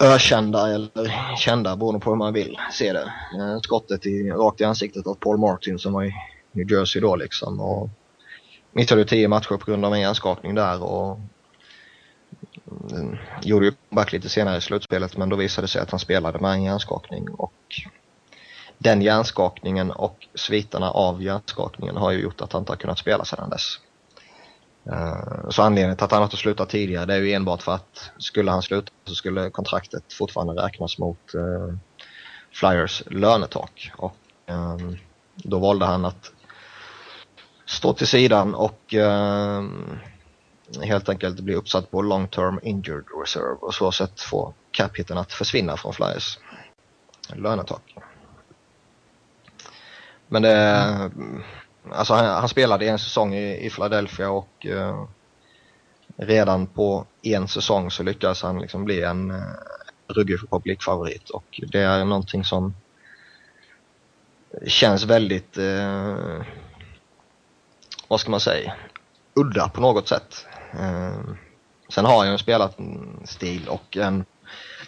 ökända 0.00 0.74
eller 0.74 1.36
kända 1.36 1.76
beroende 1.76 2.00
på 2.00 2.10
hur 2.10 2.16
man 2.16 2.32
vill 2.32 2.58
se 2.72 2.92
det. 2.92 3.12
Eh, 3.38 3.60
skottet 3.62 4.06
i, 4.06 4.30
rakt 4.30 4.60
i 4.60 4.64
ansiktet 4.64 5.06
av 5.06 5.14
Paul 5.14 5.38
Martin 5.38 5.78
som 5.78 5.92
var 5.92 6.04
i 6.04 6.14
New 6.52 6.72
Jersey 6.72 7.02
då 7.02 7.16
liksom. 7.16 7.60
Och 7.60 7.90
missade 8.72 9.04
tio 9.04 9.28
matcher 9.28 9.56
på 9.56 9.70
grund 9.70 9.84
av 9.84 9.94
en 9.94 10.00
hjärnskakning 10.00 10.54
där 10.54 10.82
och 10.82 11.18
mm, 12.90 13.16
gjorde 13.42 13.66
ju 13.66 13.72
back 13.90 14.12
lite 14.12 14.28
senare 14.28 14.56
i 14.56 14.60
slutspelet 14.60 15.16
men 15.16 15.28
då 15.28 15.36
visade 15.36 15.64
det 15.64 15.68
sig 15.68 15.82
att 15.82 15.90
han 15.90 16.00
spelade 16.00 16.38
med 16.38 16.52
en 16.52 16.62
hjärnskakning 16.62 17.28
och 17.30 17.52
den 18.82 19.02
hjärnskakningen 19.02 19.90
och 19.90 20.28
sviterna 20.34 20.90
av 20.90 21.22
hjärnskakningen 21.22 21.96
har 21.96 22.10
ju 22.10 22.20
gjort 22.20 22.40
att 22.40 22.52
han 22.52 22.62
inte 22.62 22.72
har 22.72 22.76
kunnat 22.76 22.98
spela 22.98 23.24
sedan 23.24 23.50
dess. 23.50 23.78
Eh, 24.92 25.48
så 25.50 25.62
anledningen 25.62 25.96
till 25.96 26.04
att 26.04 26.12
han 26.12 26.22
har 26.22 26.28
slutat 26.28 26.68
tidigare 26.68 27.06
det 27.06 27.14
är 27.14 27.18
ju 27.18 27.32
enbart 27.32 27.62
för 27.62 27.72
att 27.72 28.10
skulle 28.18 28.50
han 28.50 28.62
sluta 28.62 28.92
så 29.04 29.14
skulle 29.14 29.50
kontraktet 29.50 30.12
fortfarande 30.12 30.62
räknas 30.62 30.98
mot 30.98 31.34
eh, 31.34 31.76
Flyers 32.52 33.02
lönetak. 33.06 33.92
Och 33.96 34.16
ehm, 34.46 34.96
då 35.34 35.58
valde 35.58 35.86
han 35.86 36.04
att 36.04 36.32
stå 37.66 37.92
till 37.92 38.06
sidan 38.06 38.54
och 38.54 38.94
ehm, 38.94 39.98
helt 40.82 41.08
enkelt 41.08 41.40
bli 41.40 41.54
uppsatt 41.54 41.90
på 41.90 42.02
long 42.02 42.28
term 42.28 42.60
injured 42.62 43.04
reserve 43.22 43.58
och 43.60 43.74
så 43.74 43.92
sätt 43.92 44.20
få 44.20 44.54
cap 44.70 44.92
att 45.10 45.32
försvinna 45.32 45.76
från 45.76 45.92
Flyers 45.92 46.38
lönetak. 47.34 47.94
Men 50.32 50.42
det, 50.42 51.10
alltså 51.90 52.14
han, 52.14 52.24
han, 52.24 52.48
spelade 52.48 52.88
en 52.88 52.98
säsong 52.98 53.34
i, 53.34 53.66
i 53.66 53.70
Philadelphia 53.70 54.30
och 54.30 54.66
uh, 54.66 55.04
redan 56.16 56.66
på 56.66 57.06
en 57.22 57.48
säsong 57.48 57.90
så 57.90 58.02
lyckades 58.02 58.42
han 58.42 58.60
liksom 58.60 58.84
bli 58.84 59.02
en 59.02 59.30
uh, 59.30 59.42
ruggig 60.08 60.36
publikfavorit 60.50 61.30
och 61.30 61.60
det 61.68 61.80
är 61.80 62.04
någonting 62.04 62.44
som 62.44 62.74
känns 64.66 65.04
väldigt, 65.04 65.58
uh, 65.58 66.42
vad 68.08 68.20
ska 68.20 68.30
man 68.30 68.40
säga, 68.40 68.74
udda 69.34 69.68
på 69.68 69.80
något 69.80 70.08
sätt. 70.08 70.46
Uh, 70.74 71.34
sen 71.88 72.04
har 72.04 72.24
jag 72.24 72.32
en 72.32 72.38
spelarstil 72.38 73.68
och 73.68 73.96
en, 73.96 74.24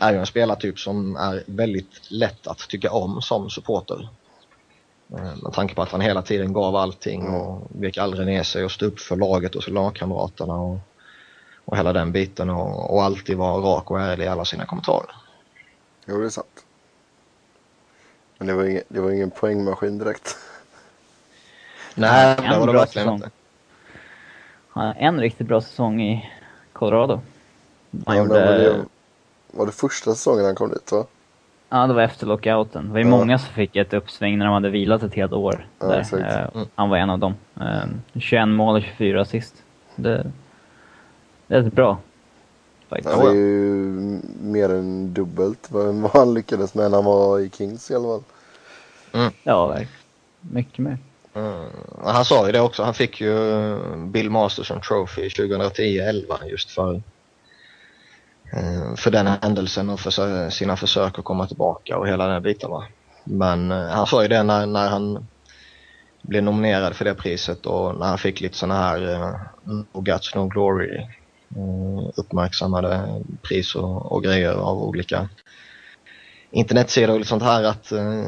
är 0.01 0.13
ju 0.13 0.19
en 0.19 0.27
spelartyp 0.27 0.79
som 0.79 1.17
är 1.17 1.45
väldigt 1.47 2.11
lätt 2.11 2.47
att 2.47 2.59
tycka 2.59 2.93
om 2.93 3.23
som 3.23 3.51
supporter. 3.51 4.09
Eh, 5.17 5.37
med 5.43 5.53
tanke 5.53 5.75
på 5.75 5.83
att 5.83 5.89
han 5.89 6.01
hela 6.01 6.23
tiden 6.23 6.53
gav 6.53 6.77
allting 6.77 7.29
och 7.29 7.69
vek 7.69 7.99
aldrig 7.99 8.27
ner 8.27 8.43
sig 8.43 8.65
och 8.65 8.71
stod 8.71 8.93
upp 8.93 9.01
för 9.01 9.17
laget 9.17 9.55
och 9.55 9.69
lagkamraterna 9.69 10.55
och, 10.55 10.79
och 11.65 11.77
hela 11.77 11.93
den 11.93 12.13
biten 12.13 12.51
och, 12.51 12.95
och 12.95 13.03
alltid 13.03 13.37
var 13.37 13.61
rak 13.61 13.91
och 13.91 14.01
ärlig 14.01 14.25
i 14.25 14.29
alla 14.29 14.45
sina 14.45 14.67
kommentarer. 14.67 15.15
Jo, 16.07 16.19
det 16.19 16.27
är 16.27 16.31
sant. 16.31 16.65
Men 18.39 18.47
det 18.47 18.55
var 18.55 18.65
ingen, 18.65 18.83
det 18.89 19.01
var 19.01 19.11
ingen 19.11 19.31
poängmaskin 19.31 19.99
direkt. 19.99 20.37
Nej, 21.95 22.37
det 22.37 22.59
var 22.59 22.67
det 22.67 22.73
verkligen 22.73 23.19
säsong. 23.19 23.31
inte. 24.75 24.99
En 24.99 25.21
riktigt 25.21 25.47
bra 25.47 25.61
säsong 25.61 26.03
i 26.03 26.31
Colorado. 26.73 27.21
Han 28.07 28.17
ja, 28.17 28.23
gjorde... 28.23 28.47
var, 28.47 28.53
det, 28.53 28.85
var 29.51 29.67
det 29.67 29.73
första 29.73 30.15
säsongen 30.15 30.45
han 30.45 30.55
kom 30.55 30.71
dit 30.71 30.93
va? 30.93 31.07
Ja, 31.75 31.87
det 31.87 31.95
var 31.95 32.03
efter 32.03 32.27
lockouten. 32.27 32.87
Det 32.87 32.93
var 32.93 32.99
ju 32.99 33.05
ja. 33.05 33.11
många 33.11 33.39
som 33.39 33.49
fick 33.49 33.77
ett 33.77 33.93
uppsving 33.93 34.39
när 34.39 34.47
de 34.47 34.55
hade 34.55 34.71
vilat 34.71 35.03
ett 35.03 35.15
helt 35.15 35.33
år. 35.33 35.67
Ja, 35.79 35.87
där. 35.87 36.51
Mm. 36.55 36.69
Han 36.75 36.91
var 36.91 36.97
en 36.97 37.11
av 37.11 37.19
dem. 37.19 37.35
21 38.15 38.49
mål 38.49 38.77
och 38.77 38.83
24 38.83 39.21
assist. 39.21 39.55
Det, 39.97 40.33
det 41.47 41.57
är 41.57 41.63
bra. 41.63 41.99
Faktiskt. 42.89 43.21
det 43.21 43.29
är 43.29 43.35
ju 43.35 44.21
mer 44.41 44.69
än 44.69 45.15
dubbelt 45.15 45.67
vad 45.71 46.11
han 46.13 46.35
lyckades 46.35 46.75
med 46.75 46.91
när 46.91 46.99
han 46.99 47.05
var 47.05 47.41
i 47.41 47.51
Kings 47.51 47.91
i 47.91 47.95
alla 47.95 48.09
fall. 48.09 48.23
Mm. 49.13 49.33
Ja, 49.43 49.67
verkligen. 49.67 49.93
Mycket 50.41 50.79
mer. 50.79 50.99
Mm. 51.35 51.65
Han 52.05 52.25
sa 52.25 52.47
ju 52.47 52.53
det 52.53 52.61
också. 52.61 52.83
Han 52.83 52.95
fick 52.95 53.21
ju 53.21 53.79
Bill 53.97 54.31
Masterson 54.31 54.81
Trophy 54.81 55.29
2010-11 55.29 56.47
just 56.47 56.71
för 56.71 56.95
Eh, 56.95 57.01
Eh, 58.53 58.95
för 58.97 59.11
den 59.11 59.27
händelsen 59.27 59.91
och 59.91 60.01
för 60.01 60.51
sina 60.51 60.77
försök 60.77 61.19
att 61.19 61.25
komma 61.25 61.47
tillbaka 61.47 61.99
och 61.99 62.09
hela 62.09 62.27
den 62.27 62.43
biten. 62.43 62.71
Va? 62.71 62.85
Men 63.25 63.71
eh, 63.71 63.89
han 63.89 64.07
sa 64.07 64.23
ju 64.23 64.29
det 64.29 64.43
när, 64.43 64.67
när 64.67 64.89
han 64.89 65.27
blev 66.23 66.43
nominerad 66.43 66.97
för 66.97 67.05
det 67.05 67.15
priset 67.15 67.67
och 67.67 67.99
när 67.99 68.07
han 68.07 68.19
fick 68.19 68.41
lite 68.41 68.57
sådana 68.57 68.81
här 68.81 69.03
uh, 69.03 69.37
No 69.65 70.01
Guts 70.01 70.35
No 70.35 70.47
Glory 70.47 70.99
uh, 71.57 72.11
uppmärksammade 72.17 73.23
pris 73.43 73.75
och, 73.75 74.13
och, 74.13 74.23
grejer 74.25 74.53
av 74.53 74.83
olika 74.83 75.29
internetsidor 76.51 77.13
och 77.13 77.19
lite 77.19 77.29
sånt 77.29 77.43
här 77.43 77.65
att 77.65 77.93
uh, 77.93 78.27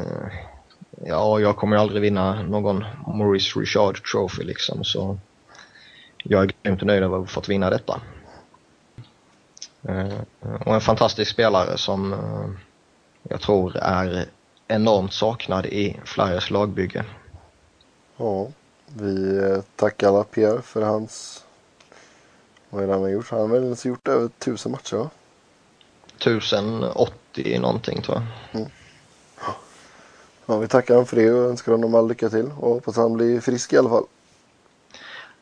ja, 1.05 1.39
jag 1.39 1.57
kommer 1.57 1.75
ju 1.75 1.81
aldrig 1.81 2.01
vinna 2.01 2.41
någon 2.41 2.85
Maurice 3.07 3.59
Richard 3.59 4.03
Trophy 4.11 4.43
liksom 4.43 4.83
så 4.83 5.17
jag 6.23 6.43
är 6.43 6.51
grymt 6.63 6.81
nöjd 6.81 7.03
över 7.03 7.15
att 7.15 7.21
ha 7.21 7.27
fått 7.27 7.49
vinna 7.49 7.69
detta. 7.69 8.01
Eh, 9.87 10.21
och 10.65 10.73
en 10.73 10.81
fantastisk 10.81 11.31
spelare 11.31 11.77
som 11.77 12.13
eh, 12.13 12.49
jag 13.23 13.41
tror 13.41 13.77
är 13.77 14.25
enormt 14.67 15.13
saknad 15.13 15.65
i 15.65 15.99
Flyers 16.05 16.51
lagbygge. 16.51 17.05
Ja, 18.17 18.47
vi 18.87 19.37
eh, 19.37 19.61
tackar 19.75 20.23
Pierre 20.23 20.61
för 20.61 20.81
hans... 20.81 21.43
Vad 22.69 22.83
är 22.83 22.87
det 22.87 22.93
han 22.93 23.01
har 23.01 23.09
gjort? 23.09 23.29
Han 23.29 23.39
har 23.39 23.47
väl 23.47 23.75
gjort 23.83 24.07
över 24.07 24.27
tusen 24.27 24.71
matcher 24.71 24.97
va? 24.97 25.09
1080 26.17 27.59
någonting 27.59 28.01
tror 28.01 28.17
jag. 28.17 28.25
Mm. 28.61 28.69
Ja, 30.45 30.57
vi 30.57 30.67
tackar 30.67 30.93
honom 30.93 31.07
för 31.07 31.15
det 31.15 31.31
och 31.31 31.49
önskar 31.49 31.71
honom 31.71 31.95
all 31.95 32.07
lycka 32.07 32.29
till 32.29 32.51
och 32.59 32.69
hoppas 32.73 32.95
han 32.95 33.13
blir 33.13 33.41
frisk 33.41 33.73
i 33.73 33.77
alla 33.77 33.89
fall. 33.89 34.05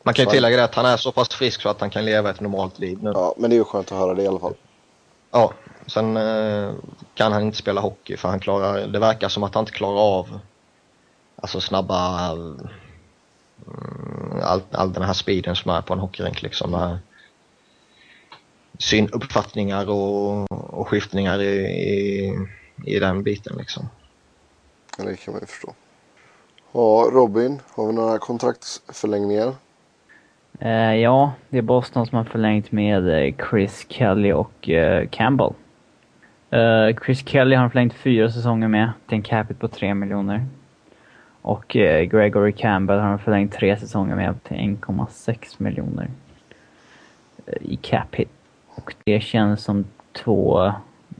Man 0.04 0.14
kan 0.14 0.24
ju 0.24 0.30
tillägga 0.30 0.56
det 0.56 0.64
att 0.64 0.74
han 0.74 0.86
är 0.86 0.96
så 0.96 1.12
pass 1.12 1.28
frisk 1.28 1.60
så 1.60 1.68
att 1.68 1.80
han 1.80 1.90
kan 1.90 2.04
leva 2.04 2.30
ett 2.30 2.40
normalt 2.40 2.78
liv 2.78 2.98
nu. 3.02 3.10
Ja, 3.14 3.34
men 3.38 3.50
det 3.50 3.56
är 3.56 3.58
ju 3.58 3.64
skönt 3.64 3.92
att 3.92 3.98
höra 3.98 4.14
det 4.14 4.22
i 4.22 4.26
alla 4.26 4.40
fall. 4.40 4.54
Ja, 5.30 5.52
sen 5.86 6.16
eh, 6.16 6.72
kan 7.14 7.32
han 7.32 7.42
inte 7.42 7.56
spela 7.56 7.80
hockey 7.80 8.16
för 8.16 8.28
han 8.28 8.40
klarar, 8.40 8.86
det 8.86 8.98
verkar 8.98 9.28
som 9.28 9.42
att 9.42 9.54
han 9.54 9.62
inte 9.62 9.72
klarar 9.72 10.18
av 10.18 10.40
alltså 11.36 11.60
snabba, 11.60 12.30
mm, 12.30 12.58
all, 14.42 14.62
all 14.70 14.92
den 14.92 15.02
här 15.02 15.12
speeden 15.12 15.56
som 15.56 15.70
är 15.70 15.82
på 15.82 15.92
en 15.92 15.98
hockeyrink 15.98 16.42
liksom. 16.42 16.70
Med 16.70 16.98
syn, 18.78 19.08
uppfattningar 19.08 19.90
och, 19.90 20.52
och 20.52 20.88
skiftningar 20.88 21.42
i, 21.42 21.56
i, 21.56 22.38
i 22.86 22.98
den 22.98 23.22
biten 23.22 23.56
liksom. 23.56 23.88
Ja, 24.98 25.04
det 25.04 25.16
kan 25.16 25.34
man 25.34 25.40
ju 25.40 25.46
förstå. 25.46 25.74
Ja, 26.72 27.10
Robin, 27.12 27.60
har 27.70 27.86
vi 27.86 27.92
några 27.92 28.18
kontraktsförlängningar? 28.18 29.54
Uh, 30.62 30.96
ja, 30.96 31.32
det 31.48 31.58
är 31.58 31.62
Boston 31.62 32.06
som 32.06 32.18
har 32.18 32.24
förlängt 32.24 32.72
med 32.72 33.08
eh, 33.08 33.34
Chris 33.50 33.86
Kelly 33.88 34.32
och 34.32 34.68
uh, 34.68 35.08
Campbell. 35.08 35.52
Uh, 36.52 36.96
Chris 37.04 37.28
Kelly 37.28 37.56
har 37.56 37.68
förlängt 37.68 37.94
fyra 37.94 38.30
säsonger 38.30 38.68
med 38.68 38.92
till 39.06 39.16
en 39.16 39.22
capita 39.22 39.60
på 39.60 39.68
3 39.68 39.94
miljoner. 39.94 40.46
Och 41.42 41.68
Gregory 42.10 42.52
Campbell 42.52 42.98
har 42.98 43.18
förlängt 43.18 43.52
tre 43.52 43.76
säsonger 43.76 44.16
med 44.16 44.44
till 44.44 44.56
1,6 44.56 45.36
miljoner 45.58 46.10
i 47.60 47.76
cap 47.76 48.14
hit. 48.14 48.28
Och 48.74 48.94
det 49.04 49.20
känns 49.20 49.64
som 49.64 49.84
två 50.12 50.72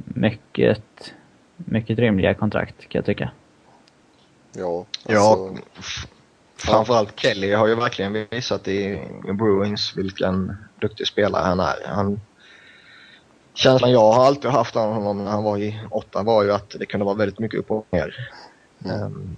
mycket, 0.05 1.15
mycket 1.57 1.99
rimliga 1.99 2.35
kontrakt 2.35 2.89
kan 2.89 2.99
jag 2.99 3.05
tycka. 3.07 3.31
Ja, 4.53 4.79
alltså... 4.79 5.13
ja 5.13 5.51
Framförallt 6.65 7.21
Kelly 7.21 7.53
har 7.53 7.67
ju 7.67 7.75
verkligen 7.75 8.27
visat 8.31 8.69
i, 8.69 9.09
Bruins 9.39 9.97
vilken 9.97 10.57
duktig 10.81 11.07
spelare 11.07 11.43
han 11.43 11.61
är. 11.61 11.87
Han, 11.87 12.21
känslan 13.55 13.93
jag 13.93 14.13
har 14.13 14.27
alltid 14.27 14.51
haft 14.51 14.77
av 14.77 14.93
honom 14.93 15.25
när 15.25 15.31
han 15.31 15.45
var 15.45 15.59
i 15.59 15.81
åtta 15.91 16.23
var 16.23 16.43
ju 16.43 16.53
att 16.53 16.71
det 16.79 16.87
kunde 16.87 17.05
vara 17.05 17.15
väldigt 17.15 17.39
mycket 17.39 17.61
upp 17.61 17.71
och 17.71 17.87
ner. 17.91 18.31
Um, 18.85 19.37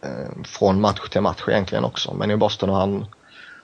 um, 0.00 0.44
från 0.44 0.80
match 0.80 1.08
till 1.10 1.20
match 1.20 1.44
egentligen 1.48 1.84
också. 1.84 2.14
Men 2.14 2.30
i 2.30 2.36
Boston 2.36 2.68
har 2.68 2.80
han, 2.80 3.06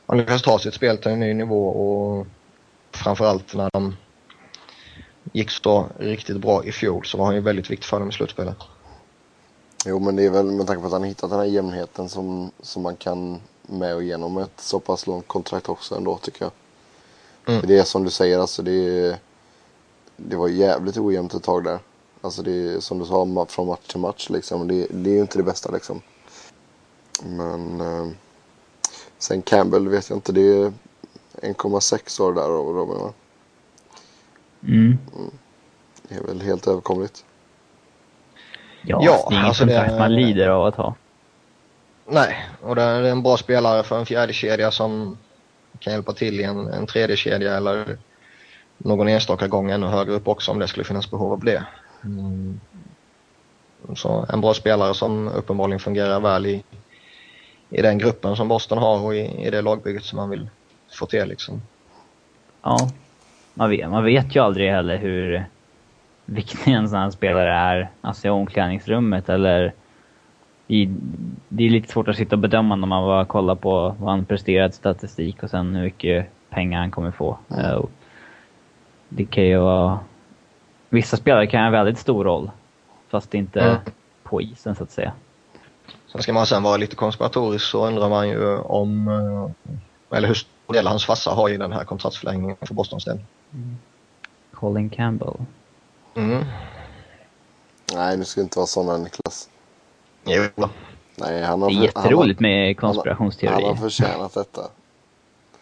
han 0.07 0.19
lyckats 0.19 0.43
ta 0.43 0.59
sitt 0.59 0.75
spel 0.75 0.99
till 0.99 1.13
en 1.13 1.21
ny 1.21 1.35
nivå 1.35 1.69
och 1.69 2.27
framförallt 2.93 3.55
när 3.55 3.71
de 3.73 3.97
gick 5.33 5.51
så 5.51 5.87
riktigt 5.99 6.37
bra 6.41 6.65
i 6.65 6.73
fjol 6.73 7.05
så 7.05 7.19
var 7.19 7.27
han 7.27 7.35
ju 7.35 7.41
väldigt 7.41 7.71
viktig 7.71 7.89
för 7.89 8.01
dem 8.01 8.09
i 8.09 8.13
slutspelet. 8.13 8.57
Jo, 9.87 9.99
men 9.99 10.17
det 10.17 10.25
är 10.25 10.31
väl 10.31 10.51
med 10.51 10.67
tanke 10.67 10.81
på 10.81 10.87
att 10.87 10.93
han 10.93 11.03
har 11.03 11.09
hittat 11.09 11.31
den 11.31 11.39
här 11.39 11.47
jämnheten 11.47 12.09
som, 12.09 12.51
som 12.61 12.83
man 12.83 12.97
kan 12.97 13.41
med 13.63 13.95
och 13.95 14.03
genom 14.03 14.39
ett 14.39 14.61
så 14.61 14.81
pass 14.81 15.07
långt 15.07 15.29
kontrakt 15.29 15.69
också 15.69 15.97
ändå 15.97 16.19
tycker 16.19 16.45
jag. 16.45 16.53
Mm. 17.55 17.67
Det 17.67 17.79
är 17.79 17.85
som 17.85 18.05
du 18.05 18.11
säger, 18.11 18.39
alltså 18.39 18.63
det, 18.63 19.19
det 20.17 20.37
var 20.37 20.49
jävligt 20.49 20.97
ojämnt 20.97 21.35
ett 21.35 21.43
tag 21.43 21.65
där. 21.65 21.79
Alltså 22.21 22.43
det 22.43 22.51
är 22.53 22.81
som 22.81 22.99
du 22.99 23.05
sa, 23.05 23.47
från 23.49 23.67
match 23.67 23.87
till 23.89 24.01
match 24.01 24.31
liksom. 24.31 24.69
Det, 24.69 24.87
det 24.91 25.11
är 25.11 25.15
ju 25.15 25.21
inte 25.21 25.39
det 25.39 25.43
bästa 25.43 25.71
liksom. 25.71 26.01
Men 27.23 27.81
eh, 27.81 28.09
sen 29.19 29.43
Campbell 29.43 29.89
vet 29.89 30.11
jag 30.11 30.17
inte, 30.17 30.33
det 30.33 30.41
är 30.41 30.73
1,6 31.43 32.23
år 32.23 32.33
där 32.33 32.49
Robin 32.49 32.99
va? 32.99 33.13
Mm. 34.63 34.99
mm. 35.17 35.31
Det 36.09 36.15
är 36.15 36.23
väl 36.23 36.41
helt 36.41 36.67
överkomligt. 36.67 37.25
Ja, 38.87 38.99
ja 39.03 39.27
det 39.29 39.35
är 39.35 39.39
inget 39.39 39.49
alltså 39.49 39.65
kontrakt 39.65 39.93
det... 39.93 39.99
man 39.99 40.15
lider 40.15 40.49
av 40.49 40.67
att 40.67 40.77
ha. 40.77 40.95
Nej, 42.07 42.37
och 42.63 42.75
det 42.75 42.83
är 42.83 43.03
en 43.03 43.23
bra 43.23 43.37
spelare 43.37 43.83
för 43.83 43.99
en 43.99 44.07
fjärde 44.07 44.33
kedja 44.33 44.71
som 44.71 45.19
kan 45.79 45.93
hjälpa 45.93 46.13
till 46.13 46.41
i 46.41 46.45
en, 46.45 46.67
en 46.67 46.87
tredje 46.87 47.17
kedja 47.17 47.57
eller 47.57 47.99
någon 48.79 49.09
enstaka 49.09 49.49
gång 49.49 49.71
ännu 49.71 49.87
högre 49.87 50.13
upp 50.13 50.29
också 50.29 50.51
om 50.51 50.59
det 50.59 50.69
skulle 50.69 50.85
finnas 50.85 51.11
behov 51.11 51.33
av 51.33 51.45
det. 51.45 51.65
Mm. 52.05 52.61
Så 53.97 54.27
en 54.29 54.41
bra 54.41 54.55
spelare 54.55 54.95
som 54.95 55.29
uppenbarligen 55.29 55.81
fungerar 55.81 56.21
väl 56.21 56.47
i, 56.47 56.65
i 57.71 57.83
den 57.83 57.99
gruppen 57.99 58.37
som 58.37 58.49
Boston 58.49 58.79
har 58.79 59.01
och 59.01 59.15
i, 59.15 59.47
i 59.47 59.51
det 59.51 59.63
lagbygget 59.63 60.05
som 60.05 60.17
man 60.17 60.31
vill 60.31 60.49
få 60.99 61.07
till 61.07 61.29
liksom. 61.29 61.63
Ja, 62.63 62.79
man 63.55 63.71
vet, 63.71 63.91
man 63.91 64.05
vet 64.05 64.37
ju 64.37 64.41
aldrig 64.41 64.71
heller 64.71 64.97
hur 64.97 65.45
viktig 66.25 66.73
en 66.73 66.89
sån 66.89 66.99
här 66.99 67.11
spelare 67.11 67.53
är, 67.53 67.91
alltså 68.01 68.27
i 68.27 68.31
omklädningsrummet 68.31 69.29
eller 69.29 69.73
i, 70.69 70.89
det 71.49 71.65
är 71.65 71.71
lite 71.71 71.93
svårt 71.93 72.09
att 72.09 72.17
sitta 72.17 72.37
och 72.37 72.41
bedöma 72.41 72.77
när 72.77 72.87
man 72.87 73.05
bara 73.05 73.25
kollar 73.25 73.55
på 73.55 73.97
vad 73.99 74.11
han 74.11 74.25
presterat 74.25 74.75
statistik 74.75 75.43
och 75.43 75.51
sen 75.51 75.75
hur 75.75 75.83
mycket 75.83 76.27
pengar 76.51 76.81
han 76.81 76.91
kommer 76.91 77.11
få. 77.11 77.39
Mm. 77.51 77.87
det 79.09 79.25
kan 79.25 79.45
ju 79.45 79.59
vara... 79.59 79.99
Vissa 80.89 81.17
spelare 81.17 81.47
kan 81.47 81.61
ha 81.61 81.67
en 81.67 81.73
väldigt 81.73 81.99
stor 81.99 82.25
roll, 82.25 82.51
fast 83.09 83.35
inte 83.35 83.61
mm. 83.61 83.77
på 84.23 84.43
isen 84.43 84.75
så 84.75 84.83
att 84.83 84.91
säga. 84.91 85.13
Sen 86.13 86.23
ska 86.23 86.33
man 86.33 86.47
sen 86.47 86.63
vara 86.63 86.77
lite 86.77 86.97
konspiratorisk 86.97 87.65
så 87.65 87.87
undrar 87.87 88.09
man 88.09 88.29
ju 88.29 88.59
om, 88.59 89.09
eh, 89.09 90.17
eller 90.19 90.29
hur 90.29 90.35
stor 90.35 90.75
del 90.75 90.87
hans 90.87 91.07
farsa 91.07 91.31
har 91.31 91.49
i 91.49 91.57
den 91.57 91.73
här 91.73 91.85
kontraktsförlängningen 91.85 92.57
för 92.61 92.75
Bostons 92.75 93.05
del. 93.05 93.19
Mm. 93.53 93.77
Colin 94.53 94.91
Campbell. 94.91 95.35
Mm. 96.15 96.45
Nej, 97.95 98.17
nu 98.17 98.25
ska 98.25 98.41
inte 98.41 98.59
vara 98.59 98.67
sådana 98.67 98.97
Niklas. 98.97 99.49
Jo. 100.25 100.43
Nej, 101.17 101.43
han 101.43 101.63
har, 101.63 101.71
det 101.71 101.77
är 101.77 101.83
jätteroligt 101.83 102.41
han, 102.41 102.51
med 102.51 102.77
konspirationsteorier. 102.77 103.55
Han, 103.55 103.65
han 103.65 103.77
har 103.77 103.91
förtjänat 103.91 104.35
detta. 104.35 104.71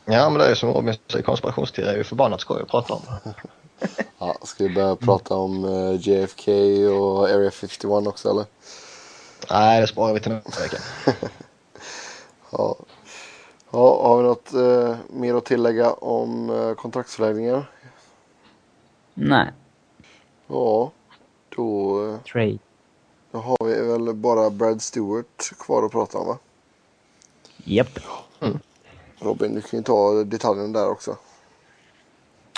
Ja, 0.04 0.30
men 0.30 0.38
det 0.38 0.46
är 0.46 0.54
som 0.54 0.72
Robin 0.72 0.94
säger, 1.08 1.24
konspirationsteorier 1.24 1.92
är 1.92 1.98
ju 1.98 2.04
förbannat 2.04 2.40
skoj 2.40 2.62
att 2.62 2.68
prata 2.68 2.94
om. 2.94 3.02
ja, 4.18 4.36
ska 4.42 4.64
vi 4.64 4.74
börja 4.74 4.96
prata 4.96 5.34
om 5.34 5.64
uh, 5.64 5.94
eh, 5.94 6.08
JFK 6.08 6.52
och 6.88 7.28
Area 7.28 7.50
51 7.50 8.06
också 8.06 8.30
eller? 8.30 8.44
Nej, 9.50 9.80
det 9.80 9.86
sparar 9.86 10.14
vi 10.14 10.20
till 10.20 10.32
nästa 10.32 10.62
vecka. 10.62 10.76
ja. 12.50 12.76
ja, 13.70 14.08
har 14.08 14.16
vi 14.16 14.22
något 14.22 14.54
uh, 14.54 14.96
mer 15.10 15.34
att 15.34 15.44
tillägga 15.44 15.92
om 15.92 16.50
uh, 16.50 16.74
kontraktsförlängningar? 16.74 17.70
Nej. 19.14 19.52
Ja, 20.52 20.90
då... 21.56 22.00
Uh, 22.00 22.18
Trade. 22.18 22.58
Då 23.30 23.38
har 23.38 23.66
vi 23.66 23.92
väl 23.92 24.14
bara 24.14 24.50
Brad 24.50 24.82
Stewart 24.82 25.52
kvar 25.58 25.84
att 25.84 25.92
prata 25.92 26.18
om 26.18 26.26
va? 26.26 26.38
Japp. 27.64 27.98
Mm. 28.40 28.58
Robin, 29.18 29.54
du 29.54 29.60
kan 29.60 29.78
ju 29.78 29.82
ta 29.82 30.24
detaljerna 30.24 30.80
där 30.80 30.90
också. 30.90 31.16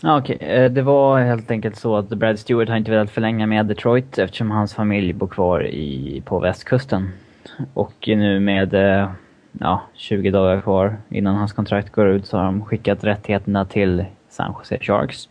Ja, 0.03 0.19
Okej, 0.19 0.37
okay. 0.37 0.49
Eh, 0.49 0.71
det 0.71 0.83
var 0.83 1.21
helt 1.21 1.51
enkelt 1.51 1.77
så 1.77 1.97
att 1.97 2.09
Brad 2.09 2.39
Stewart 2.39 2.69
har 2.69 2.77
inte 2.77 2.91
velat 2.91 3.11
förlänga 3.11 3.47
med 3.47 3.67
Detroit 3.67 4.19
eftersom 4.19 4.51
hans 4.51 4.75
familj 4.75 5.13
bor 5.13 5.27
kvar 5.27 5.67
i, 5.67 6.23
på 6.27 6.39
västkusten. 6.39 7.13
Och 7.75 7.95
nu 8.07 8.41
med 8.41 8.75
eh, 8.75 9.11
ja, 9.53 9.83
20 9.95 10.31
dagar 10.31 10.61
kvar 10.61 10.97
innan 11.09 11.35
hans 11.35 11.53
kontrakt 11.53 11.93
går 11.93 12.09
ut 12.09 12.27
så 12.27 12.37
har 12.37 12.45
de 12.45 12.65
skickat 12.65 13.05
rättigheterna 13.05 13.65
till 13.65 14.05
San 14.29 14.55
Jose 14.59 14.79
Sharks. 14.81 15.29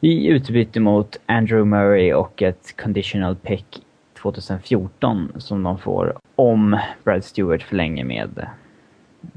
I 0.00 0.26
utbyte 0.26 0.80
mot 0.80 1.20
Andrew 1.26 1.64
Murray 1.64 2.12
och 2.12 2.42
ett 2.42 2.76
conditional 2.76 3.36
pick 3.36 3.82
2014 4.22 5.32
som 5.36 5.62
de 5.62 5.78
får 5.78 6.18
om 6.36 6.78
Brad 7.04 7.24
Stewart 7.24 7.62
förlänger 7.62 8.04
med 8.04 8.46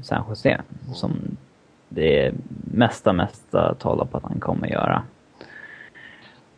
San 0.00 0.24
Jose. 0.28 0.60
Som 0.94 1.36
det 1.88 2.32
mesta, 2.72 3.12
mesta 3.12 3.74
talar 3.74 4.04
på 4.04 4.16
att 4.16 4.22
han 4.22 4.40
kommer 4.40 4.68
göra. 4.68 5.02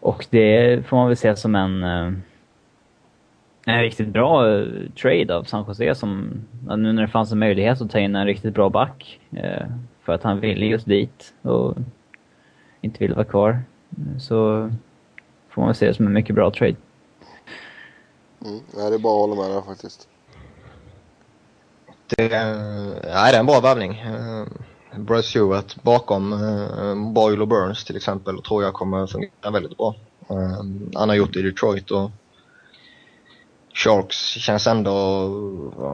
Och 0.01 0.27
det 0.31 0.87
får 0.87 0.97
man 0.97 1.07
väl 1.07 1.17
se 1.17 1.37
som 1.37 1.55
en, 1.55 1.85
eh, 1.85 2.13
en 3.67 3.83
riktigt 3.83 4.09
bra 4.09 4.51
eh, 4.51 4.67
trade 5.03 5.37
av 5.37 5.45
San 5.45 5.65
Jose 5.69 5.95
som, 5.95 6.31
nu 6.77 6.93
när 6.93 7.03
det 7.03 7.09
fanns 7.09 7.33
en 7.33 7.39
möjlighet 7.39 7.81
att 7.81 7.91
ta 7.91 7.99
in 7.99 8.17
en 8.17 8.27
riktigt 8.27 8.55
bra 8.55 8.69
back. 8.69 9.21
Eh, 9.33 9.67
för 10.03 10.13
att 10.13 10.23
han 10.23 10.41
ville 10.41 10.67
just 10.67 10.87
dit 10.87 11.35
och 11.43 11.77
inte 12.81 12.99
ville 12.99 13.15
vara 13.15 13.25
kvar. 13.25 13.63
Så 14.19 14.71
får 15.51 15.63
man 15.63 15.75
se 15.75 15.87
det 15.87 15.95
som 15.95 16.07
en 16.07 16.13
mycket 16.13 16.35
bra 16.35 16.51
trade. 16.51 16.77
Mm. 18.45 18.61
Nej, 18.77 18.91
det 18.91 18.97
är 18.97 18.99
bara 18.99 19.25
att 19.25 19.31
hålla 19.31 19.43
med 19.43 19.57
där 19.57 19.63
faktiskt. 19.63 20.09
Det, 22.07 22.23
ja, 22.23 23.31
det 23.31 23.37
är 23.37 23.41
en 23.41 23.47
bra 23.47 23.61
värvning. 23.61 23.91
Uh, 23.91 24.47
Bryce 24.97 25.29
Stewart 25.29 25.83
bakom 25.83 26.33
uh, 26.33 27.13
Boyle 27.13 27.41
och 27.41 27.49
Burns 27.49 27.85
till 27.85 27.97
exempel 27.97 28.43
tror 28.43 28.63
jag 28.63 28.75
kommer 28.75 29.07
fungera 29.07 29.51
väldigt 29.53 29.77
bra. 29.77 29.95
Uh, 30.31 30.63
han 30.95 31.09
har 31.09 31.17
gjort 31.17 31.33
det 31.33 31.39
i 31.39 31.43
Detroit 31.43 31.91
och 31.91 32.11
Sharks 33.75 34.17
känns 34.17 34.67
ändå, 34.67 34.93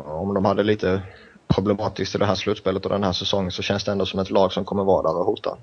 om 0.06 0.34
de 0.34 0.44
hade 0.44 0.62
lite 0.62 1.02
problematiskt 1.48 2.14
i 2.14 2.18
det 2.18 2.26
här 2.26 2.34
slutspelet 2.34 2.84
och 2.84 2.90
den 2.90 3.04
här 3.04 3.12
säsongen 3.12 3.50
så 3.50 3.62
känns 3.62 3.84
det 3.84 3.92
ändå 3.92 4.06
som 4.06 4.20
ett 4.20 4.30
lag 4.30 4.52
som 4.52 4.64
kommer 4.64 4.84
vara 4.84 5.02
där 5.02 5.18
och 5.18 5.26
hota. 5.26 5.56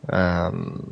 Um, 0.00 0.90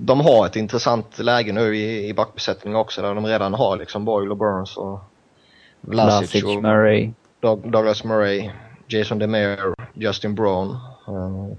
de 0.00 0.20
har 0.20 0.46
ett 0.46 0.56
intressant 0.56 1.18
läge 1.18 1.52
nu 1.52 1.76
i, 1.76 2.08
i 2.08 2.14
backbesättningen 2.14 2.78
också 2.78 3.02
där 3.02 3.14
de 3.14 3.26
redan 3.26 3.54
har 3.54 3.76
liksom 3.76 4.04
Boyle 4.04 4.30
och 4.30 4.36
Burns 4.36 4.76
och 4.76 5.00
Vlasic, 5.80 6.44
och 6.44 6.62
Murray. 6.62 7.10
Douglas 7.40 8.04
Murray, 8.04 8.50
Jason 8.86 9.18
DeMere, 9.18 9.74
Justin 9.94 10.34
Brown. 10.34 10.78
Um, 11.06 11.56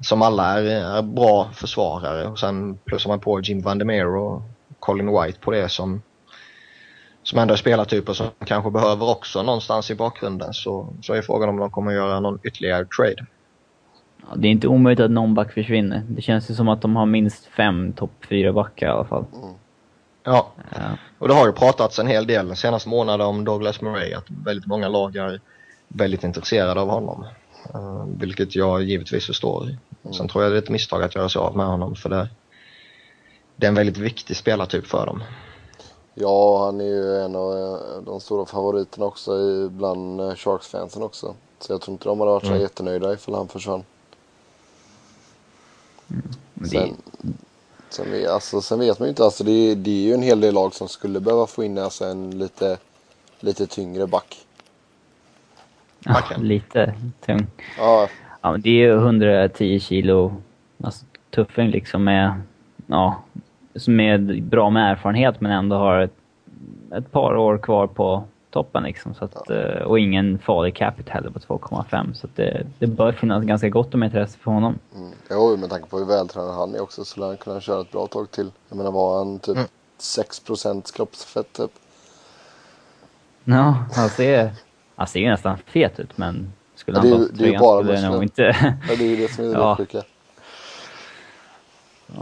som 0.00 0.22
alla 0.22 0.60
är, 0.60 0.64
är 0.98 1.02
bra 1.02 1.50
försvarare 1.54 2.26
och 2.26 2.38
sen 2.38 2.78
plussar 2.84 3.10
man 3.10 3.20
på 3.20 3.40
Jim 3.40 3.58
Van 3.58 3.64
Vandermeer 3.64 4.06
och 4.06 4.42
Colin 4.78 5.22
White 5.22 5.40
på 5.40 5.50
det 5.50 5.68
som 5.68 6.02
som 7.22 7.38
ändå 7.38 7.54
är 7.54 7.58
spelartyper 7.58 8.12
som 8.12 8.26
kanske 8.44 8.70
behöver 8.70 9.10
också 9.10 9.42
någonstans 9.42 9.90
i 9.90 9.94
bakgrunden 9.94 10.54
så, 10.54 10.88
så 11.02 11.14
är 11.14 11.22
frågan 11.22 11.48
om 11.48 11.56
de 11.56 11.70
kommer 11.70 11.92
göra 11.92 12.20
någon 12.20 12.38
ytterligare 12.42 12.84
trade. 12.84 13.26
Ja, 14.28 14.36
det 14.36 14.48
är 14.48 14.52
inte 14.52 14.68
omöjligt 14.68 15.04
att 15.04 15.10
någon 15.10 15.34
back 15.34 15.52
försvinner. 15.52 16.02
Det 16.08 16.22
känns 16.22 16.50
ju 16.50 16.54
som 16.54 16.68
att 16.68 16.82
de 16.82 16.96
har 16.96 17.06
minst 17.06 17.46
fem 17.46 17.92
topp 17.92 18.24
fyra 18.28 18.52
backar 18.52 18.86
i 18.86 18.90
alla 18.90 19.04
fall. 19.04 19.24
Mm. 19.32 19.54
Ja. 20.24 20.52
ja. 20.74 20.80
och 21.18 21.28
det 21.28 21.34
har 21.34 21.46
ju 21.46 21.52
pratats 21.52 21.98
en 21.98 22.06
hel 22.06 22.26
del 22.26 22.56
senaste 22.56 22.88
månaden 22.88 23.26
om 23.26 23.44
Douglas 23.44 23.80
Murray, 23.80 24.12
att 24.12 24.30
väldigt 24.44 24.66
många 24.66 24.88
lag 24.88 25.16
är 25.16 25.40
väldigt 25.88 26.24
intresserade 26.24 26.80
av 26.80 26.88
honom. 26.88 27.24
Uh, 27.74 28.04
vilket 28.18 28.56
jag 28.56 28.82
givetvis 28.82 29.26
förstår. 29.26 29.62
Mm. 29.62 30.14
Sen 30.14 30.28
tror 30.28 30.44
jag 30.44 30.52
det 30.52 30.56
är 30.56 30.62
ett 30.62 30.70
misstag 30.70 31.02
att 31.02 31.14
göra 31.14 31.28
sig 31.28 31.40
av 31.40 31.56
med 31.56 31.66
honom 31.66 31.94
för 31.94 32.08
det, 32.08 32.28
det 33.56 33.66
är 33.66 33.68
en 33.68 33.74
väldigt 33.74 33.98
viktig 33.98 34.36
spelartyp 34.36 34.86
för 34.86 35.06
dem. 35.06 35.22
Ja, 36.14 36.64
han 36.64 36.80
är 36.80 36.84
ju 36.84 37.16
en 37.16 37.36
av 37.36 37.52
eh, 37.52 38.02
de 38.06 38.20
stora 38.20 38.46
favoriterna 38.46 39.06
också 39.06 39.32
bland 39.68 40.20
eh, 40.20 40.34
Sharks-fansen 40.34 41.02
också. 41.02 41.34
Så 41.58 41.72
jag 41.72 41.80
tror 41.80 41.92
inte 41.92 42.08
de 42.08 42.20
hade 42.20 42.32
varit 42.32 42.42
så 42.42 42.48
mm. 42.48 42.60
jättenöjda 42.60 43.12
ifall 43.12 43.34
han 43.34 43.48
försvann. 43.48 43.84
Mm. 46.10 46.68
Sen, 46.70 46.96
sen, 47.88 48.26
alltså, 48.30 48.62
sen 48.62 48.78
vet 48.78 48.98
man 48.98 49.06
ju 49.06 49.10
inte, 49.10 49.24
alltså, 49.24 49.44
det, 49.44 49.74
det 49.74 49.90
är 49.90 50.06
ju 50.06 50.14
en 50.14 50.22
hel 50.22 50.40
del 50.40 50.54
lag 50.54 50.74
som 50.74 50.88
skulle 50.88 51.20
behöva 51.20 51.46
få 51.46 51.64
in 51.64 51.78
alltså, 51.78 52.04
en 52.04 52.38
lite, 52.38 52.78
lite 53.40 53.66
tyngre 53.66 54.06
back. 54.06 54.38
Ja, 56.04 56.22
lite 56.38 56.94
tung. 57.26 57.46
Ja. 57.78 58.08
ja 58.40 58.56
det 58.56 58.70
är 58.70 58.74
ju 58.74 58.92
110 58.92 59.80
kilo 59.80 60.34
alltså, 60.84 61.04
tuffing 61.30 61.70
liksom 61.70 62.04
med, 62.04 62.40
ja, 62.86 63.22
som 63.76 64.00
är 64.00 64.40
bra 64.40 64.70
med 64.70 64.92
erfarenhet 64.92 65.40
men 65.40 65.52
ändå 65.52 65.76
har 65.76 66.00
ett, 66.00 66.16
ett 66.96 67.12
par 67.12 67.36
år 67.36 67.58
kvar 67.58 67.86
på 67.86 68.24
toppen 68.52 68.82
liksom. 68.82 69.14
Så 69.14 69.24
att, 69.24 69.42
ja. 69.48 69.54
Eh, 69.54 69.82
och 69.82 69.98
ingen 69.98 70.38
farlig 70.38 70.76
capita 70.76 71.12
heller 71.12 71.30
på 71.30 71.38
2,5. 71.38 72.12
Så 72.12 72.28
det, 72.34 72.66
det 72.78 72.86
bör 72.86 73.12
finnas 73.12 73.44
ganska 73.44 73.68
gott 73.68 73.94
om 73.94 74.02
intresse 74.02 74.38
för 74.38 74.50
honom. 74.50 74.78
Mm. 74.96 75.12
Jo, 75.30 75.56
med 75.56 75.70
tanke 75.70 75.88
på 75.88 75.98
hur 75.98 76.06
vältränad 76.06 76.54
han 76.54 76.74
är 76.74 76.80
också 76.80 77.04
så 77.04 77.20
lär 77.20 77.26
han 77.26 77.36
kunna 77.36 77.60
köra 77.60 77.80
ett 77.80 77.90
bra 77.90 78.06
tag 78.06 78.30
till. 78.30 78.50
Jag 78.68 78.76
menar, 78.76 78.90
var 78.90 79.18
han 79.18 79.38
typ 79.38 79.56
mm. 79.56 79.68
6% 80.00 80.96
kroppsfett 80.96 81.52
typ? 81.52 81.70
Ja, 83.44 83.76
han 83.94 84.08
ser, 84.08 84.50
han 84.96 85.06
ser 85.06 85.20
ju 85.20 85.30
nästan 85.30 85.58
fet 85.66 86.00
ut 86.00 86.18
men 86.18 86.52
skulle 86.74 86.98
han 86.98 87.08
ja, 87.08 87.16
det, 87.16 87.28
det 87.32 87.44
är 87.44 87.52
ju 87.52 87.58
bara 87.58 87.82
skulle 87.82 88.10
nog 88.10 88.22
inte... 88.22 88.42
ja, 88.88 88.96
det 88.98 89.04
är 89.04 89.08
ju 89.08 89.16
det 89.16 89.32
som 89.32 89.44
är 89.44 89.48
det 89.48 89.54
ja. 89.58 89.76
sjuka. 89.76 90.02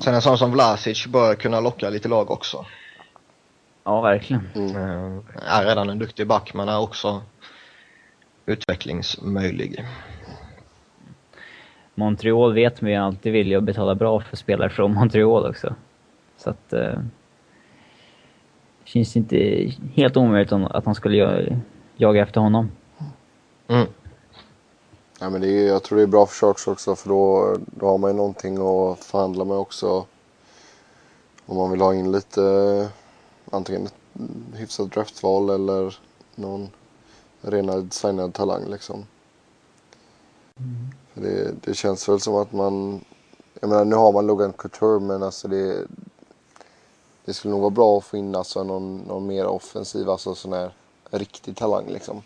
Sen 0.01 0.15
en 0.15 0.23
sån 0.23 0.39
som 0.39 0.53
Vlasic 0.53 1.07
bör 1.07 1.35
kunna 1.35 1.61
locka 1.61 1.91
lite 1.91 2.09
lag 2.09 2.31
också. 2.31 2.67
Ja, 3.85 4.01
verkligen. 4.01 4.49
Mm. 4.55 4.77
Eh, 4.77 5.21
är 5.43 5.65
redan 5.65 5.91
en 5.91 5.99
duktig 5.99 6.27
back 6.27 6.55
men 6.55 6.69
är 6.69 6.81
också 6.81 7.23
utvecklingsmöjlig. 8.47 9.85
Montreal 11.95 12.55
vet 12.55 12.81
man 12.81 12.91
ju 12.91 12.97
alltid 12.97 13.33
vill 13.33 13.51
ju 13.51 13.61
betala 13.61 13.95
bra 13.95 14.21
för 14.21 14.37
spelare 14.37 14.71
från 14.71 14.95
Montreal 14.95 15.51
också. 15.51 15.75
Så 16.37 16.51
att... 16.51 16.73
Eh, 16.73 16.99
det 18.85 18.91
känns 18.91 19.17
inte 19.17 19.71
helt 19.95 20.17
omöjligt 20.17 20.53
att 20.53 20.85
han 20.85 20.95
skulle 20.95 21.57
jaga 21.97 22.23
efter 22.23 22.41
honom. 22.41 22.71
Mm. 23.69 23.87
Ja, 25.21 25.31
men 25.31 25.41
det 25.41 25.49
är, 25.49 25.69
jag 25.69 25.83
tror 25.83 25.99
det 25.99 26.03
är 26.03 26.07
bra 26.07 26.27
för 26.27 26.35
Sharks 26.35 26.69
också 26.69 26.97
för 26.97 27.09
då, 27.09 27.57
då 27.67 27.87
har 27.87 27.99
man 27.99 28.11
ju 28.11 28.17
någonting 28.17 28.55
att 28.55 29.05
förhandla 29.05 29.45
med 29.45 29.57
också. 29.57 30.05
Om 31.47 31.57
man 31.57 31.71
vill 31.71 31.81
ha 31.81 31.95
in 31.95 32.13
lite 32.13 32.41
antingen 33.51 33.87
ett 33.87 33.95
hyfsat 34.55 34.93
draftval 34.93 35.51
eller 35.51 35.99
någon 36.35 36.69
renad 37.41 37.93
signad 37.93 38.35
talang 38.35 38.65
liksom. 38.71 39.07
Mm. 40.59 40.91
Det, 41.15 41.55
det, 41.65 41.75
känns 41.75 42.09
väl 42.09 42.21
som 42.21 42.35
att 42.35 42.53
man, 42.53 43.05
jag 43.61 43.71
menar 43.71 43.85
nu 43.85 43.97
har 43.97 44.13
man 44.13 44.27
Logan 44.27 44.53
Couture 44.53 45.01
men 45.01 45.23
alltså 45.23 45.49
det, 45.49 45.87
det 47.25 47.35
skulle 47.35 47.53
nog 47.53 47.61
vara 47.61 47.71
bra 47.71 47.99
att 47.99 48.05
få 48.05 48.17
in 48.17 48.35
alltså 48.35 48.65
någon, 48.65 48.99
någon 48.99 49.27
mer 49.27 49.47
offensiv, 49.47 50.11
alltså 50.11 50.35
sån 50.35 50.53
här 50.53 50.75
riktig 51.11 51.57
talang 51.57 51.87
liksom. 51.89 52.23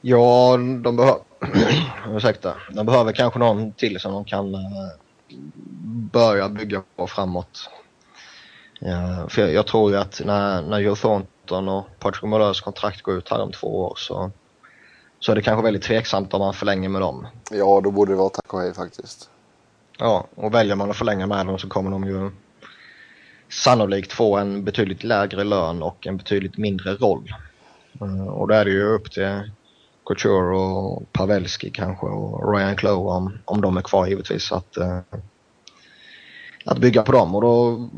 Ja, 0.00 0.56
de 0.56 0.96
behöver, 0.96 1.20
ursäkta, 2.16 2.54
de 2.74 2.86
behöver 2.86 3.12
kanske 3.12 3.38
någon 3.38 3.72
till 3.72 4.00
som 4.00 4.12
de 4.12 4.24
kan 4.24 4.54
uh, 4.54 4.60
börja 6.12 6.48
bygga 6.48 6.82
på 6.96 7.06
framåt. 7.06 7.70
Uh, 8.86 9.28
för 9.28 9.42
jag, 9.42 9.52
jag, 9.52 9.66
tror 9.66 9.90
ju 9.90 9.96
att 9.96 10.20
när, 10.24 10.62
när 10.62 10.78
Joe 10.78 10.96
Thornton 10.96 11.68
och 11.68 11.86
Patrick 11.98 12.22
Moleurs 12.22 12.60
kontrakt 12.60 13.02
går 13.02 13.18
ut 13.18 13.30
här 13.30 13.42
om 13.42 13.52
två 13.52 13.80
år 13.80 13.94
så, 13.96 14.30
så 15.18 15.32
är 15.32 15.36
det 15.36 15.42
kanske 15.42 15.64
väldigt 15.64 15.82
tveksamt 15.82 16.34
om 16.34 16.40
man 16.40 16.54
förlänger 16.54 16.88
med 16.88 17.00
dem. 17.00 17.26
Ja, 17.50 17.80
då 17.84 17.90
borde 17.90 18.12
det 18.12 18.16
vara 18.16 18.28
tack 18.28 18.54
och 18.54 18.60
hej 18.60 18.74
faktiskt. 18.74 19.30
Ja, 19.98 20.26
och 20.34 20.54
väljer 20.54 20.76
man 20.76 20.90
att 20.90 20.96
förlänga 20.96 21.26
med 21.26 21.46
dem 21.46 21.58
så 21.58 21.68
kommer 21.68 21.90
de 21.90 22.04
ju 22.04 22.30
sannolikt 23.48 24.12
få 24.12 24.36
en 24.36 24.64
betydligt 24.64 25.04
lägre 25.04 25.44
lön 25.44 25.82
och 25.82 26.06
en 26.06 26.16
betydligt 26.16 26.58
mindre 26.58 26.94
roll. 26.94 27.34
Uh, 28.02 28.28
och 28.28 28.48
då 28.48 28.54
är 28.54 28.64
det 28.64 28.70
ju 28.70 28.82
upp 28.82 29.12
till 29.12 29.50
Couture 30.06 30.56
och 30.56 31.12
Pavelski 31.12 31.70
kanske 31.70 32.06
och 32.06 32.54
Ryan 32.54 32.76
Clough 32.76 33.16
om, 33.16 33.38
om 33.44 33.60
de 33.60 33.76
är 33.76 33.82
kvar 33.82 34.06
givetvis 34.06 34.52
att, 34.52 34.78
uh, 34.78 34.98
att 36.64 36.78
bygga 36.78 37.02
på 37.02 37.12
dem 37.12 37.34
och 37.34 37.40
då 37.40 37.88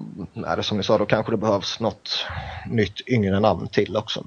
är 0.47 0.57
det 0.57 0.63
som 0.63 0.77
ni 0.77 0.83
sa, 0.83 0.99
då 0.99 1.07
kanske 1.07 1.33
det 1.33 1.37
behövs 1.37 1.81
något 1.81 2.27
nytt 2.71 3.09
yngre 3.09 3.41
namn 3.41 3.69
till 3.69 3.97
också. 3.97 4.25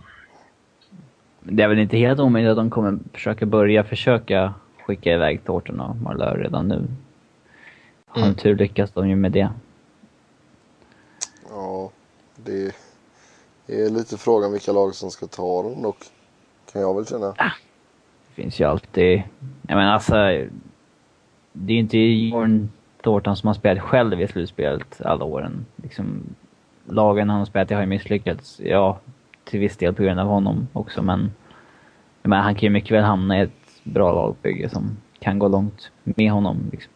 Det 1.40 1.64
är 1.64 1.68
väl 1.68 1.80
inte 1.80 1.98
helt 1.98 2.20
omöjligt 2.20 2.50
att 2.50 2.58
de 2.58 2.70
kommer 2.70 3.00
försöka 3.14 3.46
börja 3.46 3.84
försöka 3.84 4.54
skicka 4.86 5.14
iväg 5.14 5.44
Thornton 5.46 5.80
och 5.80 5.96
Marlör 5.96 6.38
redan 6.38 6.68
nu. 6.68 6.88
Har 8.08 8.22
mm. 8.22 8.36
tur 8.36 8.56
lyckas 8.56 8.92
de 8.92 9.10
ju 9.10 9.16
med 9.16 9.32
det. 9.32 9.50
Ja, 11.50 11.92
det 12.36 12.76
är 13.68 13.90
lite 13.90 14.18
frågan 14.18 14.52
vilka 14.52 14.72
lag 14.72 14.96
som 14.96 15.12
ska 15.12 15.28
ta 15.28 15.64
dem 15.64 15.82
dock. 15.82 15.98
Kan 16.72 16.82
jag 16.82 16.96
väl 16.96 17.06
känna. 17.06 17.28
Ah, 17.38 17.52
det 18.28 18.42
finns 18.42 18.60
ju 18.60 18.64
alltid... 18.64 19.24
Jag 19.68 19.76
menar 19.76 19.94
alltså... 19.94 20.14
Det 21.54 21.74
är 21.74 21.78
inte 21.78 21.98
Jorn 21.98 22.70
Thornton 23.06 23.36
som 23.36 23.48
har 23.48 23.54
spelat 23.54 23.84
själv 23.84 24.22
i 24.22 24.28
slutspelet 24.28 25.02
alla 25.06 25.26
åren. 25.26 25.66
Liksom, 25.76 26.24
lagen 26.86 27.30
han 27.30 27.40
har 27.40 27.46
spelat 27.46 27.72
i 27.72 27.74
har 27.74 27.82
ju 27.82 27.88
misslyckats. 27.88 28.60
Ja, 28.60 29.00
till 29.44 29.60
viss 29.60 29.78
del 29.78 29.94
på 29.94 30.04
grund 30.04 30.20
av 30.20 30.28
honom 30.28 30.68
också 30.74 31.02
men... 31.02 31.32
Menar, 32.24 32.44
han 32.44 32.56
kan 32.56 32.62
ju 32.62 32.70
mycket 32.70 32.92
väl 32.92 33.04
hamna 33.04 33.38
i 33.38 33.42
ett 33.42 33.84
bra 33.84 34.14
lagbygge 34.14 34.70
som 34.70 34.98
kan 35.20 35.40
gå 35.40 35.48
långt 35.48 35.92
med 36.04 36.32
honom. 36.32 36.70
Liksom. 36.72 36.92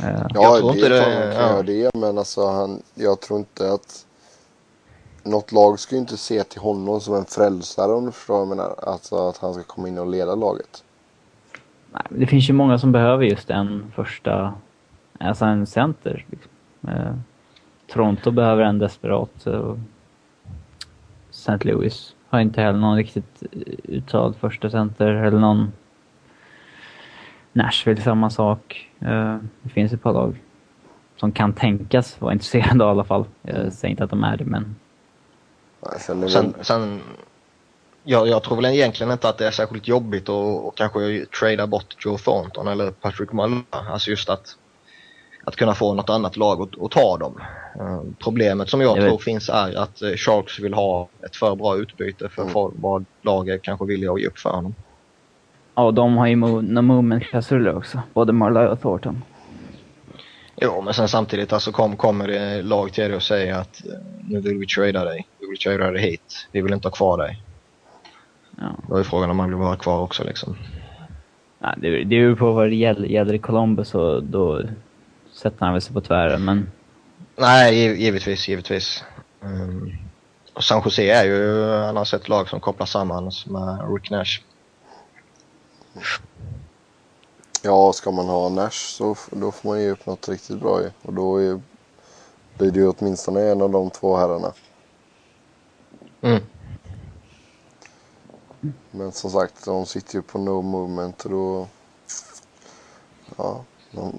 Uh, 0.00 0.06
ja, 0.08 0.28
jag 0.34 0.58
tror 0.58 0.72
det 0.72 0.76
inte 0.76 0.88
det. 0.88 1.04
kan 1.04 1.12
ja. 1.12 1.32
göra 1.32 1.62
det, 1.62 1.90
men 1.94 2.18
alltså 2.18 2.46
han, 2.46 2.82
jag 2.94 3.20
tror 3.20 3.38
inte 3.38 3.72
att 3.72 4.06
något 5.22 5.52
lag 5.52 5.78
ska 5.78 5.94
ju 5.94 6.00
inte 6.00 6.16
se 6.16 6.44
till 6.44 6.60
honom 6.60 7.00
som 7.00 7.14
en 7.14 7.24
frälsare 7.24 7.92
om 7.92 8.06
du 8.06 8.12
förstår 8.12 8.34
vad 8.34 8.42
jag 8.42 8.48
menar. 8.48 8.74
Alltså 8.82 9.28
att 9.28 9.38
han 9.38 9.54
ska 9.54 9.62
komma 9.62 9.88
in 9.88 9.98
och 9.98 10.06
leda 10.06 10.34
laget. 10.34 10.84
Nej, 11.92 12.02
det 12.08 12.26
finns 12.26 12.48
ju 12.48 12.52
många 12.52 12.78
som 12.78 12.92
behöver 12.92 13.24
just 13.24 13.50
en 13.50 13.92
första, 13.96 14.54
alltså 15.18 15.44
en 15.44 15.66
center. 15.66 16.24
Liksom. 16.30 16.50
Eh, 16.88 17.14
Toronto 17.86 18.30
behöver 18.30 18.62
en 18.62 18.78
desperat. 18.78 19.46
Eh, 19.46 19.74
St. 21.30 21.58
Louis 21.60 22.14
har 22.28 22.40
inte 22.40 22.60
heller 22.60 22.78
någon 22.78 22.96
riktigt 22.96 23.42
uttalad 23.84 24.36
första 24.36 24.70
center 24.70 25.06
eller 25.06 25.38
någon 25.38 25.72
Nashville 27.52 28.02
samma 28.02 28.30
sak. 28.30 28.90
Eh, 29.00 29.38
det 29.62 29.68
finns 29.68 29.92
ett 29.92 30.02
par 30.02 30.12
lag 30.12 30.42
som 31.16 31.32
kan 31.32 31.52
tänkas 31.52 32.20
vara 32.20 32.32
intresserade 32.32 32.84
i 32.84 32.88
alla 32.88 33.04
fall. 33.04 33.24
Jag 33.42 33.72
säger 33.72 33.90
inte 33.90 34.04
att 34.04 34.10
de 34.10 34.24
är 34.24 34.36
det, 34.36 34.44
men 34.44 34.76
Sen, 35.98 36.28
sen, 36.28 36.54
sen 36.60 37.00
jag, 38.04 38.28
jag, 38.28 38.42
tror 38.42 38.56
väl 38.56 38.64
egentligen 38.64 39.12
inte 39.12 39.28
att 39.28 39.38
det 39.38 39.46
är 39.46 39.50
särskilt 39.50 39.88
jobbigt 39.88 40.28
att, 40.28 40.66
att 40.66 40.74
kanske 40.74 41.26
trada 41.40 41.66
bort 41.66 41.96
Joe 42.04 42.18
Thornton 42.18 42.68
eller 42.68 42.90
Patrick 42.90 43.32
Muller. 43.32 43.62
Alltså 43.70 44.10
just 44.10 44.28
att, 44.28 44.56
att 45.44 45.56
kunna 45.56 45.74
få 45.74 45.94
något 45.94 46.10
annat 46.10 46.36
lag 46.36 46.62
att, 46.62 46.82
att 46.82 46.90
ta 46.90 47.18
dem. 47.18 47.40
Uh, 47.80 48.02
problemet 48.18 48.68
som 48.68 48.80
jag, 48.80 48.96
jag 48.96 49.04
tror 49.04 49.16
vet. 49.16 49.22
finns 49.22 49.48
är 49.48 49.78
att 49.78 50.02
uh, 50.02 50.16
Sharks 50.16 50.60
vill 50.60 50.74
ha 50.74 51.08
ett 51.26 51.36
för 51.36 51.56
bra 51.56 51.76
utbyte 51.76 52.28
för 52.28 52.42
mm. 52.42 52.72
vad 52.76 53.04
laget 53.22 53.62
kanske 53.62 53.86
vill 53.86 54.02
ge 54.02 54.26
upp 54.26 54.38
för 54.38 54.50
honom. 54.50 54.74
Ja, 55.74 55.90
de 55.90 56.16
har 56.16 56.26
ju 56.26 56.36
movement-klausuler 56.36 57.76
också. 57.76 58.00
Både 58.14 58.32
Marlowe 58.32 58.68
och 58.68 58.80
Thornton. 58.80 59.22
Jo, 60.56 60.82
men 60.82 60.94
sen 60.94 61.08
samtidigt 61.08 61.52
alltså 61.52 61.72
kom, 61.72 61.96
kommer 61.96 62.28
det 62.28 62.62
lag 62.62 62.92
till 62.92 63.04
dig 63.04 63.14
och 63.14 63.22
säger 63.22 63.54
att 63.54 63.86
eh, 63.86 63.92
nu 64.28 64.40
vill 64.40 64.58
vi 64.58 64.66
trada 64.66 65.04
dig. 65.04 65.26
Vi 65.40 65.46
vill 65.46 65.58
trada 65.58 65.90
dig 65.90 66.02
hit. 66.02 66.48
Vi 66.52 66.60
vill 66.60 66.72
inte 66.72 66.88
ha 66.88 66.92
kvar 66.92 67.18
dig. 67.18 67.42
Ja. 68.56 68.76
Då 68.88 68.96
är 68.96 69.02
frågan 69.02 69.30
om 69.30 69.36
man 69.36 69.48
vill 69.48 69.58
vara 69.58 69.76
kvar 69.76 70.00
också 70.00 70.24
liksom. 70.24 70.56
Ja, 71.58 71.74
det, 71.76 71.90
det 71.90 72.04
beror 72.04 72.36
på 72.36 72.52
vad 72.52 72.68
det 72.68 72.74
gäller. 72.74 73.08
Gäller 73.08 73.32
det 73.32 73.38
Columbus 73.38 73.88
så 73.88 74.20
då 74.20 74.62
sätter 75.44 75.64
han 75.64 75.72
väl 75.72 75.82
sig 75.82 75.94
på 75.94 76.00
tvären, 76.00 76.44
men... 76.44 76.70
Nej, 77.36 78.02
givetvis, 78.02 78.48
givetvis. 78.48 79.04
Um, 79.40 79.92
och 80.54 80.64
San 80.64 80.82
Jose 80.84 81.02
är 81.02 81.24
ju 81.24 81.72
annars 81.74 82.14
ett 82.14 82.28
lag 82.28 82.48
som 82.48 82.60
kopplas 82.60 82.90
samman 82.90 83.32
med 83.46 83.94
Rick 83.94 84.10
Nash. 84.10 84.40
Ja, 87.62 87.92
ska 87.92 88.10
man 88.10 88.26
ha 88.26 88.48
Nash 88.48 88.70
så 88.70 89.16
då 89.30 89.52
får 89.52 89.68
man 89.68 89.80
ge 89.80 89.90
upp 89.90 90.06
något 90.06 90.28
riktigt 90.28 90.60
bra 90.60 90.82
i. 90.82 90.90
Och 91.02 91.12
då 91.12 91.36
är, 91.36 91.60
blir 92.58 92.70
det 92.70 92.80
ju 92.80 92.88
åtminstone 92.88 93.40
en 93.40 93.62
av 93.62 93.70
de 93.70 93.90
två 93.90 94.16
herrarna. 94.16 94.52
Mm. 96.20 96.42
Men 98.90 99.12
som 99.12 99.30
sagt, 99.30 99.64
de 99.64 99.86
sitter 99.86 100.14
ju 100.14 100.22
på 100.22 100.38
no 100.38 100.62
movement 100.62 101.24
och 101.24 101.30
då... 101.30 101.68
Ja, 103.36 103.64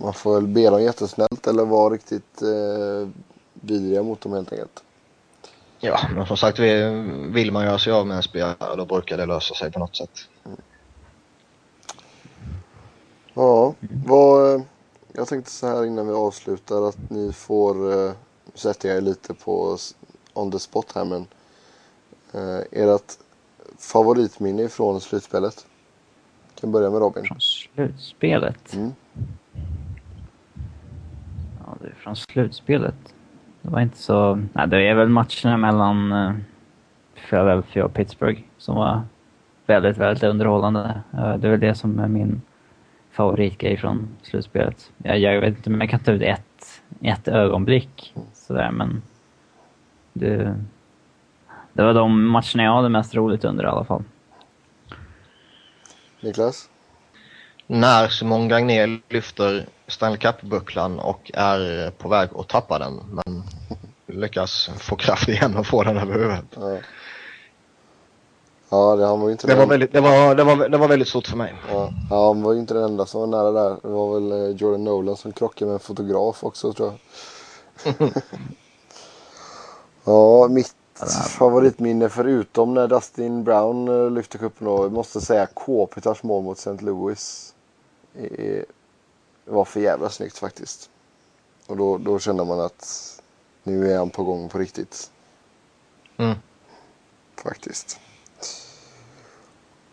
man 0.02 0.14
får 0.14 0.36
väl 0.36 0.48
be 0.48 0.70
dem 0.70 0.84
jättesnällt 0.84 1.48
eller 1.48 1.66
vara 1.66 1.94
riktigt 1.94 2.42
eh, 2.42 3.10
vidriga 3.54 4.04
mot 4.04 4.22
dem 4.22 4.34
helt 4.34 4.52
enkelt. 4.52 4.84
Ja, 5.80 6.00
men 6.16 6.26
som 6.26 6.38
sagt, 6.38 6.60
vill 6.60 7.52
man 7.52 7.66
göra 7.66 7.80
sig 7.80 7.94
av 7.94 8.08
med 8.08 8.18
en 8.18 8.24
spelare 8.24 8.76
då 8.78 8.86
brukar 8.86 9.18
det 9.18 9.26
lösa 9.26 9.56
sig 9.56 9.72
på 9.72 9.80
något 9.80 9.96
sätt. 9.96 10.12
Mm. 10.46 10.58
Ja, 13.34 13.74
vad, 14.06 14.62
jag 15.14 15.28
tänkte 15.28 15.52
så 15.52 15.68
här 15.68 15.86
innan 15.86 16.08
vi 16.08 16.14
avslutar 16.14 16.90
att 16.90 17.10
ni 17.10 17.34
får 17.34 17.94
uh, 17.94 18.12
sätta 18.54 18.88
er 18.88 19.02
lite 19.02 19.34
på 19.34 19.78
on 20.34 20.52
the 20.52 20.60
spot 20.60 20.92
här 20.96 21.06
men 21.06 21.28
uh, 22.36 22.62
ert 22.72 23.18
favoritminne 23.78 24.70
från 24.70 25.02
slutspelet? 25.02 25.66
Jag 26.54 26.62
kan 26.62 26.72
börja 26.72 26.90
med 26.90 27.00
Robin. 27.00 27.26
Från 27.26 27.40
slutspelet? 27.40 28.74
Mm. 28.74 28.94
Ja, 31.66 31.78
det 31.82 31.88
är 31.88 31.94
från 31.94 32.16
slutspelet. 32.16 33.16
Det 33.62 33.70
var 33.70 33.82
inte 33.82 33.98
så... 33.98 34.36
Nej, 34.54 34.68
det 34.68 34.88
är 34.88 34.96
väl 34.96 35.10
matcherna 35.10 35.58
mellan 35.58 36.12
uh, 36.12 36.36
Philadelphia 37.30 37.86
och 37.86 37.94
Pittsburgh 37.94 38.42
som 38.58 38.76
var 38.76 39.02
väldigt, 39.66 39.98
väldigt 39.98 40.24
underhållande. 40.24 41.02
Uh, 41.14 41.36
det 41.38 41.48
är 41.48 41.52
väl 41.52 41.60
det 41.60 41.76
som 41.76 42.00
är 42.00 42.08
min 42.08 42.42
favoritgrej 43.12 43.78
från 43.78 44.08
slutspelet. 44.22 44.92
Jag, 44.98 45.20
jag 45.20 45.42
vet 45.42 45.58
inte 45.58 45.70
om 45.70 45.82
jag 45.82 45.90
kan 45.90 46.00
ta 46.00 46.12
ut 46.12 46.22
ett, 46.22 46.82
ett 47.02 47.28
ögonblick 47.28 48.14
sådär, 48.34 48.72
men 48.72 49.02
det, 50.14 50.56
det 51.74 51.84
var 51.84 51.94
de 51.94 52.28
matcherna 52.28 52.64
jag 52.64 52.76
hade 52.76 52.90
mest 52.90 53.16
roligt 53.16 53.46
under 53.46 53.64
i 53.64 53.68
alla 53.68 53.86
fall. 53.86 54.04
Niklas? 56.22 56.70
När 57.68 58.08
Simon 58.08 58.48
Gagné 58.48 59.00
lyfter 59.10 59.66
Stanley 59.88 60.18
Cup-bucklan 60.18 61.00
och 61.00 61.32
är 61.34 61.92
på 61.92 62.10
väg 62.10 62.30
att 62.36 62.48
tappa 62.48 62.80
den, 62.80 63.02
men 63.12 63.44
lyckas 64.06 64.70
få 64.80 64.96
kraft 64.96 65.28
igen 65.28 65.58
och 65.58 65.68
få 65.68 65.84
den 65.84 65.98
över 65.98 66.14
huvudet. 66.14 66.46
Ja. 66.56 66.78
Ja, 68.70 68.96
det, 68.96 69.06
han 69.06 69.20
var 69.20 69.28
ju 69.28 69.32
inte 69.32 69.48
det, 69.48 69.56
var 69.56 69.66
väldigt, 69.66 69.94
det, 69.94 70.02
var, 70.02 70.36
det, 70.36 70.44
var, 70.44 70.70
det 70.70 70.78
var 70.78 70.88
väldigt 70.88 71.08
stort 71.08 71.28
för 71.28 71.38
mig. 71.38 71.56
Ja, 71.70 71.94
han 72.10 72.42
var 72.42 72.54
ju 72.54 72.60
inte 72.60 72.74
den 72.74 72.84
enda 72.84 73.06
som 73.06 73.20
var 73.20 73.28
nära 73.28 73.52
där. 73.52 73.78
Det 73.82 73.88
var 73.88 74.20
väl 74.20 74.32
eh, 74.32 74.56
Jordan 74.56 74.84
Nolan 74.84 75.18
som 75.18 75.32
krockade 75.32 75.66
med 75.66 75.74
en 75.74 75.80
fotograf 75.80 76.44
också 76.44 76.74
tror 76.74 76.94
jag. 77.84 77.96
ja, 80.04 80.48
mitt 80.48 80.76
favoritminne 81.38 82.10
förutom 82.10 82.74
när 82.74 82.88
Dustin 82.88 83.44
Brown 83.44 83.88
eh, 83.88 84.12
lyfte 84.12 84.38
cupen 84.38 84.68
då, 84.68 84.90
måste 84.90 85.22
säga 85.22 85.46
Kåpitars 85.46 86.24
mål 86.24 86.44
mot 86.44 86.58
St. 86.58 86.86
Louis. 86.86 87.54
Det 89.46 89.52
var 89.52 89.66
för 89.66 89.80
jävla 89.80 90.10
snyggt 90.10 90.38
faktiskt. 90.38 90.90
Och 91.68 91.78
då, 91.78 91.98
då 91.98 92.20
kände 92.20 92.46
man 92.46 92.60
att 92.60 93.12
nu 93.64 93.92
är 93.92 93.98
han 93.98 94.10
på 94.10 94.24
gång 94.24 94.50
på 94.50 94.58
riktigt. 94.58 95.12
Mm. 96.18 96.36
Faktiskt. 97.36 98.00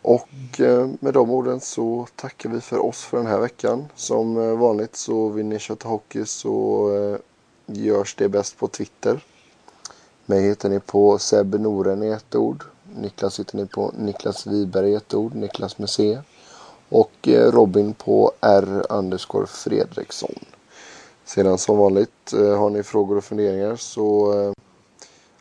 Och 0.03 0.61
eh, 0.61 0.89
med 1.01 1.15
de 1.15 1.31
orden 1.31 1.61
så 1.61 2.07
tackar 2.17 2.51
vi 2.51 2.61
för 2.61 2.79
oss 2.79 3.05
för 3.05 3.17
den 3.17 3.27
här 3.27 3.39
veckan. 3.39 3.85
Som 3.95 4.37
eh, 4.37 4.59
vanligt 4.59 4.97
så 4.97 5.29
vill 5.29 5.47
ni 5.47 5.59
köta 5.59 5.89
hockey 5.89 6.25
så 6.27 6.87
eh, 6.97 7.19
görs 7.67 8.15
det 8.15 8.29
bäst 8.29 8.59
på 8.59 8.69
Twitter. 8.69 9.25
Mig 10.27 10.43
hittar 10.43 10.69
ni 10.69 10.81
på 10.81 11.19
Seb 11.19 11.61
Noren 11.61 12.03
i 12.03 12.09
ett 12.09 12.35
ord. 12.35 12.65
Niklas 12.97 13.41
hittar 13.41 13.59
ni 13.59 13.67
på 13.67 13.93
Niklas 13.99 14.47
Wiberg 14.47 14.91
i 14.91 14.95
ett 14.95 15.15
ord. 15.15 15.35
Niklas 15.35 15.79
med 15.79 15.91
C. 15.91 16.19
Och 16.93 17.29
eh, 17.29 17.53
Robin 17.53 17.95
på 17.95 18.33
R. 18.41 18.87
Underscore 18.89 19.47
Fredriksson. 19.47 20.35
Sedan 21.25 21.59
som 21.59 21.79
vanligt 21.79 22.33
eh, 22.33 22.59
har 22.59 22.71
ni 22.71 22.83
frågor 22.83 23.17
och 23.17 23.25
funderingar 23.25 23.77
så 23.77 24.35
eh, 24.41 24.53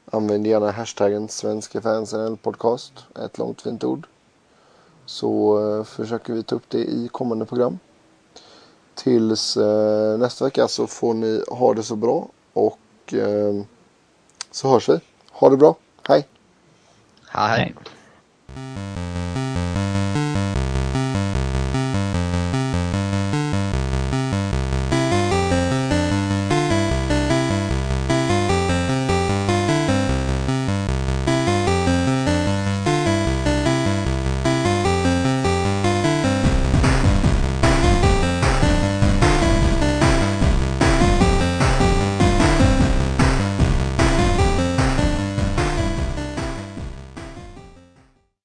använd 0.05 0.47
gärna 0.47 0.71
hashtaggen 0.71 1.27
Svenska 1.27 1.81
fans 1.81 2.15
podcast. 2.41 2.93
Ett 3.25 3.37
långt 3.37 3.61
fint 3.61 3.83
ord 3.83 4.07
så 5.05 5.85
försöker 5.87 6.33
vi 6.33 6.43
ta 6.43 6.55
upp 6.55 6.69
det 6.69 6.77
i 6.77 7.09
kommande 7.11 7.45
program. 7.45 7.79
Tills 8.95 9.57
nästa 10.19 10.45
vecka 10.45 10.67
så 10.67 10.87
får 10.87 11.13
ni 11.13 11.43
ha 11.47 11.73
det 11.73 11.83
så 11.83 11.95
bra 11.95 12.27
och 12.53 13.13
så 14.51 14.69
hörs 14.69 14.89
vi. 14.89 14.99
Ha 15.31 15.49
det 15.49 15.57
bra. 15.57 15.75
Hej! 16.07 16.27
Hej! 17.27 17.75